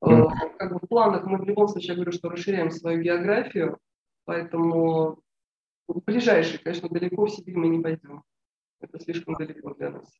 А, 0.00 0.28
как 0.58 0.72
бы 0.72 0.78
в 0.78 0.88
планах 0.88 1.24
мы 1.24 1.38
в 1.38 1.44
любом 1.44 1.68
случае, 1.68 1.88
я 1.88 1.94
говорю, 1.94 2.12
что 2.12 2.28
расширяем 2.28 2.70
свою 2.70 3.02
географию, 3.02 3.78
поэтому 4.24 5.18
в 5.88 6.00
ближайший, 6.04 6.58
конечно, 6.58 6.88
далеко 6.88 7.24
в 7.24 7.30
Сибирь 7.30 7.56
мы 7.56 7.68
не 7.68 7.82
пойдем. 7.82 8.22
Это 8.80 9.00
слишком 9.00 9.34
далеко 9.34 9.74
для 9.74 9.90
нас. 9.90 10.12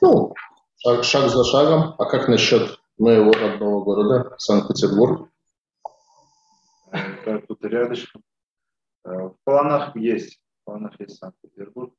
Ну, 0.00 0.34
шаг, 0.78 1.04
шаг 1.04 1.28
за 1.28 1.44
шагом. 1.44 1.94
А 1.98 2.04
как 2.06 2.28
насчет 2.28 2.80
моего 2.98 3.32
родного 3.32 3.84
города, 3.84 4.34
Санкт-Петербург. 4.38 5.30
Тут 7.48 7.64
рядышком. 7.64 8.22
Э, 9.04 9.28
в 9.28 9.36
планах 9.44 9.96
есть, 9.96 10.40
в 10.62 10.64
планах 10.64 10.98
есть 11.00 11.18
Санкт-Петербург. 11.18 11.92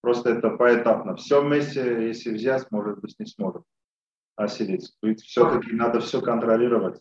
Просто 0.00 0.30
это 0.30 0.50
поэтапно. 0.50 1.16
Все 1.16 1.42
вместе, 1.42 2.08
если 2.08 2.34
взять, 2.34 2.70
может 2.70 3.00
быть, 3.00 3.18
не 3.18 3.26
сможет 3.26 3.62
осилить. 4.36 4.92
Все-таки 5.22 5.72
надо 5.72 6.00
все 6.00 6.20
контролировать. 6.20 7.00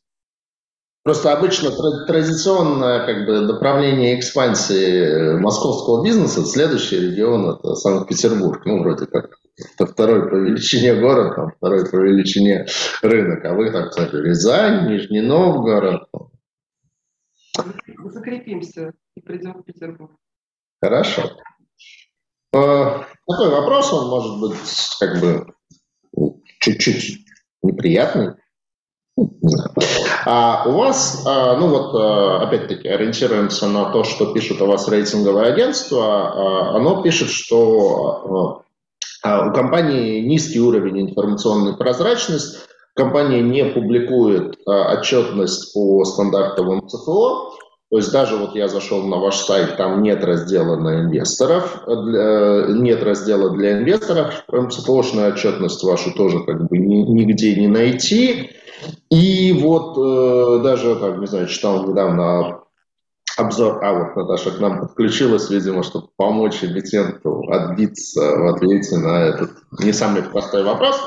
Просто 1.03 1.33
обычно 1.33 1.71
традиционное 2.05 3.05
как 3.07 3.25
бы, 3.25 3.41
направление 3.41 4.19
экспансии 4.19 5.39
московского 5.39 6.03
бизнеса, 6.03 6.45
следующий 6.45 6.99
регион– 6.99 7.49
это 7.59 7.73
Санкт-Петербург. 7.73 8.63
Ну, 8.65 8.83
вроде 8.83 9.07
как 9.07 9.31
это 9.57 9.87
второй 9.87 10.29
по 10.29 10.35
величине 10.35 10.93
город, 10.95 11.35
там, 11.35 11.51
второй 11.57 11.89
по 11.89 11.95
величине 11.95 12.67
рынок. 13.01 13.43
А 13.45 13.53
вы, 13.53 13.71
так 13.71 13.89
кстати, 13.89 14.15
Рязань, 14.15 14.89
Нижний 14.91 15.21
Новгород. 15.21 16.07
Закрепимся 18.05 18.93
и 19.15 19.21
придем 19.21 19.53
в 19.53 19.63
Петербург. 19.63 20.11
Хорошо. 20.81 21.23
Э, 22.53 23.03
такой 23.27 23.49
вопрос, 23.49 23.91
он 23.93 24.09
может 24.09 24.39
быть 24.39 24.97
как 24.99 25.19
бы 25.19 25.47
чуть-чуть 26.59 27.25
неприятный. 27.63 28.35
А 30.25 30.63
у 30.67 30.71
вас, 30.71 31.23
а, 31.25 31.57
ну 31.57 31.67
вот, 31.67 31.95
а, 31.95 32.43
опять-таки, 32.43 32.87
ориентируемся 32.87 33.67
на 33.67 33.91
то, 33.91 34.03
что 34.03 34.33
пишут 34.33 34.61
о 34.61 34.65
вас 34.65 34.87
рейтинговое 34.87 35.51
агентство. 35.51 36.03
А, 36.03 36.75
оно 36.75 37.01
пишет, 37.01 37.29
что 37.29 38.63
у 39.23 39.53
компании 39.53 40.21
низкий 40.21 40.59
уровень 40.59 41.09
информационной 41.09 41.75
прозрачности, 41.75 42.59
компания 42.95 43.41
не 43.41 43.65
публикует 43.65 44.57
отчетность 44.65 45.73
по 45.73 46.03
стандартам 46.05 46.77
МЦФО, 46.77 47.51
то 47.91 47.97
есть 47.97 48.11
даже 48.11 48.37
вот 48.37 48.55
я 48.55 48.67
зашел 48.67 49.05
на 49.05 49.17
ваш 49.17 49.35
сайт, 49.35 49.75
там 49.75 50.01
нет 50.01 50.23
раздела 50.23 50.77
на 50.77 51.01
инвесторов, 51.01 51.83
для, 51.85 52.65
нет 52.69 53.03
раздела 53.03 53.49
для 53.51 53.73
инвесторов, 53.79 54.45
МЦФОшную 54.49 55.33
отчетность 55.33 55.83
вашу 55.83 56.11
тоже 56.13 56.39
как 56.43 56.69
бы 56.69 56.77
нигде 56.77 57.55
не 57.55 57.67
найти. 57.67 58.51
И 59.09 59.53
вот 59.61 59.97
э, 59.97 60.63
даже, 60.63 60.95
так, 60.95 61.17
не 61.17 61.27
знаю, 61.27 61.47
читал 61.47 61.87
недавно 61.87 62.61
обзор, 63.37 63.83
а 63.83 63.93
вот 63.93 64.15
Наташа 64.15 64.51
к 64.51 64.59
нам 64.59 64.79
подключилась, 64.79 65.49
видимо, 65.49 65.83
чтобы 65.83 66.07
помочь 66.15 66.63
эмитенту 66.63 67.43
отбиться 67.49 68.21
в 68.21 68.55
ответе 68.55 68.97
на 68.97 69.23
этот 69.23 69.51
не 69.79 69.93
самый 69.93 70.23
простой 70.23 70.63
вопрос. 70.63 70.97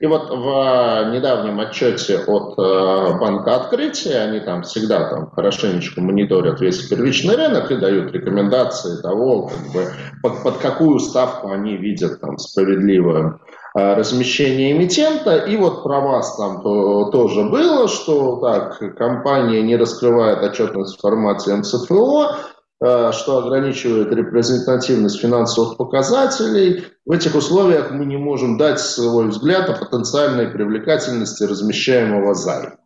И 0.00 0.06
вот 0.06 0.28
в 0.28 1.12
недавнем 1.12 1.60
отчете 1.60 2.18
от 2.18 2.58
э, 2.58 3.18
Банка 3.18 3.56
Открытия, 3.56 4.18
они 4.18 4.40
там 4.40 4.62
всегда 4.62 5.08
там 5.08 5.30
хорошенечко 5.30 6.00
мониторят 6.00 6.60
весь 6.60 6.82
первичный 6.88 7.36
рынок 7.36 7.70
и 7.70 7.76
дают 7.76 8.12
рекомендации 8.12 9.00
того, 9.00 9.48
как 9.48 9.72
бы, 9.72 9.92
под, 10.22 10.42
под 10.42 10.56
какую 10.58 10.98
ставку 10.98 11.50
они 11.50 11.76
видят 11.76 12.20
там 12.20 12.38
справедливую 12.38 13.40
размещения 13.74 14.72
эмитента. 14.72 15.36
И 15.36 15.56
вот 15.56 15.82
про 15.82 16.00
вас 16.00 16.36
там 16.36 16.62
тоже 17.10 17.44
было, 17.44 17.88
что 17.88 18.36
так, 18.36 18.78
компания 18.96 19.62
не 19.62 19.76
раскрывает 19.76 20.42
отчетность 20.42 20.96
в 20.96 21.00
формате 21.00 21.54
МЦФО, 21.54 22.36
э, 22.80 23.12
что 23.12 23.38
ограничивает 23.38 24.12
репрезентативность 24.12 25.20
финансовых 25.20 25.76
показателей. 25.76 26.84
В 27.04 27.10
этих 27.10 27.34
условиях 27.34 27.90
мы 27.90 28.06
не 28.06 28.16
можем 28.16 28.58
дать 28.58 28.78
свой 28.78 29.28
взгляд 29.28 29.68
о 29.68 29.84
потенциальной 29.84 30.46
привлекательности 30.46 31.42
размещаемого 31.42 32.34
займа. 32.34 32.76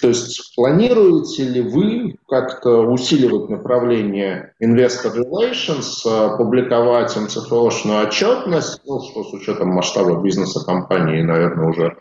То 0.00 0.08
есть 0.08 0.54
планируете 0.56 1.44
ли 1.44 1.60
вы 1.60 2.16
как-то 2.28 2.80
усиливать 2.80 3.48
направление 3.48 4.52
Investor 4.60 5.14
Relations, 5.14 5.84
э, 6.04 6.36
публиковать 6.36 7.16
МЦФОшную 7.16 8.06
отчетность, 8.06 8.80
ну, 8.84 9.00
что 9.00 9.22
с 9.22 9.32
учетом 9.32 9.68
масштаба 9.68 10.20
бизнеса 10.20 10.64
компании, 10.64 11.22
наверное, 11.22 11.68
уже 11.68 11.96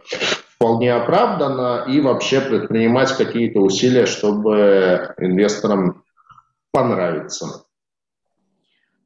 вполне 0.55 0.93
оправдано, 0.93 1.85
и 1.87 2.01
вообще 2.01 2.41
предпринимать 2.41 3.11
какие-то 3.11 3.59
усилия, 3.59 4.05
чтобы 4.05 5.13
инвесторам 5.19 6.03
понравиться? 6.71 7.65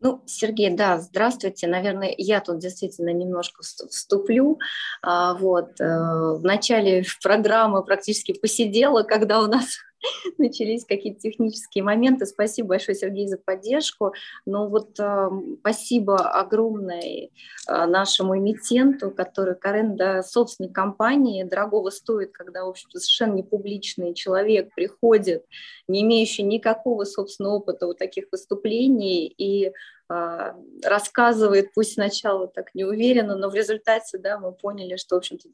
Ну, 0.01 0.21
Сергей, 0.25 0.69
да, 0.71 0.99
здравствуйте. 0.99 1.67
Наверное, 1.67 2.13
я 2.17 2.41
тут 2.41 2.59
действительно 2.59 3.09
немножко 3.09 3.63
вступлю. 3.63 4.59
А, 5.01 5.33
вот, 5.35 5.79
э, 5.79 5.83
в 5.83 6.41
начале 6.43 7.05
программы 7.23 7.83
практически 7.83 8.33
посидела, 8.33 9.03
когда 9.03 9.41
у 9.41 9.47
нас 9.47 9.77
начались 10.37 10.85
какие-то 10.85 11.19
технические 11.19 11.83
моменты. 11.83 12.25
Спасибо 12.25 12.69
большое, 12.69 12.95
Сергей, 12.95 13.27
за 13.27 13.37
поддержку. 13.37 14.13
Но 14.45 14.67
вот 14.67 14.99
э, 14.99 15.29
спасибо 15.59 16.17
огромное 16.17 17.01
э, 17.01 17.85
нашему 17.85 18.37
эмитенту, 18.37 19.11
который 19.11 19.55
Карен, 19.55 19.95
да, 19.95 20.23
собственник 20.23 20.73
компании, 20.73 21.43
дорогого 21.43 21.89
стоит, 21.89 22.31
когда, 22.31 22.65
в 22.65 22.69
общем-то, 22.69 22.99
совершенно 22.99 23.35
непубличный 23.35 24.13
человек 24.13 24.73
приходит, 24.75 25.45
не 25.87 26.03
имеющий 26.03 26.43
никакого 26.43 27.03
собственного 27.05 27.55
опыта 27.55 27.87
вот 27.87 27.97
таких 27.97 28.25
выступлений 28.31 29.27
и 29.27 29.71
рассказывает, 30.07 31.73
пусть 31.73 31.93
сначала 31.93 32.47
так 32.47 32.75
неуверенно, 32.75 33.35
но 33.35 33.49
в 33.49 33.55
результате 33.55 34.17
да, 34.19 34.37
мы 34.37 34.51
поняли, 34.51 34.97
что, 34.97 35.15
в 35.15 35.17
общем-то, 35.19 35.49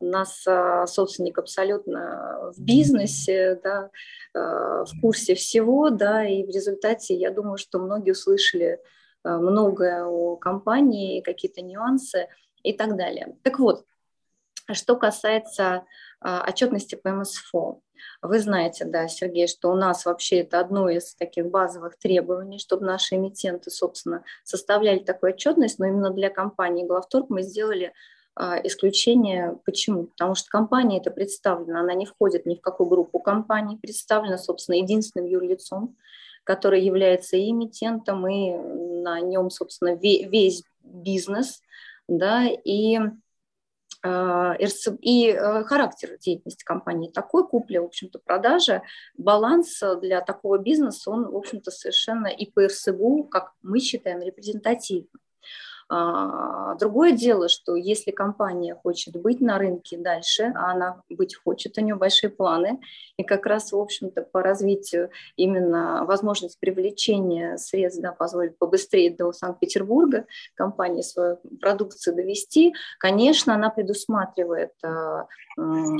у 0.00 0.06
нас 0.06 0.46
а, 0.46 0.86
собственник 0.86 1.38
абсолютно 1.38 2.52
в 2.56 2.60
бизнесе, 2.60 3.60
да, 3.62 3.90
а, 4.34 4.84
в 4.84 5.00
курсе 5.02 5.34
всего, 5.34 5.90
да, 5.90 6.26
и 6.26 6.44
в 6.44 6.48
результате, 6.48 7.14
я 7.14 7.30
думаю, 7.30 7.58
что 7.58 7.78
многие 7.78 8.12
услышали 8.12 8.80
многое 9.22 10.04
о 10.04 10.36
компании, 10.36 11.22
какие-то 11.22 11.62
нюансы 11.62 12.28
и 12.62 12.72
так 12.74 12.96
далее. 12.96 13.36
Так 13.42 13.58
вот, 13.58 13.84
что 14.72 14.96
касается 14.96 15.84
отчетности 16.24 16.94
по 16.94 17.10
МСФО. 17.10 17.80
Вы 18.22 18.40
знаете, 18.40 18.84
да, 18.84 19.08
Сергей, 19.08 19.46
что 19.46 19.70
у 19.70 19.74
нас 19.74 20.04
вообще 20.06 20.40
это 20.40 20.60
одно 20.60 20.88
из 20.88 21.14
таких 21.14 21.46
базовых 21.46 21.98
требований, 21.98 22.58
чтобы 22.58 22.86
наши 22.86 23.16
эмитенты, 23.16 23.70
собственно, 23.70 24.24
составляли 24.44 25.00
такую 25.00 25.34
отчетность, 25.34 25.78
но 25.78 25.86
именно 25.86 26.10
для 26.10 26.30
компании 26.30 26.86
Главторг 26.86 27.28
мы 27.28 27.42
сделали 27.42 27.92
а, 28.36 28.58
исключение. 28.64 29.58
Почему? 29.64 30.04
Потому 30.06 30.34
что 30.34 30.48
компания 30.48 30.98
это 30.98 31.10
представлена, 31.10 31.80
она 31.80 31.94
не 31.94 32.06
входит 32.06 32.46
ни 32.46 32.56
в 32.56 32.60
какую 32.60 32.88
группу 32.88 33.18
компаний, 33.18 33.76
представлена, 33.76 34.38
собственно, 34.38 34.76
единственным 34.76 35.28
юрлицом, 35.28 35.96
который 36.42 36.82
является 36.82 37.36
и 37.36 37.50
эмитентом, 37.50 38.26
и 38.26 38.52
на 38.52 39.20
нем, 39.20 39.50
собственно, 39.50 39.94
весь 39.94 40.64
бизнес, 40.82 41.62
да, 42.08 42.46
и 42.46 42.96
а, 42.96 43.12
и 45.00 45.28
э, 45.30 45.64
характер 45.64 46.18
деятельности 46.20 46.62
компании 46.62 47.10
такой, 47.10 47.46
купля, 47.48 47.80
в 47.80 47.86
общем-то, 47.86 48.18
продажа, 48.18 48.82
баланс 49.16 49.80
для 50.00 50.20
такого 50.20 50.58
бизнеса, 50.58 51.10
он, 51.10 51.30
в 51.30 51.36
общем-то, 51.36 51.70
совершенно 51.70 52.26
и 52.26 52.50
по 52.50 52.66
РСБУ, 52.66 53.24
как 53.24 53.52
мы 53.62 53.80
считаем, 53.80 54.20
репрезентативным. 54.20 55.08
А, 55.88 56.74
другое 56.76 57.12
дело, 57.12 57.48
что 57.48 57.76
если 57.76 58.10
компания 58.10 58.74
хочет 58.74 59.20
быть 59.20 59.40
на 59.40 59.58
рынке 59.58 59.98
дальше, 59.98 60.52
а 60.54 60.72
она 60.72 61.02
быть 61.08 61.36
хочет, 61.36 61.76
у 61.76 61.80
нее 61.82 61.94
большие 61.94 62.30
планы, 62.30 62.80
и 63.16 63.22
как 63.22 63.46
раз, 63.46 63.72
в 63.72 63.78
общем-то, 63.78 64.22
по 64.22 64.42
развитию 64.42 65.10
именно 65.36 66.04
возможность 66.04 66.58
привлечения 66.58 67.58
средств 67.58 68.00
да, 68.00 68.12
позволит 68.12 68.58
побыстрее 68.58 69.14
до 69.14 69.32
Санкт-Петербурга 69.32 70.26
компании 70.54 71.02
свою 71.02 71.38
продукцию 71.60 72.16
довести, 72.16 72.74
конечно, 72.98 73.54
она 73.54 73.70
предусматривает 73.70 74.72
а, 74.82 75.26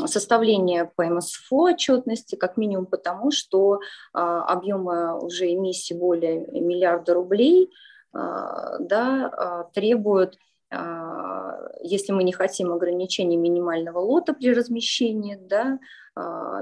составление 0.06 0.90
по 0.96 1.04
МСФО 1.04 1.72
отчетности, 1.72 2.36
как 2.36 2.56
минимум 2.56 2.86
потому, 2.86 3.30
что 3.30 3.80
а, 4.12 4.44
объемы 4.44 5.18
уже 5.18 5.52
эмиссии 5.52 5.94
более 5.94 6.40
миллиарда 6.40 7.14
рублей– 7.14 7.70
да, 8.14 9.26
а, 9.26 9.64
требуют, 9.74 10.38
а, 10.70 11.58
если 11.82 12.12
мы 12.12 12.22
не 12.22 12.32
хотим 12.32 12.72
ограничения 12.72 13.36
минимального 13.36 13.98
лота 13.98 14.34
при 14.34 14.54
размещении, 14.54 15.36
да, 15.36 15.78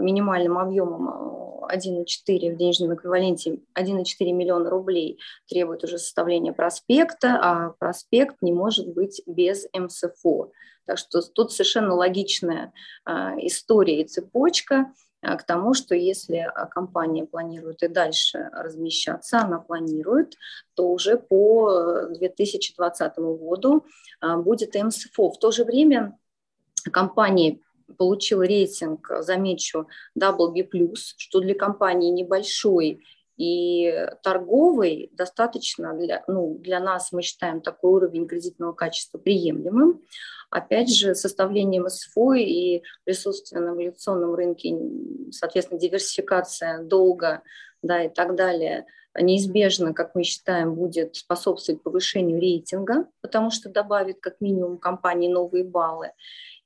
минимальным 0.00 0.56
объемом 0.56 1.66
1,4 1.68 2.54
в 2.54 2.56
денежном 2.56 2.94
эквиваленте 2.94 3.58
1,4 3.74 4.32
миллиона 4.32 4.70
рублей 4.70 5.18
требует 5.46 5.84
уже 5.84 5.98
составления 5.98 6.54
проспекта, 6.54 7.38
а 7.38 7.74
проспект 7.78 8.36
не 8.40 8.50
может 8.50 8.88
быть 8.88 9.20
без 9.26 9.66
МСФО. 9.74 10.52
Так 10.86 10.96
что 10.96 11.20
тут 11.20 11.52
совершенно 11.52 11.94
логичная 11.94 12.72
история 13.06 14.00
и 14.00 14.08
цепочка. 14.08 14.94
А, 15.22 15.36
к 15.36 15.44
тому, 15.44 15.72
что 15.72 15.94
если 15.94 16.36
а, 16.36 16.66
компания 16.66 17.24
планирует 17.24 17.82
и 17.82 17.88
дальше 17.88 18.50
размещаться, 18.52 19.38
она 19.38 19.58
планирует, 19.58 20.34
то 20.74 20.88
уже 20.88 21.16
по 21.16 22.06
2020 22.10 23.18
году 23.18 23.86
а, 24.20 24.36
будет 24.36 24.74
МСФО. 24.74 25.30
В 25.30 25.38
то 25.38 25.52
же 25.52 25.64
время 25.64 26.18
компания 26.92 27.60
получила 27.96 28.42
рейтинг, 28.42 29.10
замечу, 29.20 29.86
WB+, 30.18 30.94
что 30.94 31.40
для 31.40 31.54
компании 31.54 32.10
небольшой 32.10 33.04
И 33.36 33.92
торговый 34.22 35.10
достаточно 35.12 35.94
для, 35.94 36.24
ну, 36.26 36.58
для 36.58 36.80
нас, 36.80 37.12
мы 37.12 37.22
считаем 37.22 37.60
такой 37.60 37.92
уровень 37.92 38.26
кредитного 38.26 38.72
качества 38.72 39.18
приемлемым. 39.18 40.00
Опять 40.52 40.94
же, 40.94 41.14
составлением 41.14 41.88
СФО 41.88 42.34
и 42.34 42.82
присутствие 43.04 43.62
на 43.62 43.70
эволюционном 43.70 44.34
рынке, 44.34 44.76
соответственно, 45.30 45.80
диверсификация 45.80 46.82
долга 46.82 47.42
да, 47.80 48.04
и 48.04 48.10
так 48.10 48.36
далее, 48.36 48.84
неизбежно, 49.18 49.94
как 49.94 50.14
мы 50.14 50.24
считаем, 50.24 50.74
будет 50.74 51.16
способствовать 51.16 51.82
повышению 51.82 52.38
рейтинга, 52.38 53.06
потому 53.22 53.50
что 53.50 53.70
добавит 53.70 54.20
как 54.20 54.42
минимум 54.42 54.76
компании 54.76 55.32
новые 55.32 55.64
баллы. 55.64 56.12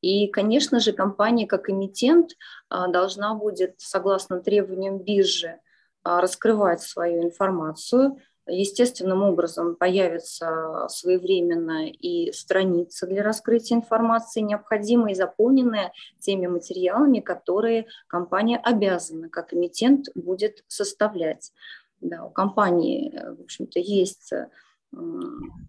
И, 0.01 0.27
конечно 0.27 0.81
же, 0.81 0.93
компания 0.93 1.47
как 1.47 1.71
эмитент 1.71 2.33
а, 2.69 2.89
должна 2.89 3.37
будет, 3.37 3.77
согласно 3.79 4.41
требованиям 4.41 4.99
биржи, 4.99 5.61
а, 6.03 6.21
раскрывать 6.21 6.83
свою 6.83 7.23
информацию. 7.23 8.21
Естественным 8.49 9.23
образом 9.23 9.75
появится 9.75 10.87
своевременно 10.89 11.89
и 11.89 12.31
страница 12.33 13.07
для 13.07 13.23
раскрытия 13.23 13.77
информации, 13.77 14.41
необходимые 14.41 15.13
и 15.13 15.17
заполненные 15.17 15.93
теми 16.21 16.47
материалами, 16.47 17.21
которые 17.21 17.87
компания 18.07 18.59
обязана, 18.59 19.29
как 19.29 19.53
эмитент, 19.53 20.07
будет 20.15 20.65
составлять. 20.69 21.53
Да, 22.01 22.25
у 22.25 22.31
компании, 22.31 23.19
в 23.39 23.43
общем-то, 23.43 23.81
есть 23.81 24.33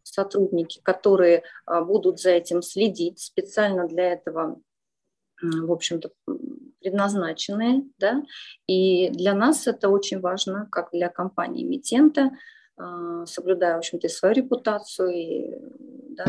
сотрудники, 0.04 0.80
которые 0.84 1.44
а, 1.66 1.82
будут 1.82 2.20
за 2.20 2.32
этим 2.32 2.62
следить, 2.62 3.20
специально 3.20 3.88
для 3.88 4.14
этого, 4.14 4.62
в 5.42 5.72
общем-то, 5.72 6.12
предназначенные, 6.80 7.84
да, 7.98 8.24
и 8.68 9.10
для 9.10 9.34
нас 9.34 9.68
это 9.68 9.90
очень 9.90 10.20
важно, 10.20 10.68
как 10.72 10.92
для 10.92 11.10
компании 11.10 11.64
эмитента, 11.64 12.22
а, 12.22 12.57
соблюдая, 13.26 13.76
в 13.76 13.78
общем-то, 13.80 14.08
и 14.08 14.10
свою 14.10 14.36
репутацию, 14.36 15.10
и, 15.10 15.56
да, 16.10 16.26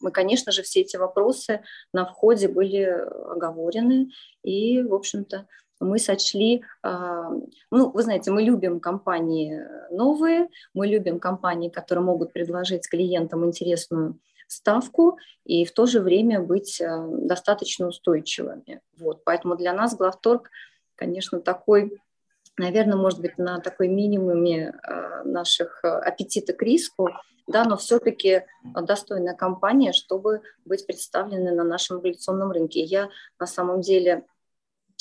мы, 0.00 0.10
конечно 0.10 0.52
же, 0.52 0.62
все 0.62 0.80
эти 0.80 0.96
вопросы 0.96 1.62
на 1.92 2.04
входе 2.04 2.48
были 2.48 2.82
оговорены, 2.84 4.10
и, 4.42 4.82
в 4.82 4.94
общем-то, 4.94 5.46
мы 5.80 5.98
сочли, 5.98 6.62
а, 6.82 7.30
ну, 7.70 7.90
вы 7.90 8.02
знаете, 8.02 8.30
мы 8.30 8.42
любим 8.42 8.80
компании 8.80 9.62
новые, 9.90 10.48
мы 10.74 10.86
любим 10.86 11.18
компании, 11.18 11.70
которые 11.70 12.04
могут 12.04 12.32
предложить 12.32 12.88
клиентам 12.88 13.46
интересную 13.46 14.20
ставку 14.46 15.18
и 15.44 15.64
в 15.64 15.72
то 15.72 15.86
же 15.86 16.00
время 16.00 16.40
быть 16.40 16.80
а, 16.82 17.06
достаточно 17.08 17.88
устойчивыми. 17.88 18.82
Вот, 18.98 19.24
поэтому 19.24 19.56
для 19.56 19.72
нас 19.72 19.96
главторг, 19.96 20.50
конечно, 20.96 21.40
такой, 21.40 21.98
наверное, 22.56 22.96
может 22.96 23.20
быть, 23.20 23.38
на 23.38 23.60
такой 23.60 23.88
минимуме 23.88 24.74
а, 24.82 25.24
наших 25.24 25.84
аппетита 25.84 26.52
к 26.52 26.62
риску, 26.62 27.10
да, 27.46 27.64
но 27.64 27.76
все-таки 27.76 28.44
достойная 28.62 29.34
компания, 29.34 29.92
чтобы 29.92 30.42
быть 30.64 30.86
представленной 30.86 31.52
на 31.52 31.64
нашем 31.64 31.98
революционном 31.98 32.52
рынке. 32.52 32.80
Я 32.80 33.10
на 33.38 33.46
самом 33.46 33.80
деле 33.80 34.24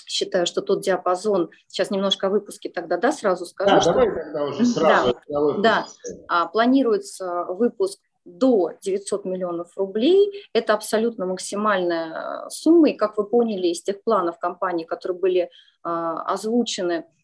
считаю, 0.09 0.47
что 0.47 0.61
тот 0.61 0.81
диапазон, 0.81 1.51
сейчас 1.67 1.91
немножко 1.91 2.27
о 2.27 2.29
выпуске 2.31 2.69
тогда, 2.69 2.97
да, 2.97 3.11
сразу 3.11 3.45
скажу. 3.45 3.75
Да, 3.75 3.81
что... 3.81 3.91
давай 3.91 4.11
тогда 4.11 4.45
уже 4.45 4.65
сразу. 4.65 5.19
Да, 5.27 5.59
да. 5.59 5.87
А, 6.27 6.47
планируется 6.47 7.45
выпуск 7.47 7.99
до 8.25 8.71
900 8.81 9.25
миллионов 9.25 9.77
рублей. 9.77 10.47
Это 10.53 10.73
абсолютно 10.73 11.25
максимальная 11.25 12.45
э, 12.45 12.49
сумма. 12.49 12.89
И, 12.89 12.97
как 12.97 13.17
вы 13.17 13.25
поняли, 13.25 13.67
из 13.67 13.81
тех 13.81 14.03
планов 14.03 14.39
компании, 14.39 14.85
которые 14.85 15.17
были 15.19 15.49
а, 15.83 16.23
озвучены, 16.33 17.05
а, 17.05 17.18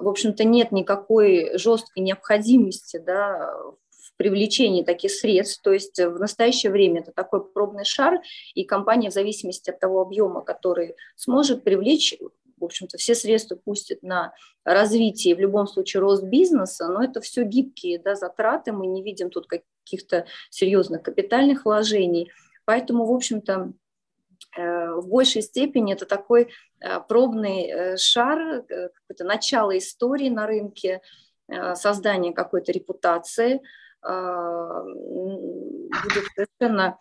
в 0.00 0.08
общем-то, 0.08 0.44
нет 0.44 0.72
никакой 0.72 1.58
жесткой 1.58 2.02
необходимости 2.02 2.98
да, 2.98 3.54
привлечении 4.22 4.84
таких 4.84 5.10
средств. 5.10 5.62
То 5.62 5.72
есть 5.72 5.98
в 5.98 6.18
настоящее 6.18 6.70
время 6.70 7.00
это 7.00 7.10
такой 7.10 7.44
пробный 7.44 7.84
шар, 7.84 8.20
и 8.54 8.64
компания 8.64 9.10
в 9.10 9.12
зависимости 9.12 9.70
от 9.70 9.80
того 9.80 10.00
объема, 10.00 10.42
который 10.42 10.94
сможет 11.16 11.64
привлечь, 11.64 12.14
в 12.56 12.64
общем-то, 12.64 12.98
все 12.98 13.16
средства 13.16 13.56
пустит 13.56 14.04
на 14.04 14.32
развитие, 14.64 15.34
в 15.34 15.40
любом 15.40 15.66
случае 15.66 16.02
рост 16.02 16.22
бизнеса, 16.22 16.86
но 16.86 17.02
это 17.02 17.20
все 17.20 17.42
гибкие 17.42 17.98
да, 17.98 18.14
затраты, 18.14 18.70
мы 18.70 18.86
не 18.86 19.02
видим 19.02 19.28
тут 19.28 19.48
каких-то 19.48 20.26
серьезных 20.50 21.02
капитальных 21.02 21.64
вложений. 21.64 22.30
Поэтому, 22.64 23.06
в 23.06 23.12
общем-то, 23.12 23.72
в 24.56 25.08
большей 25.08 25.42
степени 25.42 25.94
это 25.94 26.06
такой 26.06 26.50
э, 26.80 27.00
пробный 27.00 27.66
э, 27.66 27.96
шар, 27.96 28.62
какое-то 28.62 29.24
начало 29.24 29.76
истории 29.78 30.28
на 30.28 30.46
рынке, 30.46 31.00
создание 31.74 32.32
какой-то 32.32 32.72
репутации– 32.72 33.60
будет 36.02 36.24
совершенно 36.34 36.98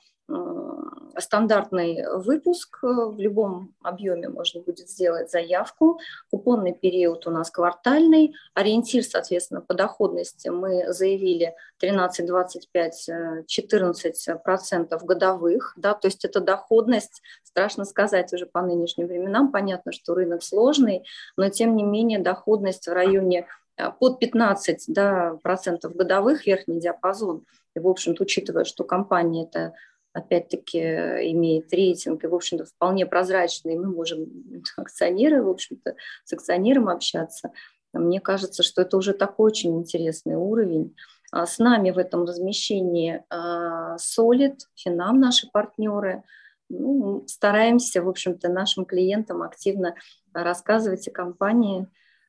стандартный 1.18 2.06
выпуск. 2.20 2.80
В 2.82 3.20
любом 3.20 3.74
объеме 3.82 4.30
можно 4.30 4.62
будет 4.62 4.90
сделать 4.90 5.30
заявку. 5.30 6.00
Купонный 6.30 6.74
период 6.74 7.28
у 7.28 7.32
нас 7.32 7.52
квартальный. 7.52 8.34
Ориентир, 8.54 9.04
соответственно, 9.04 9.62
по 9.62 9.74
доходности 9.74 10.48
мы 10.48 10.94
заявили 10.94 11.54
13, 11.80 12.26
25, 12.26 13.10
14 13.48 14.44
процентов 14.44 15.04
годовых. 15.04 15.74
Да, 15.76 15.94
то 15.94 16.08
есть 16.08 16.24
это 16.24 16.40
доходность, 16.40 17.22
страшно 17.44 17.86
сказать 17.86 18.32
уже 18.34 18.46
по 18.46 18.62
нынешним 18.62 19.08
временам. 19.08 19.52
Понятно, 19.52 19.92
что 19.92 20.14
рынок 20.14 20.44
сложный, 20.44 21.06
но 21.36 21.50
тем 21.50 21.76
не 21.76 21.84
менее 21.84 22.20
доходность 22.20 22.88
в 22.88 22.94
районе 22.94 23.48
Э, 23.82 23.92
под 23.92 24.20
15 24.20 24.86
да, 24.88 25.38
процентов 25.44 25.96
годовых 25.96 26.46
верхний 26.46 26.80
диапазон. 26.80 27.46
И, 27.76 27.80
в 27.80 27.88
общем-то, 27.88 28.24
учитывая, 28.24 28.66
что 28.66 28.84
компания 28.84 29.46
это 29.46 29.74
опять-таки 30.14 30.80
имеет 30.80 31.72
рейтинг 31.74 32.24
и, 32.24 32.28
в 32.28 32.36
общем-то, 32.36 32.66
вполне 32.66 33.06
прозрачный, 33.06 33.78
мы 33.78 33.88
можем 33.88 34.28
акционеры, 34.78 35.44
в 35.44 35.50
общем-то, 35.50 35.96
с 36.24 36.34
акционером 36.34 36.90
общаться. 36.90 37.52
Мне 37.94 38.22
кажется, 38.22 38.64
что 38.64 38.82
это 38.82 38.98
уже 38.98 39.14
такой 39.14 39.48
очень 39.48 39.78
интересный 39.78 40.36
уровень. 40.36 40.96
А 41.32 41.46
с 41.46 41.60
нами 41.60 41.92
в 41.92 41.98
этом 41.98 42.26
размещении 42.26 43.24
а, 43.30 43.96
Solid, 43.96 44.58
Финам, 44.76 45.20
наши 45.20 45.50
партнеры. 45.50 46.24
Ну, 46.70 47.26
стараемся, 47.28 48.02
в 48.02 48.10
общем-то, 48.10 48.50
нашим 48.50 48.86
клиентам 48.86 49.42
активно 49.42 49.96
рассказывать 50.34 51.08
о 51.08 51.12
компании, 51.12 51.88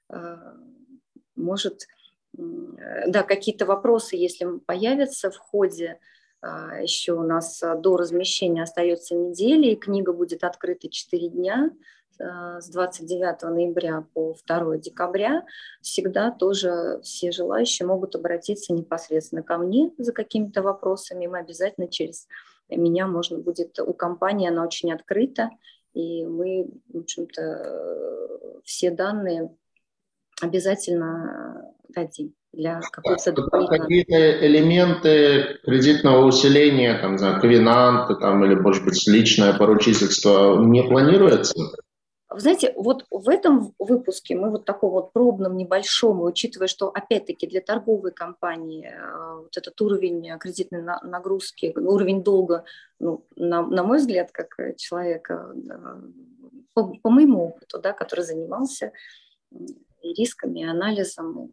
а, 0.09 0.55
может, 1.35 1.87
да, 2.33 3.23
какие-то 3.23 3.67
вопросы, 3.67 4.17
если 4.17 4.59
появятся 4.59 5.31
в 5.31 5.37
ходе, 5.37 5.99
еще 6.43 7.13
у 7.13 7.23
нас 7.23 7.63
а, 7.63 7.77
до 7.77 7.97
размещения 7.97 8.63
остается 8.63 9.15
неделя, 9.15 9.71
и 9.71 9.77
книга 9.77 10.13
будет 10.13 10.45
открыта 10.45 10.89
4 10.89 11.29
дня 11.29 11.71
а, 12.21 12.61
с 12.61 12.69
29 12.69 13.43
ноября 13.43 14.05
по 14.13 14.35
2 14.47 14.79
декабря. 14.79 15.45
Всегда 15.81 16.31
тоже 16.33 17.01
все 17.03 17.31
желающие 17.31 17.87
могут 17.87 18.17
обратиться 18.17 18.73
непосредственно 18.73 19.43
ко 19.43 19.57
мне 19.57 19.93
за 19.99 20.13
какими-то 20.13 20.63
вопросами. 20.63 21.27
Мы 21.27 21.39
обязательно 21.39 21.87
через 21.87 22.27
меня 22.69 23.07
можно 23.07 23.39
будет, 23.39 23.79
у 23.79 23.93
компании 23.93 24.49
она 24.49 24.65
очень 24.65 24.93
открыта, 24.93 25.51
и 25.95 26.25
мы, 26.27 26.71
в 26.89 26.99
общем-то, 27.01 28.61
все 28.65 28.91
данные 28.91 29.55
обязательно 30.41 31.73
дадим 31.89 32.35
для 32.53 32.81
какой-то 32.81 33.33
дополнительного... 33.33 33.83
Какие-то 33.83 34.47
элементы 34.47 35.59
кредитного 35.65 36.25
усиления, 36.25 36.99
там, 37.01 37.19
знаю, 37.19 37.41
ковенанты, 37.41 38.15
там, 38.17 38.45
или, 38.45 38.55
может 38.55 38.85
быть, 38.85 39.07
личное 39.07 39.53
поручительство 39.55 40.63
не 40.63 40.83
планируется? 40.83 41.55
Вы 42.29 42.41
знаете, 42.41 42.73
вот 42.77 43.05
в 43.11 43.29
этом 43.29 43.75
выпуске 43.79 44.35
мы 44.35 44.51
вот 44.51 44.65
таком 44.65 44.93
вот 44.93 45.13
пробном 45.13 45.57
небольшом, 45.57 46.23
учитывая, 46.23 46.67
что 46.67 46.89
опять-таки 46.89 47.47
для 47.47 47.61
торговой 47.61 48.11
компании 48.13 48.89
э, 48.89 49.37
вот 49.43 49.55
этот 49.55 49.79
уровень 49.83 50.39
кредитной 50.39 50.83
нагрузки, 50.83 51.75
уровень 51.77 52.23
долга, 52.23 52.65
ну, 52.99 53.27
на, 53.37 53.63
на 53.63 53.83
мой 53.83 53.99
взгляд, 53.99 54.31
как 54.33 54.57
человека, 54.79 55.55
по, 56.73 56.95
по 57.03 57.11
моему 57.11 57.49
опыту, 57.49 57.79
да, 57.81 57.93
который 57.93 58.25
занимался 58.25 58.93
рисками, 60.03 60.65
анализом. 60.65 61.53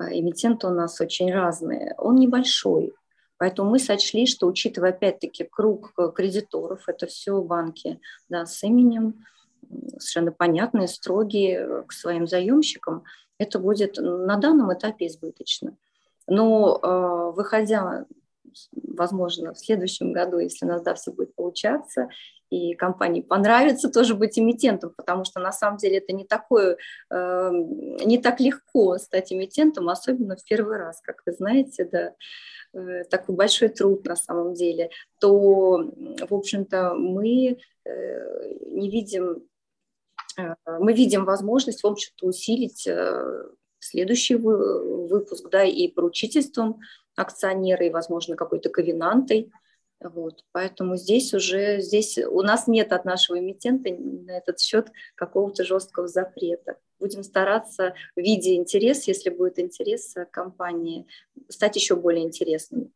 А, 0.00 0.12
эмитенты 0.12 0.66
у 0.66 0.70
нас 0.70 1.00
очень 1.00 1.32
разные. 1.32 1.94
Он 1.98 2.16
небольшой, 2.16 2.94
Поэтому 3.36 3.70
мы 3.70 3.78
сочли, 3.78 4.26
что 4.26 4.46
учитывая 4.46 4.90
опять-таки 4.90 5.44
круг 5.44 5.94
э, 5.96 6.10
кредиторов, 6.14 6.88
это 6.88 7.06
все 7.06 7.40
банки 7.40 7.98
да, 8.28 8.44
с 8.44 8.62
именем, 8.62 9.24
совершенно 9.96 10.30
понятные, 10.30 10.88
строгие 10.88 11.60
э, 11.60 11.82
к 11.86 11.92
своим 11.92 12.26
заемщикам, 12.26 13.04
это 13.38 13.58
будет 13.58 13.96
на 13.96 14.36
данном 14.36 14.74
этапе 14.74 15.06
избыточно. 15.06 15.74
Но 16.26 16.80
э, 16.82 17.34
выходя, 17.34 18.04
возможно, 18.72 19.54
в 19.54 19.58
следующем 19.58 20.12
году, 20.12 20.38
если 20.38 20.66
у 20.66 20.68
нас 20.68 20.82
да, 20.82 20.92
все 20.92 21.10
будет 21.10 21.34
получаться, 21.34 22.10
и 22.50 22.74
компании 22.74 23.22
понравится 23.22 23.88
тоже 23.88 24.14
быть 24.14 24.38
эмитентом, 24.38 24.92
потому 24.96 25.24
что 25.24 25.40
на 25.40 25.52
самом 25.52 25.78
деле 25.78 25.98
это 25.98 26.12
не 26.12 26.24
такое, 26.24 26.76
э, 27.10 27.50
не 28.04 28.18
так 28.18 28.40
легко 28.40 28.98
стать 28.98 29.32
эмитентом, 29.32 29.88
особенно 29.88 30.36
в 30.36 30.44
первый 30.44 30.76
раз, 30.76 31.00
как 31.00 31.22
вы 31.24 31.32
знаете, 31.32 31.84
да, 31.84 32.14
э, 32.74 33.04
такой 33.04 33.36
большой 33.36 33.68
труд 33.68 34.04
на 34.04 34.16
самом 34.16 34.54
деле, 34.54 34.90
то, 35.20 35.78
в 36.28 36.34
общем-то, 36.34 36.94
мы 36.94 37.58
э, 37.84 38.54
не 38.66 38.90
видим, 38.90 39.44
э, 40.36 40.54
мы 40.80 40.92
видим 40.92 41.24
возможность, 41.24 41.84
в 41.84 41.86
общем-то, 41.86 42.26
усилить 42.26 42.84
э, 42.88 43.44
следующий 43.78 44.34
выпуск, 44.34 45.48
да, 45.50 45.62
и 45.62 45.86
поручительством 45.88 46.80
акционера, 47.16 47.86
и, 47.86 47.90
возможно, 47.90 48.34
какой-то 48.34 48.70
ковенантой, 48.70 49.52
вот, 50.02 50.44
поэтому 50.52 50.96
здесь 50.96 51.34
уже, 51.34 51.80
здесь 51.80 52.18
у 52.18 52.40
нас 52.42 52.66
нет 52.66 52.92
от 52.92 53.04
нашего 53.04 53.38
эмитента 53.38 53.90
на 53.90 54.30
этот 54.30 54.58
счет 54.58 54.88
какого-то 55.14 55.64
жесткого 55.64 56.08
запрета. 56.08 56.76
Будем 56.98 57.22
стараться, 57.22 57.94
видя 58.16 58.54
интерес, 58.54 59.06
если 59.06 59.30
будет 59.30 59.58
интерес 59.58 60.14
компании, 60.30 61.06
стать 61.48 61.76
еще 61.76 61.96
более 61.96 62.24
интересными. 62.24 62.90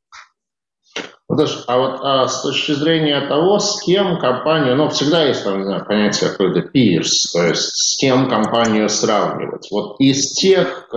Подожди, 1.27 1.63
а 1.67 1.79
вот 1.79 2.01
а 2.03 2.29
с 2.29 2.43
точки 2.43 2.73
зрения 2.73 3.27
того, 3.27 3.59
с 3.59 3.83
кем 3.83 4.19
компания, 4.19 4.75
ну, 4.75 4.89
всегда 4.91 5.25
есть 5.25 5.43
там, 5.43 5.59
не 5.59 5.65
знаю, 5.65 5.85
понятие 5.87 6.31
какое-то 6.31 6.61
peers, 6.61 7.33
то 7.33 7.47
есть 7.49 7.63
с 7.63 7.97
кем 7.97 8.29
компанию 8.29 8.89
сравнивать. 8.89 9.69
Вот 9.71 9.97
из 10.01 10.33
тех, 10.33 10.89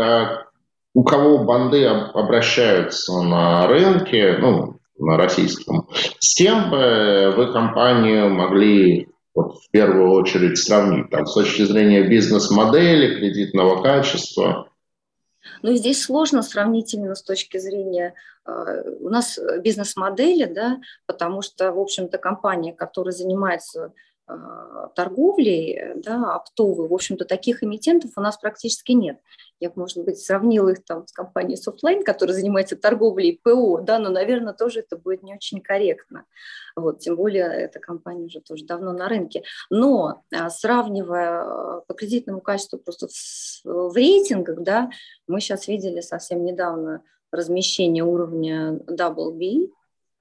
у 0.93 1.03
кого 1.03 1.43
банды 1.45 1.85
обращаются 1.85 3.13
на 3.21 3.67
рынке, 3.67 4.37
ну, 4.39 4.76
российском. 4.99 5.87
С 6.19 6.35
тем 6.35 6.69
бы 6.69 7.33
вы 7.35 7.51
компанию 7.53 8.29
могли 8.29 9.09
вот, 9.35 9.57
в 9.61 9.69
первую 9.69 10.11
очередь 10.11 10.57
сравнить 10.57 11.09
там, 11.11 11.25
с 11.25 11.33
точки 11.33 11.61
зрения 11.61 12.07
бизнес-модели, 12.07 13.19
кредитного 13.19 13.83
качества? 13.83 14.69
Ну, 15.61 15.73
здесь 15.75 16.03
сложно 16.03 16.41
сравнить 16.41 16.93
именно 16.93 17.15
с 17.15 17.23
точки 17.23 17.57
зрения 17.57 18.13
э, 18.45 18.51
у 18.99 19.09
нас 19.09 19.39
бизнес-модели, 19.61 20.45
да, 20.45 20.79
потому 21.05 21.41
что, 21.41 21.71
в 21.71 21.79
общем-то, 21.79 22.17
компания, 22.17 22.73
которая 22.73 23.13
занимается 23.13 23.93
торговлей, 24.95 25.93
да, 25.95 26.35
оптовой, 26.35 26.87
в 26.87 26.93
общем-то, 26.93 27.25
таких 27.25 27.63
эмитентов 27.63 28.11
у 28.15 28.21
нас 28.21 28.37
практически 28.37 28.91
нет 28.91 29.19
я, 29.59 29.71
может 29.75 30.03
быть, 30.03 30.19
сравнила 30.19 30.69
их 30.69 30.83
там 30.85 31.07
с 31.07 31.11
компанией 31.11 31.59
Softline, 31.59 32.03
которая 32.03 32.35
занимается 32.35 32.75
торговлей 32.75 33.39
ПО, 33.43 33.81
да, 33.81 33.99
но, 33.99 34.09
наверное, 34.09 34.53
тоже 34.53 34.81
это 34.81 34.97
будет 34.97 35.23
не 35.23 35.33
очень 35.33 35.61
корректно. 35.61 36.25
Вот, 36.75 36.99
тем 36.99 37.15
более 37.15 37.45
эта 37.45 37.79
компания 37.79 38.25
уже 38.25 38.39
тоже 38.39 38.65
давно 38.65 38.93
на 38.93 39.09
рынке. 39.09 39.43
Но 39.69 40.21
а, 40.33 40.49
сравнивая 40.49 41.41
а, 41.41 41.81
по 41.87 41.93
кредитному 41.93 42.39
качеству 42.39 42.77
просто 42.77 43.07
в, 43.07 43.91
в 43.91 43.95
рейтингах, 43.95 44.61
да, 44.61 44.89
мы 45.27 45.41
сейчас 45.41 45.67
видели 45.67 46.01
совсем 46.01 46.45
недавно 46.45 47.01
размещение 47.31 48.03
уровня 48.03 48.79
Double 48.87 49.33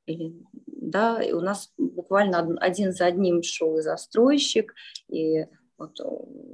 B, 0.07 0.33
да, 0.67 1.23
и 1.23 1.33
у 1.33 1.41
нас 1.41 1.73
буквально 1.79 2.57
один 2.61 2.93
за 2.93 3.07
одним 3.07 3.43
шел 3.43 3.79
и 3.79 3.83
застройщик, 3.83 4.75
и 5.09 5.47
вот 5.79 6.01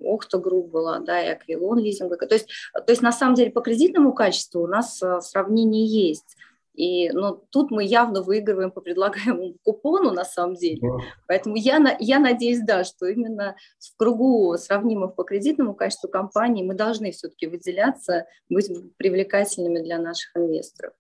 Охта 0.05 0.39
Групп 0.39 0.71
была, 0.71 0.99
да, 0.99 1.23
и 1.23 1.29
Аквилон 1.29 1.79
лизинг. 1.79 2.19
То 2.19 2.35
есть, 2.35 2.49
то 2.75 2.91
есть 2.91 3.03
на 3.03 3.13
самом 3.13 3.35
деле 3.35 3.51
по 3.51 3.61
кредитному 3.61 4.13
качеству 4.13 4.63
у 4.63 4.67
нас 4.67 5.01
э, 5.03 5.21
сравнение 5.21 5.87
есть. 5.87 6.37
И 6.75 7.11
ну, 7.11 7.45
тут 7.51 7.71
мы 7.71 7.85
явно 7.85 8.23
выигрываем 8.23 8.71
по 8.71 8.81
предлагаемому 8.81 9.57
купону 9.63 10.11
на 10.11 10.25
самом 10.25 10.55
деле. 10.55 10.81
Да. 10.81 11.05
Поэтому 11.29 11.57
я, 11.57 11.97
я 12.01 12.19
надеюсь, 12.19 12.61
да, 12.67 12.85
что 12.85 13.07
именно 13.07 13.57
в 13.79 13.97
кругу 13.97 14.57
сравнимых 14.57 15.15
по 15.15 15.25
кредитному 15.25 15.75
качеству 15.75 16.09
компаний 16.09 16.63
мы 16.63 16.75
должны 16.75 17.13
все-таки 17.13 17.47
выделяться, 17.47 18.27
быть 18.49 18.71
привлекательными 18.97 19.81
для 19.81 19.99
наших 19.99 20.35
инвесторов. 20.37 20.95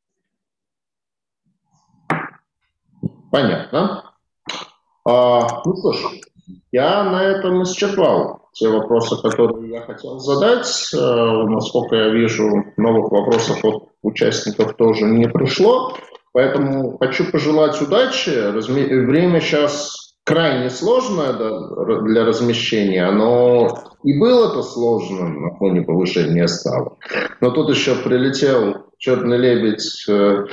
Понятно. 3.32 4.12
А, 5.08 5.62
ну 5.64 5.74
что 5.78 5.92
ж, 5.94 5.98
я 6.70 7.02
на 7.02 7.24
этом 7.24 7.62
исчерпал 7.62 8.50
те 8.52 8.68
вопросы, 8.68 9.16
которые 9.22 9.70
я 9.70 9.80
хотел 9.80 10.18
задать. 10.18 10.68
Э, 10.94 10.98
насколько 11.48 11.96
я 11.96 12.08
вижу, 12.10 12.66
новых 12.76 13.10
вопросов 13.10 13.64
от 13.64 13.88
участников 14.02 14.76
тоже 14.76 15.06
не 15.06 15.28
пришло. 15.28 15.96
Поэтому 16.34 16.98
хочу 16.98 17.32
пожелать 17.32 17.80
удачи. 17.80 18.50
Время 18.50 19.40
сейчас 19.40 20.14
крайне 20.24 20.68
сложное 20.68 21.32
для 21.32 22.26
размещения, 22.26 23.10
но 23.10 23.66
и 24.04 24.18
было-то 24.18 24.62
сложно 24.62 25.26
на 25.28 25.56
фоне 25.56 25.80
повышения 25.80 26.46
ставок. 26.48 26.98
Но 27.40 27.50
тут 27.50 27.70
еще 27.70 27.94
прилетел 27.94 28.88
черный 28.98 29.38
лебедь 29.38 30.04
э, 30.06 30.44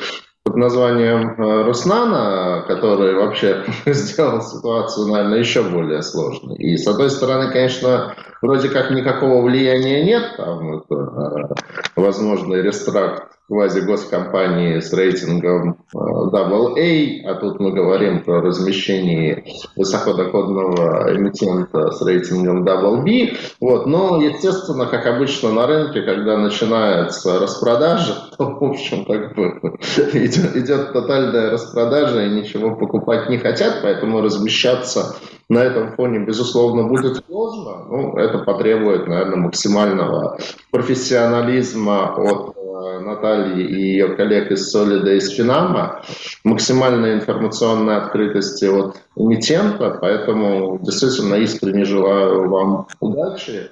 под 0.50 0.58
названием 0.58 1.36
э, 1.38 1.64
Руснана, 1.64 2.66
который 2.68 3.14
вообще 3.16 3.64
сделал 3.86 4.42
ситуацию, 4.42 5.08
наверное, 5.08 5.40
еще 5.40 5.62
более 5.62 6.02
сложной. 6.02 6.56
И, 6.58 6.76
с 6.76 6.88
одной 6.88 7.12
стороны, 7.12 7.52
конечно, 7.52 8.16
вроде 8.42 8.70
как 8.70 8.92
никакого 8.92 9.42
влияния 9.42 10.04
нет, 10.04 10.36
там 10.38 10.78
это, 10.78 10.96
э, 10.96 11.54
возможный 11.96 12.62
рестракт 12.62 13.30
квази-госкомпании 13.50 14.80
с 14.80 14.94
рейтингом 14.94 15.78
AA, 15.94 16.78
э, 16.78 17.22
а 17.26 17.36
тут 17.36 17.60
мы 17.60 17.72
говорим 17.72 18.24
про 18.24 18.42
размещение 18.42 19.44
высокодоходного 19.76 21.16
эмитента 21.16 21.92
с 21.92 22.02
рейтингом 22.06 22.64
B. 22.64 23.34
Вот. 23.60 23.88
Но, 23.88 24.22
естественно, 24.22 24.86
как 24.86 25.08
обычно 25.08 25.52
на 25.52 25.66
рынке, 25.66 26.04
когда 26.04 26.38
начинается 26.38 27.40
распродажа, 27.40 28.14
то, 28.38 28.46
в 28.46 28.64
общем, 28.64 29.06
как 29.06 29.36
бы 29.36 29.78
идет, 30.14 30.56
идет 30.56 30.94
тотальная 30.94 31.50
распродажа 31.50 32.26
и 32.26 32.30
ничего 32.30 32.76
покупать 32.76 33.30
не 33.30 33.40
хотят, 33.40 33.80
поэтому 33.82 34.22
размещаться 34.22 35.16
на 35.50 35.60
этом 35.60 35.94
фоне, 35.94 36.20
безусловно, 36.20 36.84
будет 36.84 37.26
сложно. 37.26 37.86
Ну, 37.90 38.18
это 38.18 38.40
потребует, 38.40 39.08
наверное, 39.08 39.38
максимального 39.38 40.38
профессионализма 40.72 42.16
от 42.16 42.56
Натальи 43.02 43.66
и 43.66 43.82
ее 43.94 44.16
коллег 44.16 44.52
из 44.52 44.70
Солида 44.70 45.14
и 45.14 45.18
из 45.18 45.30
Финама, 45.30 46.02
максимальной 46.44 47.16
информационной 47.16 47.98
открытости 47.98 48.66
от 48.66 48.98
эмитента, 49.16 49.98
поэтому 50.00 50.80
действительно 50.80 51.36
искренне 51.36 51.86
желаю 51.86 52.50
вам 52.50 52.88
удачи 53.00 53.70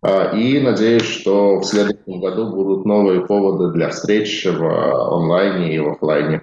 а, 0.00 0.34
и 0.34 0.60
надеюсь, 0.60 1.02
что 1.02 1.58
в 1.58 1.64
следующем 1.64 2.20
году 2.20 2.50
будут 2.50 2.86
новые 2.86 3.26
поводы 3.26 3.72
для 3.72 3.90
встреч 3.90 4.46
в 4.46 5.14
онлайне 5.14 5.74
и 5.74 5.78
в 5.78 5.90
офлайне. 5.90 6.42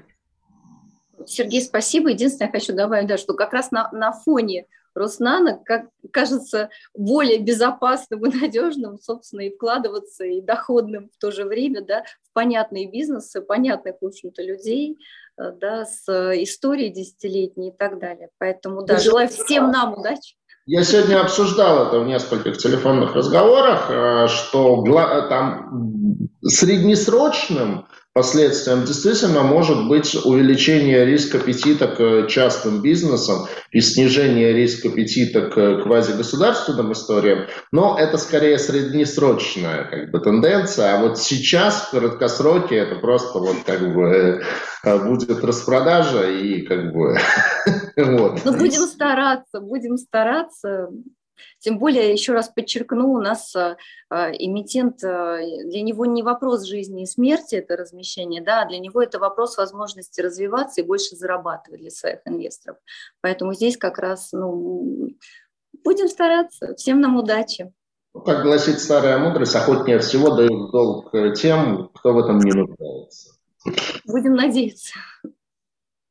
Сергей, 1.28 1.62
спасибо. 1.62 2.10
Единственное, 2.10 2.48
я 2.48 2.52
хочу 2.52 2.74
добавить, 2.74 3.08
да, 3.08 3.18
что 3.18 3.34
как 3.34 3.54
раз 3.54 3.72
на, 3.72 3.90
на 3.92 4.12
фоне 4.12 4.66
Роснана 4.96 5.60
как, 5.64 5.88
кажется 6.12 6.70
более 6.94 7.40
безопасным 7.40 8.26
и 8.26 8.36
надежным, 8.36 8.98
собственно, 9.00 9.42
и 9.42 9.54
вкладываться, 9.54 10.24
и 10.24 10.42
доходным 10.42 11.10
в 11.10 11.18
то 11.20 11.32
же 11.32 11.44
время, 11.44 11.82
да, 11.82 12.04
в 12.24 12.34
понятные 12.34 12.90
бизнесы, 12.90 13.42
понятных, 13.42 13.96
в 14.02 14.06
общем-то, 14.06 14.42
людей, 14.42 14.98
э, 15.38 15.52
да, 15.52 15.86
с 15.86 16.08
историей 16.42 16.90
десятилетней 16.90 17.70
и 17.70 17.78
так 17.78 18.00
далее. 18.00 18.30
Поэтому, 18.38 18.84
да, 18.84 18.98
желаю 18.98 19.28
всем 19.28 19.70
нам 19.70 20.00
удачи. 20.00 20.36
Я 20.68 20.84
сегодня 20.84 21.22
обсуждал 21.22 21.88
это 21.88 22.00
в 22.00 22.08
нескольких 22.08 22.58
телефонных 22.58 23.14
разговорах, 23.14 23.88
э, 23.90 24.28
что 24.28 24.84
там 25.30 26.30
среднесрочным 26.42 27.88
последствием 28.16 28.86
действительно 28.86 29.44
может 29.44 29.90
быть 29.90 30.16
увеличение 30.24 31.06
риска 31.06 31.38
аппетита 31.38 31.88
к 31.90 32.30
частным 32.30 32.82
бизнесам 32.82 33.48
и 33.72 33.82
снижение 33.82 34.54
риска 34.54 34.88
аппетита 34.88 35.50
к 35.50 35.84
квазигосударственным 35.84 36.94
историям, 36.94 37.48
но 37.74 37.98
это 38.00 38.18
скорее 38.18 38.58
среднесрочная 38.58 39.84
как 39.90 40.12
бы, 40.12 40.22
тенденция, 40.22 40.96
а 40.96 41.02
вот 41.02 41.20
сейчас 41.20 41.88
в 41.88 41.92
краткосроке 41.92 42.78
это 42.78 42.96
просто 42.96 43.38
вот 43.38 43.58
как 43.66 43.94
бы 43.94 44.42
э, 44.86 45.00
будет 45.06 45.44
распродажа 45.44 46.32
и 46.32 46.62
как 46.62 46.94
бы 46.94 47.18
вот. 47.98 48.40
Ну 48.46 48.54
будем 48.54 48.84
стараться, 48.84 49.60
будем 49.60 49.98
стараться. 49.98 50.88
Тем 51.60 51.80
более, 51.80 52.12
еще 52.12 52.34
раз 52.34 52.50
подчеркну, 52.50 53.14
у 53.14 53.22
нас 53.22 53.56
э, 53.56 53.76
эмитент, 54.10 55.04
э, 55.04 55.64
для 55.66 55.82
него 55.82 56.06
не 56.06 56.24
вопрос 56.24 56.64
жизни 56.64 57.04
и 57.04 57.06
смерти 57.06 57.56
это 57.56 57.76
размещение, 57.76 58.42
да, 58.42 58.62
а 58.62 58.68
для 58.68 58.80
него 58.80 59.02
это 59.02 59.20
вопрос 59.20 59.58
возможности 59.58 60.22
развиваться 60.22 60.82
и 60.82 60.86
больше 60.86 61.16
зарабатывать 61.16 61.82
для 61.82 61.92
своих 61.92 62.20
инвесторов. 62.26 62.78
Поэтому 63.22 63.54
здесь 63.54 63.78
как 63.78 63.98
раз, 63.98 64.32
ну, 64.32 65.10
будем 65.84 66.08
стараться. 66.08 66.76
Всем 66.76 67.02
нам 67.02 67.18
удачи. 67.18 67.72
Как 68.26 68.44
гласит 68.44 68.80
старая 68.80 69.18
мудрость, 69.18 69.56
охотнее 69.56 70.00
всего 70.00 70.36
дают 70.36 70.72
долг 70.72 71.12
тем, 71.36 71.90
кто 71.94 72.14
в 72.14 72.20
этом 72.20 72.40
не 72.40 72.52
нуждается. 72.52 73.36
Будем 74.06 74.36
надеяться. 74.36 74.94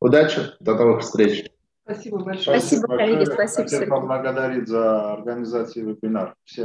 Удачи, 0.00 0.40
до 0.60 0.74
новых 0.74 1.02
встреч. 1.02 1.50
Спасибо 1.84 2.18
большое. 2.18 2.60
Спасибо, 2.60 2.86
коллеги, 2.86 3.24
спасибо, 3.24 3.68
Хотел 3.68 3.88
поблагодарить 3.88 4.68
за 4.68 5.12
организацию 5.12 5.86
вебинара. 5.88 6.34
Всем 6.44 6.62